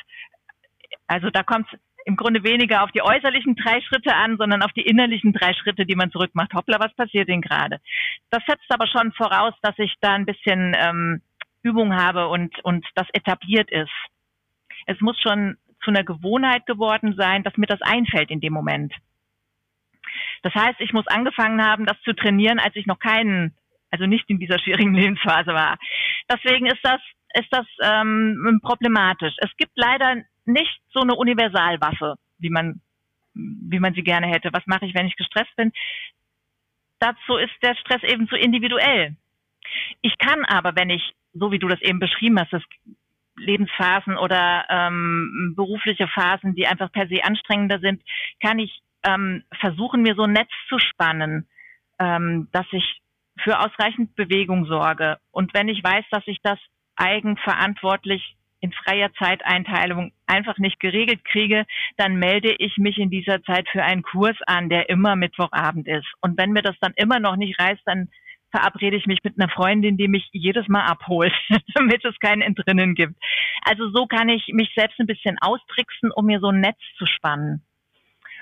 Also 1.08 1.30
da 1.30 1.44
kommt 1.44 1.68
im 2.06 2.16
Grunde 2.16 2.44
weniger 2.44 2.84
auf 2.84 2.92
die 2.92 3.02
äußerlichen 3.02 3.56
drei 3.56 3.82
Schritte 3.82 4.16
an, 4.16 4.38
sondern 4.38 4.62
auf 4.62 4.72
die 4.74 4.82
innerlichen 4.82 5.34
drei 5.34 5.54
Schritte, 5.54 5.86
die 5.86 5.96
man 5.96 6.12
zurückmacht. 6.12 6.54
Hoppla, 6.54 6.80
was 6.80 6.94
passiert 6.96 7.30
denn 7.30 7.42
gerade? 7.42 7.80
Das 8.30 8.44
setzt 8.46 8.70
aber 8.70 8.88
schon 8.88 9.12
voraus, 9.14 9.54
dass 9.62 9.78
ich 9.78 9.94
da 10.02 10.14
ein 10.14 10.26
bisschen 10.26 10.76
ähm, 10.78 11.22
Übung 11.62 11.96
habe 11.96 12.28
und, 12.28 12.64
und 12.64 12.86
das 12.96 13.08
etabliert 13.14 13.72
ist. 13.72 13.92
Es 14.86 15.00
muss 15.00 15.20
schon 15.20 15.58
zu 15.84 15.92
einer 15.92 16.04
Gewohnheit 16.04 16.66
geworden 16.66 17.16
sein, 17.18 17.44
dass 17.44 17.58
mir 17.58 17.68
das 17.68 17.82
einfällt 17.82 18.32
in 18.32 18.42
dem 18.42 18.54
Moment. 18.54 18.94
Das 20.42 20.54
heißt, 20.54 20.80
ich 20.80 20.94
muss 20.94 21.08
angefangen 21.08 21.66
haben, 21.66 21.86
das 21.86 22.00
zu 22.02 22.14
trainieren, 22.14 22.60
als 22.60 22.76
ich 22.76 22.86
noch 22.86 23.00
keinen, 23.00 23.56
also 23.92 24.06
nicht 24.06 24.30
in 24.30 24.40
dieser 24.40 24.60
schwierigen 24.60 24.94
Lebensphase 24.94 25.54
war. 25.54 25.78
Deswegen 26.30 26.68
ist 26.68 26.82
das 26.84 27.02
ist 27.36 27.52
das 27.52 27.66
ähm, 27.82 28.60
problematisch. 28.62 29.34
Es 29.40 29.50
gibt 29.58 29.72
leider 29.76 30.24
nicht 30.46 30.82
so 30.92 31.02
eine 31.02 31.16
Universalwaffe, 31.16 32.16
wie 32.38 32.50
man, 32.50 32.82
wie 33.34 33.80
man 33.80 33.94
sie 33.94 34.04
gerne 34.04 34.28
hätte. 34.28 34.50
Was 34.52 34.66
mache 34.66 34.86
ich, 34.86 34.94
wenn 34.94 35.08
ich 35.08 35.16
gestresst 35.16 35.56
bin? 35.56 35.72
Dazu 37.00 37.36
ist 37.36 37.54
der 37.62 37.76
Stress 37.76 38.04
eben 38.04 38.28
zu 38.28 38.36
individuell. 38.36 39.16
Ich 40.02 40.18
kann 40.18 40.46
aber, 40.46 40.76
wenn 40.76 40.90
ich, 40.90 41.14
so 41.34 41.52
wie 41.52 41.60
du 41.60 41.68
das 41.68 41.82
eben 41.82 42.00
beschrieben 42.00 42.40
hast, 42.40 42.54
das 42.54 42.64
Lebensphasen 43.36 44.18
oder 44.18 44.66
ähm, 44.70 45.54
berufliche 45.56 46.08
Phasen, 46.08 46.54
die 46.56 46.68
einfach 46.68 46.92
per 46.92 47.08
se 47.08 47.24
anstrengender 47.24 47.80
sind, 47.80 48.04
kann 48.42 48.60
ich 48.60 48.82
ähm, 49.04 49.44
versuchen, 49.60 50.02
mir 50.02 50.16
so 50.16 50.24
ein 50.24 50.34
Netz 50.34 50.52
zu 50.70 50.78
spannen, 50.80 51.48
ähm, 52.00 52.48
dass 52.52 52.68
ich 52.72 53.02
für 53.44 53.60
ausreichend 53.60 54.16
Bewegung 54.16 54.66
sorge. 54.66 55.18
Und 55.32 55.54
wenn 55.54 55.68
ich 55.68 55.84
weiß, 55.84 56.06
dass 56.12 56.24
ich 56.28 56.40
das 56.44 56.60
eigenverantwortlich 56.96 58.36
in 58.64 58.72
freier 58.72 59.14
Zeiteinteilung 59.16 60.14
einfach 60.26 60.58
nicht 60.58 60.80
geregelt 60.80 61.26
kriege, 61.26 61.66
dann 61.98 62.16
melde 62.16 62.56
ich 62.60 62.78
mich 62.78 62.98
in 62.98 63.10
dieser 63.10 63.44
Zeit 63.44 63.68
für 63.70 63.84
einen 63.84 64.04
Kurs 64.04 64.38
an, 64.48 64.70
der 64.70 64.88
immer 64.88 65.18
Mittwochabend 65.18 65.86
ist. 65.86 66.08
Und 66.22 66.38
wenn 66.38 66.54
mir 66.54 66.62
das 66.62 66.78
dann 66.80 66.94
immer 66.96 67.20
noch 67.20 67.36
nicht 67.36 67.60
reißt, 67.60 67.82
dann 67.86 68.08
verabrede 68.52 68.96
ich 68.96 69.06
mich 69.06 69.20
mit 69.22 69.38
einer 69.38 69.52
Freundin, 69.52 69.98
die 69.98 70.08
mich 70.08 70.30
jedes 70.32 70.70
Mal 70.70 70.86
abholt, 70.86 71.34
damit 71.76 72.06
es 72.06 72.18
kein 72.20 72.40
Entrinnen 72.40 72.96
gibt. 72.96 73.16
Also 73.66 73.90
so 73.90 74.06
kann 74.06 74.30
ich 74.30 74.48
mich 74.54 74.72
selbst 74.74 74.98
ein 74.98 75.08
bisschen 75.08 75.38
austricksen, 75.42 76.12
um 76.12 76.26
mir 76.26 76.40
so 76.40 76.48
ein 76.48 76.62
Netz 76.62 76.80
zu 76.98 77.06
spannen. 77.06 77.66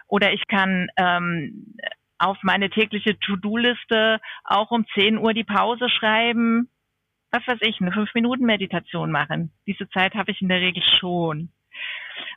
Oder 0.07 0.33
ich 0.33 0.45
kann 0.47 0.89
ähm, 0.97 1.73
auf 2.19 2.37
meine 2.43 2.69
tägliche 2.69 3.17
To-Do-Liste 3.17 4.19
auch 4.43 4.69
um 4.69 4.85
10 4.93 5.17
Uhr 5.17 5.33
die 5.33 5.45
Pause 5.45 5.89
schreiben 5.89 6.69
was 7.31 7.47
weiß 7.47 7.59
ich, 7.61 7.79
eine 7.81 7.91
fünf 7.91 8.13
Minuten 8.13 8.45
Meditation 8.45 9.11
machen. 9.11 9.51
Diese 9.65 9.89
Zeit 9.89 10.13
habe 10.15 10.31
ich 10.31 10.41
in 10.41 10.49
der 10.49 10.61
Regel 10.61 10.83
schon. 10.99 11.49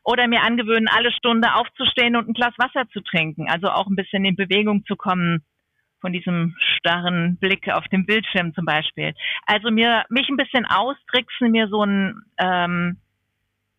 Oder 0.05 0.29
mir 0.29 0.43
angewöhnen, 0.43 0.89
alle 0.89 1.13
Stunde 1.13 1.55
aufzustehen 1.55 2.17
und 2.17 2.29
ein 2.29 2.35
Glas 2.35 2.55
Wasser 2.59 2.89
zu 2.91 3.01
trinken. 3.01 3.49
Also 3.51 3.71
auch 3.71 3.87
ein 3.87 3.97
bisschen 3.97 4.25
in 4.25 4.37
Bewegung 4.37 4.85
zu 4.87 4.97
kommen 4.97 5.45
von 6.01 6.13
diesem 6.13 6.55
starren 6.79 7.39
Blick 7.39 7.69
auf 7.71 7.89
dem 7.89 8.05
Bildschirm 8.05 8.55
zum 8.55 8.67
Beispiel. 8.67 9.15
Also 9.47 9.71
mir 9.71 10.05
mich 10.11 10.29
ein 10.29 10.37
bisschen 10.37 10.67
austricksen, 10.67 11.51
mir 11.51 11.69
so 11.69 11.83
ein 11.83 12.23
ähm, 12.39 12.99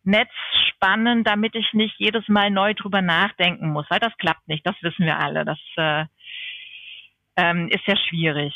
Netz 0.02 0.32
spannen, 0.68 1.24
damit 1.24 1.54
ich 1.54 1.72
nicht 1.72 1.94
jedes 1.98 2.26
Mal 2.28 2.50
neu 2.50 2.74
drüber 2.74 3.00
nachdenken 3.00 3.70
muss, 3.70 3.86
weil 3.90 4.00
das 4.00 4.16
klappt 4.18 4.48
nicht, 4.48 4.66
das 4.66 4.74
wissen 4.82 5.06
wir 5.06 5.18
alle. 5.18 5.44
Das 5.44 5.58
äh, 5.76 6.04
ähm, 7.36 7.68
ist 7.68 7.86
ja 7.86 7.96
schwierig. 7.96 8.54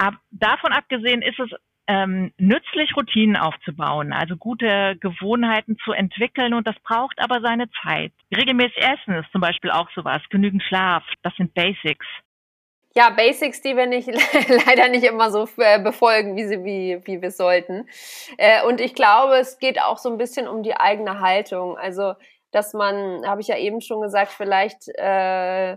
Ab, 0.00 0.14
davon 0.30 0.72
abgesehen 0.72 1.20
ist 1.20 1.38
es 1.38 1.50
ähm, 1.86 2.32
nützlich, 2.38 2.96
Routinen 2.96 3.36
aufzubauen, 3.36 4.14
also 4.14 4.36
gute 4.36 4.96
Gewohnheiten 4.98 5.76
zu 5.84 5.92
entwickeln 5.92 6.54
und 6.54 6.66
das 6.66 6.76
braucht 6.84 7.18
aber 7.18 7.42
seine 7.42 7.66
Zeit. 7.82 8.12
Regelmäßig 8.34 8.78
Essen 8.78 9.14
ist 9.16 9.30
zum 9.30 9.42
Beispiel 9.42 9.70
auch 9.70 9.90
sowas, 9.94 10.22
genügend 10.30 10.62
Schlaf, 10.62 11.02
das 11.22 11.34
sind 11.36 11.52
Basics. 11.52 12.06
Ja, 12.94 13.10
Basics, 13.10 13.60
die 13.60 13.76
wir 13.76 13.86
nicht 13.86 14.08
leider 14.66 14.88
nicht 14.88 15.04
immer 15.04 15.30
so 15.30 15.46
äh, 15.58 15.82
befolgen, 15.82 16.34
wie 16.34 16.44
sie 16.44 16.64
wie 16.64 17.00
wie 17.04 17.20
wir 17.20 17.30
sollten. 17.30 17.86
Äh, 18.38 18.64
und 18.64 18.80
ich 18.80 18.94
glaube, 18.94 19.34
es 19.34 19.58
geht 19.58 19.82
auch 19.82 19.98
so 19.98 20.10
ein 20.10 20.16
bisschen 20.16 20.48
um 20.48 20.62
die 20.62 20.76
eigene 20.76 21.20
Haltung. 21.20 21.76
Also, 21.76 22.14
dass 22.52 22.72
man, 22.72 23.26
habe 23.26 23.42
ich 23.42 23.48
ja 23.48 23.58
eben 23.58 23.82
schon 23.82 24.00
gesagt, 24.00 24.32
vielleicht 24.32 24.88
äh, 24.96 25.76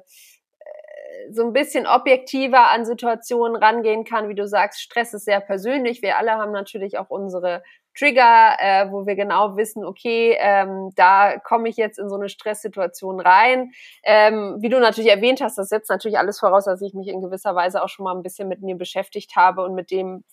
so 1.32 1.43
ein 1.43 1.54
bisschen 1.54 1.88
objektiver 1.88 2.71
an 2.71 2.86
Situationen 2.86 3.56
rangehen 3.56 4.04
kann. 4.04 4.30
Wie 4.30 4.36
du 4.36 4.47
sagst, 4.47 4.82
Stress 4.82 5.13
ist 5.13 5.26
sehr 5.26 5.41
persönlich. 5.41 6.02
Wir 6.02 6.17
alle 6.17 6.34
haben 6.34 6.52
natürlich 6.52 6.97
auch 6.97 7.10
unsere 7.10 7.63
Trigger, 7.97 8.58
äh, 8.60 8.91
wo 8.91 9.06
wir 9.06 9.15
genau 9.15 9.56
wissen, 9.56 9.86
okay, 9.86 10.36
ähm, 10.39 10.91
da 10.95 11.38
komme 11.38 11.69
ich 11.69 11.77
jetzt 11.77 11.99
in 11.99 12.10
so 12.10 12.15
eine 12.15 12.29
Stresssituation 12.29 13.19
rein. 13.19 13.71
Ähm, 14.03 14.58
wie 14.60 14.69
du 14.69 14.79
natürlich 14.79 15.12
erwähnt 15.12 15.41
hast, 15.41 15.58
das 15.58 15.69
setzt 15.69 15.89
natürlich 15.89 16.17
alles 16.17 16.39
voraus, 16.39 16.65
dass 16.65 16.82
ich 16.82 16.93
mich 16.93 17.08
in 17.08 17.21
gewisser 17.21 17.56
Weise 17.56 17.84
auch 17.84 17.89
schon 17.89 18.06
mal 18.06 18.15
ein 18.15 18.23
bisschen 18.23 18.47
mit 18.47 18.62
mir 18.62 18.75
beschäftigt 18.75 19.36
habe 19.36 19.63
und 19.63 19.75
mit 19.75 19.91
dem, 19.91 20.23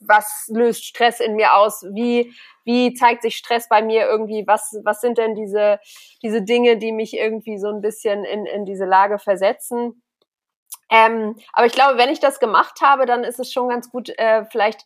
was 0.00 0.48
löst 0.52 0.84
Stress 0.84 1.20
in 1.20 1.36
mir 1.36 1.54
aus, 1.54 1.84
wie, 1.92 2.32
wie 2.64 2.94
zeigt 2.94 3.22
sich 3.22 3.36
Stress 3.36 3.68
bei 3.68 3.82
mir 3.82 4.06
irgendwie, 4.06 4.46
was, 4.46 4.78
was 4.84 5.00
sind 5.00 5.18
denn 5.18 5.34
diese, 5.34 5.80
diese 6.22 6.42
Dinge, 6.42 6.78
die 6.78 6.92
mich 6.92 7.14
irgendwie 7.14 7.58
so 7.58 7.68
ein 7.68 7.82
bisschen 7.82 8.24
in, 8.24 8.46
in 8.46 8.64
diese 8.64 8.86
Lage 8.86 9.18
versetzen. 9.18 10.02
Ähm, 10.88 11.36
aber 11.52 11.66
ich 11.66 11.72
glaube, 11.72 11.98
wenn 11.98 12.10
ich 12.10 12.20
das 12.20 12.38
gemacht 12.38 12.80
habe, 12.80 13.06
dann 13.06 13.24
ist 13.24 13.40
es 13.40 13.52
schon 13.52 13.68
ganz 13.68 13.90
gut, 13.90 14.10
äh, 14.18 14.44
vielleicht 14.46 14.84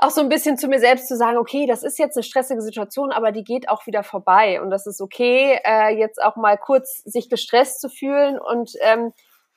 auch 0.00 0.10
so 0.10 0.20
ein 0.20 0.28
bisschen 0.28 0.56
zu 0.56 0.66
mir 0.68 0.80
selbst 0.80 1.08
zu 1.08 1.16
sagen, 1.16 1.36
okay, 1.36 1.66
das 1.66 1.82
ist 1.82 1.98
jetzt 1.98 2.16
eine 2.16 2.24
stressige 2.24 2.62
Situation, 2.62 3.12
aber 3.12 3.32
die 3.32 3.44
geht 3.44 3.68
auch 3.68 3.86
wieder 3.86 4.02
vorbei 4.02 4.60
und 4.60 4.70
das 4.70 4.86
ist 4.86 5.00
okay, 5.00 5.60
äh, 5.64 5.96
jetzt 5.96 6.22
auch 6.22 6.36
mal 6.36 6.56
kurz 6.56 7.02
sich 7.04 7.28
gestresst 7.28 7.80
zu 7.80 7.88
fühlen 7.88 8.38
und 8.38 8.72
ähm, 8.80 9.12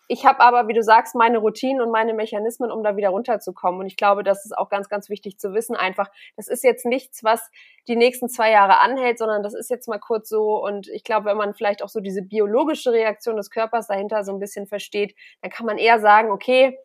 ich 0.10 0.25
habe 0.25 0.41
aber, 0.41 0.67
wie 0.67 0.73
du 0.73 0.84
sagst, 0.84 1.15
meine 1.15 1.38
Routinen 1.38 1.82
und 1.82 1.89
meine 1.89 2.13
Mechanismen, 2.13 2.71
um 2.71 2.84
da 2.84 2.97
wieder 2.97 3.10
runterzukommen. 3.10 3.79
Und 3.79 3.88
ich 3.88 3.95
glaube, 3.95 4.23
das 4.23 4.43
ist 4.43 4.56
auch 4.56 4.69
ganz, 4.69 4.89
ganz 4.89 5.10
wichtig 5.10 5.39
zu 5.39 5.53
wissen. 5.53 5.77
Einfach, 5.77 6.10
das 6.36 6.49
ist 6.49 6.63
jetzt 6.63 6.86
nichts, 6.86 7.23
was 7.23 7.41
die 7.88 7.95
nächsten 7.95 8.27
zwei 8.27 8.51
Jahre 8.51 8.82
anhält, 8.82 9.17
sondern 9.17 9.43
das 9.43 9.53
ist 9.53 9.69
jetzt 9.69 9.88
mal 9.88 9.99
kurz 9.99 10.27
so. 10.27 10.62
Und 10.62 10.89
ich 10.89 11.06
glaube, 11.06 11.27
wenn 11.27 11.38
man 11.38 11.53
vielleicht 11.53 11.82
auch 11.82 11.89
so 11.89 12.01
diese 12.01 12.22
biologische 12.22 12.91
Reaktion 12.91 13.38
des 13.38 13.49
Körpers 13.49 13.88
dahinter 13.88 14.26
so 14.26 14.34
ein 14.34 14.39
bisschen 14.39 14.67
versteht, 14.67 15.15
dann 15.41 15.51
kann 15.51 15.65
man 15.65 15.78
eher 15.78 16.01
sagen, 16.01 16.32
okay, 16.32 16.78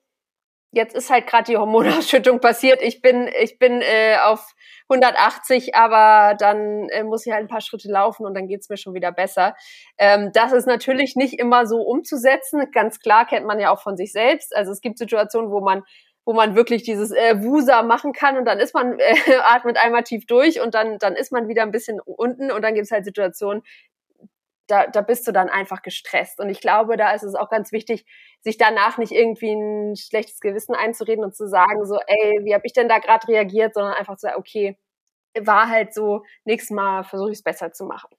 jetzt 0.71 0.95
ist 0.95 1.11
halt 1.11 1.27
gerade 1.27 1.45
die 1.45 1.57
Hormonausschüttung 1.57 2.41
passiert. 2.41 2.83
Ich 2.83 3.01
bin, 3.01 3.29
ich 3.41 3.59
bin 3.59 3.81
äh, 3.81 4.17
auf 4.23 4.55
180, 4.89 5.75
aber 5.75 6.35
dann 6.37 6.89
äh, 6.89 7.05
muss 7.05 7.27
ich 7.27 7.33
halt 7.33 7.45
ein 7.45 7.49
paar 7.49 7.61
Schritte 7.61 7.91
laufen 7.91 8.25
und 8.25 8.35
dann 8.35 8.49
geht's 8.49 8.69
mir 8.69 8.77
schon 8.77 8.95
wieder 8.95 9.13
besser. 9.13 9.55
Ähm, 9.99 10.31
das 10.33 10.53
ist 10.53 10.67
natürlich 10.67 11.17
nicht 11.17 11.39
immer 11.39 11.67
so 11.67 11.79
umzusetzen. 11.83 12.71
Ganz 12.73 13.01
klar 13.01 13.27
kennt 13.27 13.47
man 13.47 13.61
ja 13.61 13.71
auch 13.71 13.83
von 13.83 13.97
sich 13.97 14.13
selbst. 14.13 14.55
Also 14.55 14.73
es 14.73 14.81
gibt 14.81 14.99
Situationen, 14.99 15.51
wo 15.51 15.61
man 15.61 15.83
wo 16.25 16.35
man 16.35 16.55
wirklich 16.55 16.83
dieses 16.83 17.11
äh, 17.11 17.43
Wusa 17.43 17.83
machen 17.83 18.13
kann 18.13 18.37
und 18.37 18.45
dann 18.45 18.59
ist 18.59 18.75
man, 18.75 18.99
äh, 18.99 19.15
atmet 19.45 19.79
einmal 19.79 20.03
tief 20.03 20.27
durch 20.27 20.61
und 20.61 20.75
dann, 20.75 20.99
dann 20.99 21.15
ist 21.15 21.33
man 21.33 21.49
wieder 21.49 21.63
ein 21.63 21.71
bisschen 21.71 22.01
unten 22.05 22.53
und 22.53 22.61
dann 22.61 22.75
gibt 22.75 22.85
es 22.85 22.91
halt 22.91 23.07
Situationen, 23.07 23.63
da, 24.69 24.87
da 24.87 25.01
bist 25.01 25.27
du 25.27 25.33
dann 25.33 25.49
einfach 25.49 25.83
gestresst. 25.83 26.41
Und 26.41 26.49
ich 26.51 26.61
glaube, 26.61 26.97
da 26.97 27.13
ist 27.13 27.25
es 27.25 27.35
auch 27.35 27.51
ganz 27.51 27.73
wichtig, 27.73 28.05
sich 28.41 28.59
danach 28.59 28.99
nicht 28.99 29.13
irgendwie 29.13 29.53
ein 29.53 29.97
schlechtes 29.97 30.41
Gewissen 30.41 30.75
einzureden 30.75 31.25
und 31.25 31.35
zu 31.35 31.49
sagen, 31.49 31.85
so, 31.85 31.99
ey, 32.07 32.45
wie 32.45 32.55
habe 32.55 32.67
ich 32.67 32.73
denn 32.73 32.89
da 32.89 32.99
gerade 32.99 33.27
reagiert, 33.29 33.75
sondern 33.75 33.95
einfach 33.95 34.17
zu 34.17 34.27
sagen, 34.27 34.39
okay, 34.39 34.79
war 35.41 35.69
halt 35.69 35.95
so, 35.95 36.25
nächstes 36.45 36.75
Mal 36.75 37.05
versuche 37.05 37.31
ich 37.31 37.39
es 37.39 37.43
besser 37.43 37.73
zu 37.73 37.85
machen. 37.85 38.11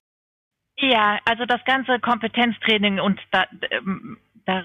Ja, 0.77 1.19
also 1.25 1.45
das 1.45 1.63
ganze 1.65 1.99
Kompetenztraining 1.99 2.99
und 2.99 3.19
da, 3.31 3.45
ähm, 3.71 4.17
da 4.45 4.63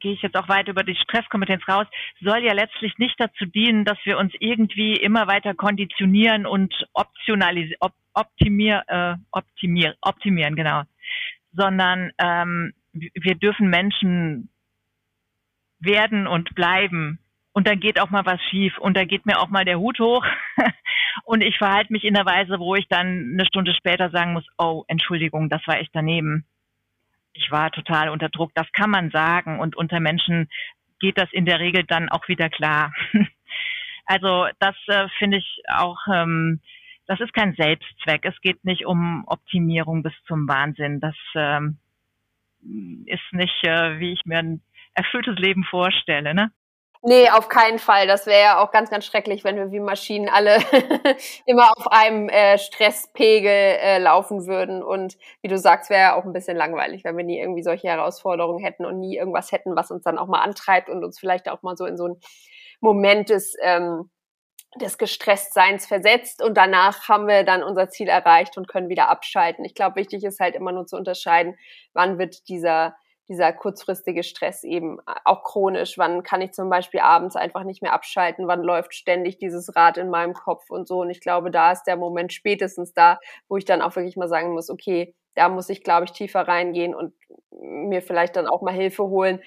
gehe 0.00 0.14
ich 0.14 0.22
jetzt 0.22 0.36
auch 0.36 0.48
weit 0.48 0.68
über 0.68 0.82
die 0.82 0.96
Stresskompetenz 0.96 1.62
raus, 1.68 1.86
soll 2.20 2.42
ja 2.42 2.54
letztlich 2.54 2.96
nicht 2.98 3.14
dazu 3.18 3.44
dienen, 3.44 3.84
dass 3.84 3.98
wir 4.04 4.18
uns 4.18 4.32
irgendwie 4.40 4.94
immer 4.94 5.26
weiter 5.26 5.54
konditionieren 5.54 6.46
und 6.46 6.74
optionalisieren, 6.94 7.76
op, 7.80 7.92
optimier, 8.14 8.82
äh, 8.88 9.14
optimier, 9.30 9.94
optimieren, 10.00 10.56
genau, 10.56 10.82
sondern 11.52 12.12
ähm, 12.18 12.72
wir 12.92 13.34
dürfen 13.34 13.70
Menschen 13.70 14.50
werden 15.78 16.26
und 16.26 16.54
bleiben. 16.54 17.18
Und 17.52 17.66
dann 17.66 17.80
geht 17.80 18.00
auch 18.00 18.10
mal 18.10 18.24
was 18.26 18.40
schief 18.50 18.78
und 18.78 18.96
da 18.96 19.04
geht 19.04 19.26
mir 19.26 19.40
auch 19.40 19.48
mal 19.48 19.64
der 19.64 19.80
Hut 19.80 19.98
hoch 19.98 20.24
und 21.24 21.42
ich 21.42 21.58
verhalte 21.58 21.92
mich 21.92 22.04
in 22.04 22.14
der 22.14 22.24
Weise, 22.24 22.60
wo 22.60 22.76
ich 22.76 22.86
dann 22.88 23.32
eine 23.32 23.44
Stunde 23.44 23.74
später 23.74 24.10
sagen 24.10 24.34
muss, 24.34 24.46
oh, 24.56 24.84
Entschuldigung, 24.86 25.48
das 25.48 25.66
war 25.66 25.78
echt 25.78 25.90
daneben 25.92 26.46
ich 27.32 27.50
war 27.50 27.70
total 27.70 28.08
unter 28.08 28.28
Druck. 28.28 28.52
Das 28.54 28.70
kann 28.72 28.90
man 28.90 29.10
sagen 29.10 29.60
und 29.60 29.76
unter 29.76 30.00
Menschen 30.00 30.48
geht 31.00 31.18
das 31.18 31.32
in 31.32 31.46
der 31.46 31.60
Regel 31.60 31.84
dann 31.84 32.08
auch 32.08 32.28
wieder 32.28 32.48
klar. 32.48 32.92
also 34.04 34.46
das 34.58 34.76
äh, 34.88 35.08
finde 35.18 35.38
ich 35.38 35.62
auch, 35.68 35.98
ähm, 36.12 36.60
das 37.10 37.18
ist 37.18 37.34
kein 37.34 37.56
Selbstzweck. 37.56 38.24
Es 38.24 38.40
geht 38.40 38.64
nicht 38.64 38.86
um 38.86 39.24
Optimierung 39.26 40.04
bis 40.04 40.12
zum 40.28 40.46
Wahnsinn. 40.46 41.00
Das 41.00 41.16
ähm, 41.34 41.78
ist 43.06 43.32
nicht, 43.32 43.64
äh, 43.64 43.98
wie 43.98 44.12
ich 44.12 44.24
mir 44.26 44.38
ein 44.38 44.62
erfülltes 44.94 45.34
Leben 45.36 45.64
vorstelle. 45.64 46.34
Ne? 46.34 46.52
Nee, 47.02 47.28
auf 47.30 47.48
keinen 47.48 47.80
Fall. 47.80 48.06
Das 48.06 48.26
wäre 48.26 48.40
ja 48.40 48.62
auch 48.62 48.70
ganz, 48.70 48.90
ganz 48.90 49.06
schrecklich, 49.06 49.42
wenn 49.42 49.56
wir 49.56 49.72
wie 49.72 49.80
Maschinen 49.80 50.28
alle 50.28 50.58
immer 51.46 51.72
auf 51.76 51.90
einem 51.90 52.28
äh, 52.28 52.58
Stresspegel 52.58 53.50
äh, 53.50 53.98
laufen 53.98 54.46
würden. 54.46 54.80
Und 54.80 55.18
wie 55.42 55.48
du 55.48 55.58
sagst, 55.58 55.90
wäre 55.90 56.00
ja 56.00 56.14
auch 56.14 56.24
ein 56.24 56.32
bisschen 56.32 56.56
langweilig, 56.56 57.02
wenn 57.02 57.16
wir 57.16 57.24
nie 57.24 57.40
irgendwie 57.40 57.64
solche 57.64 57.88
Herausforderungen 57.88 58.62
hätten 58.62 58.86
und 58.86 59.00
nie 59.00 59.16
irgendwas 59.16 59.50
hätten, 59.50 59.74
was 59.74 59.90
uns 59.90 60.04
dann 60.04 60.16
auch 60.16 60.28
mal 60.28 60.42
antreibt 60.42 60.88
und 60.88 61.02
uns 61.02 61.18
vielleicht 61.18 61.48
auch 61.48 61.62
mal 61.62 61.76
so 61.76 61.86
in 61.86 61.96
so 61.96 62.04
einen 62.04 62.20
Moment 62.80 63.30
des, 63.30 63.56
ähm, 63.62 64.10
des 64.76 64.98
Gestresstseins 64.98 65.86
versetzt. 65.86 66.42
Und 66.42 66.56
danach 66.56 67.08
haben 67.08 67.26
wir 67.26 67.44
dann 67.44 67.62
unser 67.62 67.88
Ziel 67.88 68.08
erreicht 68.08 68.56
und 68.56 68.68
können 68.68 68.88
wieder 68.88 69.08
abschalten. 69.08 69.64
Ich 69.64 69.74
glaube, 69.74 69.96
wichtig 69.96 70.24
ist 70.24 70.40
halt 70.40 70.54
immer 70.54 70.72
nur 70.72 70.86
zu 70.86 70.96
unterscheiden, 70.96 71.56
wann 71.92 72.18
wird 72.18 72.48
dieser 72.48 72.94
dieser 73.30 73.52
kurzfristige 73.52 74.24
Stress 74.24 74.64
eben 74.64 74.98
äh, 74.98 75.14
auch 75.24 75.44
chronisch. 75.44 75.96
Wann 75.96 76.24
kann 76.24 76.42
ich 76.42 76.52
zum 76.52 76.68
Beispiel 76.68 77.00
abends 77.00 77.36
einfach 77.36 77.62
nicht 77.62 77.80
mehr 77.80 77.92
abschalten? 77.92 78.48
Wann 78.48 78.62
läuft 78.62 78.92
ständig 78.92 79.38
dieses 79.38 79.74
Rad 79.76 79.96
in 79.96 80.10
meinem 80.10 80.34
Kopf 80.34 80.68
und 80.68 80.88
so? 80.88 81.02
Und 81.02 81.10
ich 81.10 81.20
glaube, 81.20 81.52
da 81.52 81.70
ist 81.70 81.84
der 81.84 81.96
Moment 81.96 82.32
spätestens 82.32 82.92
da, 82.92 83.20
wo 83.48 83.56
ich 83.56 83.64
dann 83.64 83.82
auch 83.82 83.94
wirklich 83.94 84.16
mal 84.16 84.28
sagen 84.28 84.52
muss, 84.52 84.68
okay, 84.68 85.14
da 85.36 85.48
muss 85.48 85.68
ich, 85.68 85.84
glaube 85.84 86.06
ich, 86.06 86.12
tiefer 86.12 86.48
reingehen 86.48 86.92
und 86.92 87.14
mir 87.52 88.02
vielleicht 88.02 88.34
dann 88.34 88.48
auch 88.48 88.62
mal 88.62 88.74
Hilfe 88.74 89.04
holen, 89.04 89.40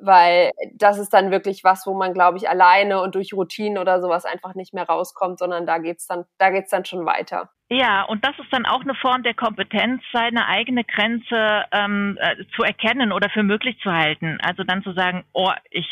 weil 0.00 0.50
das 0.74 0.98
ist 0.98 1.10
dann 1.10 1.30
wirklich 1.30 1.64
was, 1.64 1.86
wo 1.86 1.94
man, 1.94 2.14
glaube 2.14 2.38
ich, 2.38 2.48
alleine 2.48 3.00
und 3.00 3.14
durch 3.14 3.32
Routinen 3.32 3.78
oder 3.78 4.00
sowas 4.00 4.24
einfach 4.24 4.54
nicht 4.54 4.74
mehr 4.74 4.84
rauskommt, 4.84 5.38
sondern 5.38 5.66
da 5.66 5.78
geht's 5.78 6.06
dann, 6.06 6.24
da 6.38 6.50
dann 6.50 6.84
schon 6.84 7.06
weiter. 7.06 7.50
Ja, 7.72 8.02
und 8.02 8.24
das 8.24 8.36
ist 8.38 8.52
dann 8.52 8.66
auch 8.66 8.80
eine 8.80 8.96
Form 8.96 9.22
der 9.22 9.34
Kompetenz, 9.34 10.02
seine 10.12 10.46
eigene 10.48 10.82
Grenze 10.82 11.64
ähm, 11.70 12.18
äh, 12.20 12.44
zu 12.56 12.64
erkennen 12.64 13.12
oder 13.12 13.30
für 13.30 13.44
möglich 13.44 13.78
zu 13.80 13.92
halten. 13.92 14.38
Also 14.42 14.64
dann 14.64 14.82
zu 14.82 14.92
sagen, 14.92 15.24
oh, 15.32 15.52
ich 15.70 15.88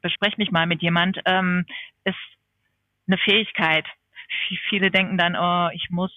bespreche 0.00 0.36
mich 0.38 0.50
mal 0.50 0.66
mit 0.66 0.80
jemand, 0.80 1.18
ähm, 1.26 1.66
ist 2.04 2.16
eine 3.06 3.18
Fähigkeit. 3.18 3.84
Viele 4.70 4.90
denken 4.90 5.18
dann, 5.18 5.36
oh, 5.36 5.68
ich 5.74 5.90
muss 5.90 6.12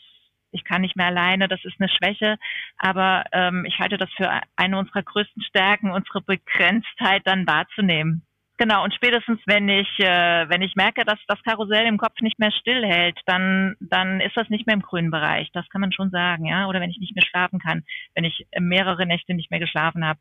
ich 0.52 0.64
kann 0.64 0.82
nicht 0.82 0.96
mehr 0.96 1.08
alleine, 1.08 1.48
das 1.48 1.64
ist 1.66 1.76
eine 1.80 1.90
Schwäche, 1.90 2.38
aber 2.78 3.24
ähm, 3.32 3.66
ich 3.66 3.80
halte 3.80 3.98
das 3.98 4.10
für 4.14 4.30
eine 4.56 4.78
unserer 4.78 5.04
größten 5.04 5.44
Stärken, 5.44 5.92
unsere 5.92 6.22
Begrenztheit 6.22 7.22
dann 7.26 7.48
wahrzunehmen. 7.48 8.24
Genau, 8.58 8.84
und 8.84 8.94
spätestens 8.94 9.40
wenn 9.48 9.68
ich, 9.70 9.90
äh, 9.98 10.48
wenn 10.48 10.62
ich 10.62 10.76
merke, 10.76 11.04
dass 11.04 11.18
das 11.28 11.42
Karussell 11.42 11.88
im 11.88 11.98
Kopf 11.98 12.22
nicht 12.22 12.38
mehr 12.38 12.52
stillhält, 12.52 13.20
dann, 13.26 13.76
dann 13.80 14.22
ist 14.22 14.38
das 14.38 14.50
nicht 14.50 14.68
mehr 14.68 14.76
im 14.76 14.84
grünen 14.84 15.10
Bereich. 15.10 15.50
Das 15.54 15.68
kann 15.70 15.82
man 15.82 15.92
schon 15.92 16.12
sagen, 16.12 16.46
ja. 16.46 16.68
Oder 16.68 16.80
wenn 16.80 16.92
ich 16.92 17.00
nicht 17.00 17.16
mehr 17.16 17.26
schlafen 17.26 17.58
kann, 17.58 17.84
wenn 18.14 18.24
ich 18.24 18.46
mehrere 18.60 19.08
Nächte 19.08 19.34
nicht 19.34 19.50
mehr 19.50 19.60
geschlafen 19.60 20.06
habe, 20.06 20.20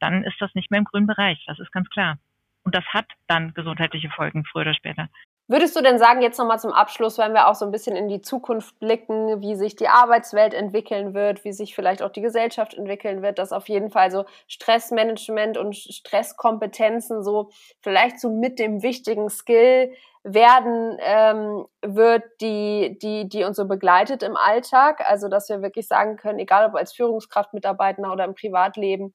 dann 0.00 0.24
ist 0.24 0.40
das 0.40 0.52
nicht 0.56 0.72
mehr 0.72 0.78
im 0.78 0.86
grünen 0.86 1.06
Bereich. 1.06 1.44
Das 1.46 1.60
ist 1.60 1.70
ganz 1.70 1.88
klar. 1.90 2.18
Und 2.64 2.74
das 2.74 2.84
hat 2.86 3.06
dann 3.28 3.54
gesundheitliche 3.54 4.10
Folgen, 4.10 4.44
früher 4.44 4.62
oder 4.62 4.74
später. 4.74 5.08
Würdest 5.50 5.74
du 5.74 5.80
denn 5.80 5.98
sagen, 5.98 6.20
jetzt 6.20 6.38
nochmal 6.38 6.58
zum 6.58 6.72
Abschluss, 6.72 7.16
wenn 7.16 7.32
wir 7.32 7.48
auch 7.48 7.54
so 7.54 7.64
ein 7.64 7.70
bisschen 7.70 7.96
in 7.96 8.06
die 8.06 8.20
Zukunft 8.20 8.78
blicken, 8.80 9.40
wie 9.40 9.56
sich 9.56 9.76
die 9.76 9.88
Arbeitswelt 9.88 10.52
entwickeln 10.52 11.14
wird, 11.14 11.42
wie 11.42 11.52
sich 11.52 11.74
vielleicht 11.74 12.02
auch 12.02 12.10
die 12.10 12.20
Gesellschaft 12.20 12.74
entwickeln 12.74 13.22
wird, 13.22 13.38
dass 13.38 13.52
auf 13.52 13.66
jeden 13.70 13.90
Fall 13.90 14.10
so 14.10 14.26
Stressmanagement 14.46 15.56
und 15.56 15.74
Stresskompetenzen 15.74 17.24
so 17.24 17.48
vielleicht 17.80 18.20
so 18.20 18.28
mit 18.28 18.58
dem 18.58 18.82
wichtigen 18.82 19.30
Skill 19.30 19.90
werden 20.22 20.98
ähm, 21.00 21.64
wird, 21.80 22.24
die, 22.42 22.98
die, 23.00 23.26
die 23.26 23.44
uns 23.44 23.56
so 23.56 23.66
begleitet 23.66 24.22
im 24.22 24.36
Alltag. 24.36 25.02
Also, 25.08 25.28
dass 25.28 25.48
wir 25.48 25.62
wirklich 25.62 25.88
sagen 25.88 26.18
können, 26.18 26.40
egal 26.40 26.66
ob 26.66 26.74
als 26.74 26.92
Führungskraft, 26.92 27.54
Mitarbeiter 27.54 28.12
oder 28.12 28.26
im 28.26 28.34
Privatleben, 28.34 29.14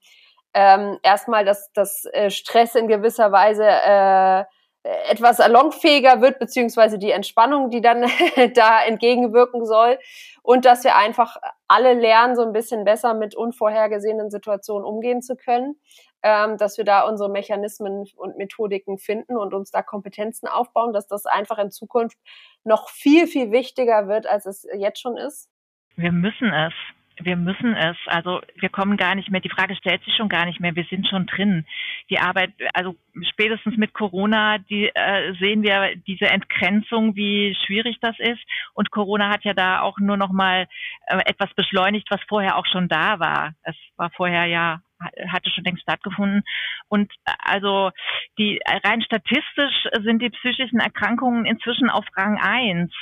ähm, 0.56 0.98
erstmal, 1.04 1.46
dass 1.46 1.72
dass 1.74 2.06
äh, 2.06 2.32
Stress 2.32 2.74
in 2.74 2.88
gewisser 2.88 3.32
Weise 3.32 3.66
äh, 3.66 4.46
etwas 4.84 5.38
salonfähiger 5.38 6.22
wird, 6.22 6.40
beziehungsweise 6.40 7.00
die 7.00 7.12
Entspannung, 7.12 7.70
die 7.70 7.82
dann 7.82 8.02
da 8.56 8.84
entgegenwirken 8.84 9.66
soll. 9.66 9.98
Und 10.42 10.66
dass 10.66 10.84
wir 10.84 10.98
einfach 10.98 11.38
alle 11.68 11.94
lernen, 11.94 12.36
so 12.36 12.44
ein 12.44 12.54
bisschen 12.54 12.84
besser 12.84 13.14
mit 13.14 13.36
unvorhergesehenen 13.36 14.30
Situationen 14.30 14.86
umgehen 14.86 15.22
zu 15.22 15.36
können. 15.36 15.76
Ähm, 16.26 16.58
dass 16.58 16.78
wir 16.78 16.86
da 16.86 17.02
unsere 17.02 17.30
Mechanismen 17.30 18.06
und 18.16 18.38
Methodiken 18.38 18.98
finden 18.98 19.36
und 19.36 19.54
uns 19.54 19.72
da 19.72 19.82
Kompetenzen 19.82 20.48
aufbauen, 20.48 20.94
dass 20.94 21.06
das 21.06 21.26
einfach 21.26 21.58
in 21.58 21.70
Zukunft 21.70 22.18
noch 22.64 22.88
viel, 22.90 23.28
viel 23.28 23.52
wichtiger 23.52 24.08
wird, 24.08 24.26
als 24.26 24.46
es 24.46 24.66
jetzt 24.74 25.02
schon 25.02 25.18
ist? 25.18 25.50
Wir 25.98 26.14
müssen 26.14 26.54
es 26.54 26.74
wir 27.22 27.36
müssen 27.36 27.76
es. 27.76 27.98
Also 28.08 28.42
wir 28.56 28.70
kommen 28.70 28.98
gar 28.98 29.16
nicht 29.16 29.30
mehr. 29.30 29.42
Die 29.42 29.50
Frage 29.50 29.76
stellt 29.76 30.04
sich 30.04 30.16
schon 30.16 30.30
gar 30.30 30.46
nicht 30.46 30.60
mehr. 30.60 30.76
Wir 30.76 30.86
sind 30.86 31.08
schon 31.08 31.26
drin. 31.26 31.66
Die 32.10 32.20
Arbeit, 32.20 32.52
also 32.74 32.96
spätestens 33.30 33.78
mit 33.78 33.94
Corona, 33.94 34.58
die 34.58 34.90
äh, 34.94 35.34
sehen 35.40 35.64
wir 35.64 35.96
diese 35.96 36.26
Entgrenzung, 36.26 37.16
wie 37.16 37.56
schwierig 37.66 37.98
das 38.02 38.16
ist. 38.20 38.42
Und 38.74 38.92
Corona 38.92 39.30
hat 39.30 39.44
ja 39.44 39.54
da 39.54 39.82
auch 39.82 40.00
nur 40.00 40.18
noch 40.18 40.32
mal 40.32 40.68
äh, 41.08 41.20
etwas 41.26 41.54
beschleunigt, 41.56 42.08
was 42.10 42.22
vorher 42.28 42.58
auch 42.58 42.66
schon 42.66 42.88
da 42.88 43.20
war. 43.20 43.54
Es 43.64 43.76
war 43.98 44.10
vorher 44.12 44.46
ja 44.46 44.82
hatte 45.28 45.50
schon 45.50 45.64
längst 45.64 45.84
stattgefunden. 45.84 46.44
Und 46.88 47.12
äh, 47.26 47.32
also 47.40 47.92
die 48.38 48.60
rein 48.84 49.02
statistisch 49.02 49.88
sind 50.04 50.22
die 50.22 50.30
psychischen 50.30 50.80
Erkrankungen 50.80 51.46
inzwischen 51.46 51.90
auf 51.90 52.06
Rang 52.16 52.40
eins. 52.40 52.94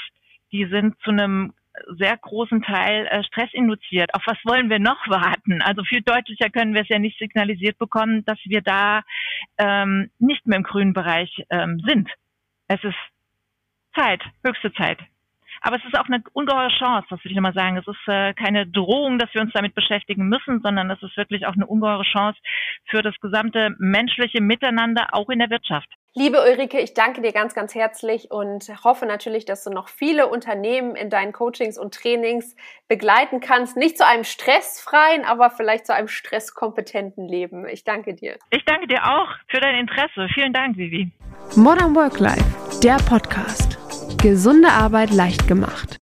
Die 0.52 0.66
sind 0.66 0.96
zu 1.04 1.12
einem 1.12 1.54
sehr 1.98 2.18
großen 2.18 2.62
Teil 2.62 3.08
äh, 3.08 3.24
Stress 3.24 3.50
induziert. 3.54 4.14
Auf 4.14 4.24
was 4.26 4.38
wollen 4.44 4.70
wir 4.70 4.80
noch 4.80 5.08
warten? 5.08 5.62
Also 5.62 5.84
viel 5.84 6.02
deutlicher 6.02 6.50
können 6.50 6.74
wir 6.74 6.82
es 6.82 6.90
ja 6.90 7.00
nicht 7.00 7.18
signalisiert 7.18 7.78
bekommen, 7.78 8.26
dass 8.26 8.40
wir 8.46 8.62
da 8.62 9.02
ähm, 9.58 10.10
nicht 10.20 10.46
mehr 10.46 10.58
im 10.58 10.64
grünen 10.64 10.94
Bereich 10.94 11.46
ähm, 11.50 11.82
sind. 11.86 12.10
Es 12.68 12.84
ist 12.84 12.98
Zeit, 13.96 14.22
höchste 14.46 14.74
Zeit. 14.74 15.00
Aber 15.62 15.78
es 15.78 15.86
ist 15.86 15.98
auch 15.98 16.06
eine 16.06 16.24
ungeheure 16.34 16.70
Chance, 16.78 17.08
das 17.10 17.20
würde 17.20 17.30
ich 17.30 17.36
nochmal 17.36 17.54
sagen. 17.54 17.78
Es 17.78 17.88
ist 17.88 18.08
äh, 18.08 18.34
keine 18.34 18.68
Drohung, 18.68 19.20
dass 19.20 19.34
wir 19.34 19.42
uns 19.42 19.54
damit 19.54 19.76
beschäftigen 19.76 20.28
müssen, 20.28 20.62
sondern 20.62 20.90
es 20.90 21.02
ist 21.04 21.16
wirklich 21.18 21.46
auch 21.46 21.54
eine 21.54 21.68
ungeheure 21.68 22.04
Chance 22.04 22.40
für 22.90 23.02
das 23.04 23.16
gesamte 23.22 23.76
menschliche 23.78 24.42
Miteinander, 24.42 25.10
auch 25.12 25.30
in 25.30 25.40
der 25.40 25.50
Wirtschaft. 25.50 25.88
Liebe 26.14 26.40
Ulrike, 26.42 26.80
ich 26.80 26.94
danke 26.94 27.22
dir 27.22 27.32
ganz, 27.32 27.54
ganz 27.54 27.74
herzlich 27.74 28.32
und 28.32 28.70
hoffe 28.84 29.06
natürlich, 29.06 29.46
dass 29.46 29.64
du 29.64 29.70
noch 29.70 29.88
viele 29.88 30.28
Unternehmen 30.28 30.96
in 30.96 31.10
deinen 31.10 31.32
Coachings 31.32 31.78
und 31.78 31.94
Trainings 31.94 32.56
begleiten 32.90 33.40
kannst. 33.40 33.78
Nicht 33.78 33.98
zu 33.98 34.06
einem 34.06 34.26
stressfreien, 34.26 35.24
aber 35.24 35.52
vielleicht 35.52 35.86
zu 35.86 35.94
einem 35.94 36.10
stresskompetenten 36.10 37.30
Leben. 37.30 37.66
Ich 37.66 37.86
danke 37.86 38.14
dir. 38.14 38.38
Ich 38.50 38.66
danke 38.66 38.88
dir 38.88 39.06
auch 39.06 39.30
für 39.48 39.62
dein 39.62 39.76
Interesse. 39.76 40.28
Vielen 40.34 40.52
Dank, 40.52 40.76
Vivi. 40.76 41.12
Modern 41.56 41.96
Work 41.96 42.20
Life, 42.20 42.80
der 42.84 42.98
Podcast. 42.98 43.81
Gesunde 44.18 44.70
Arbeit 44.70 45.12
leicht 45.12 45.48
gemacht. 45.48 46.01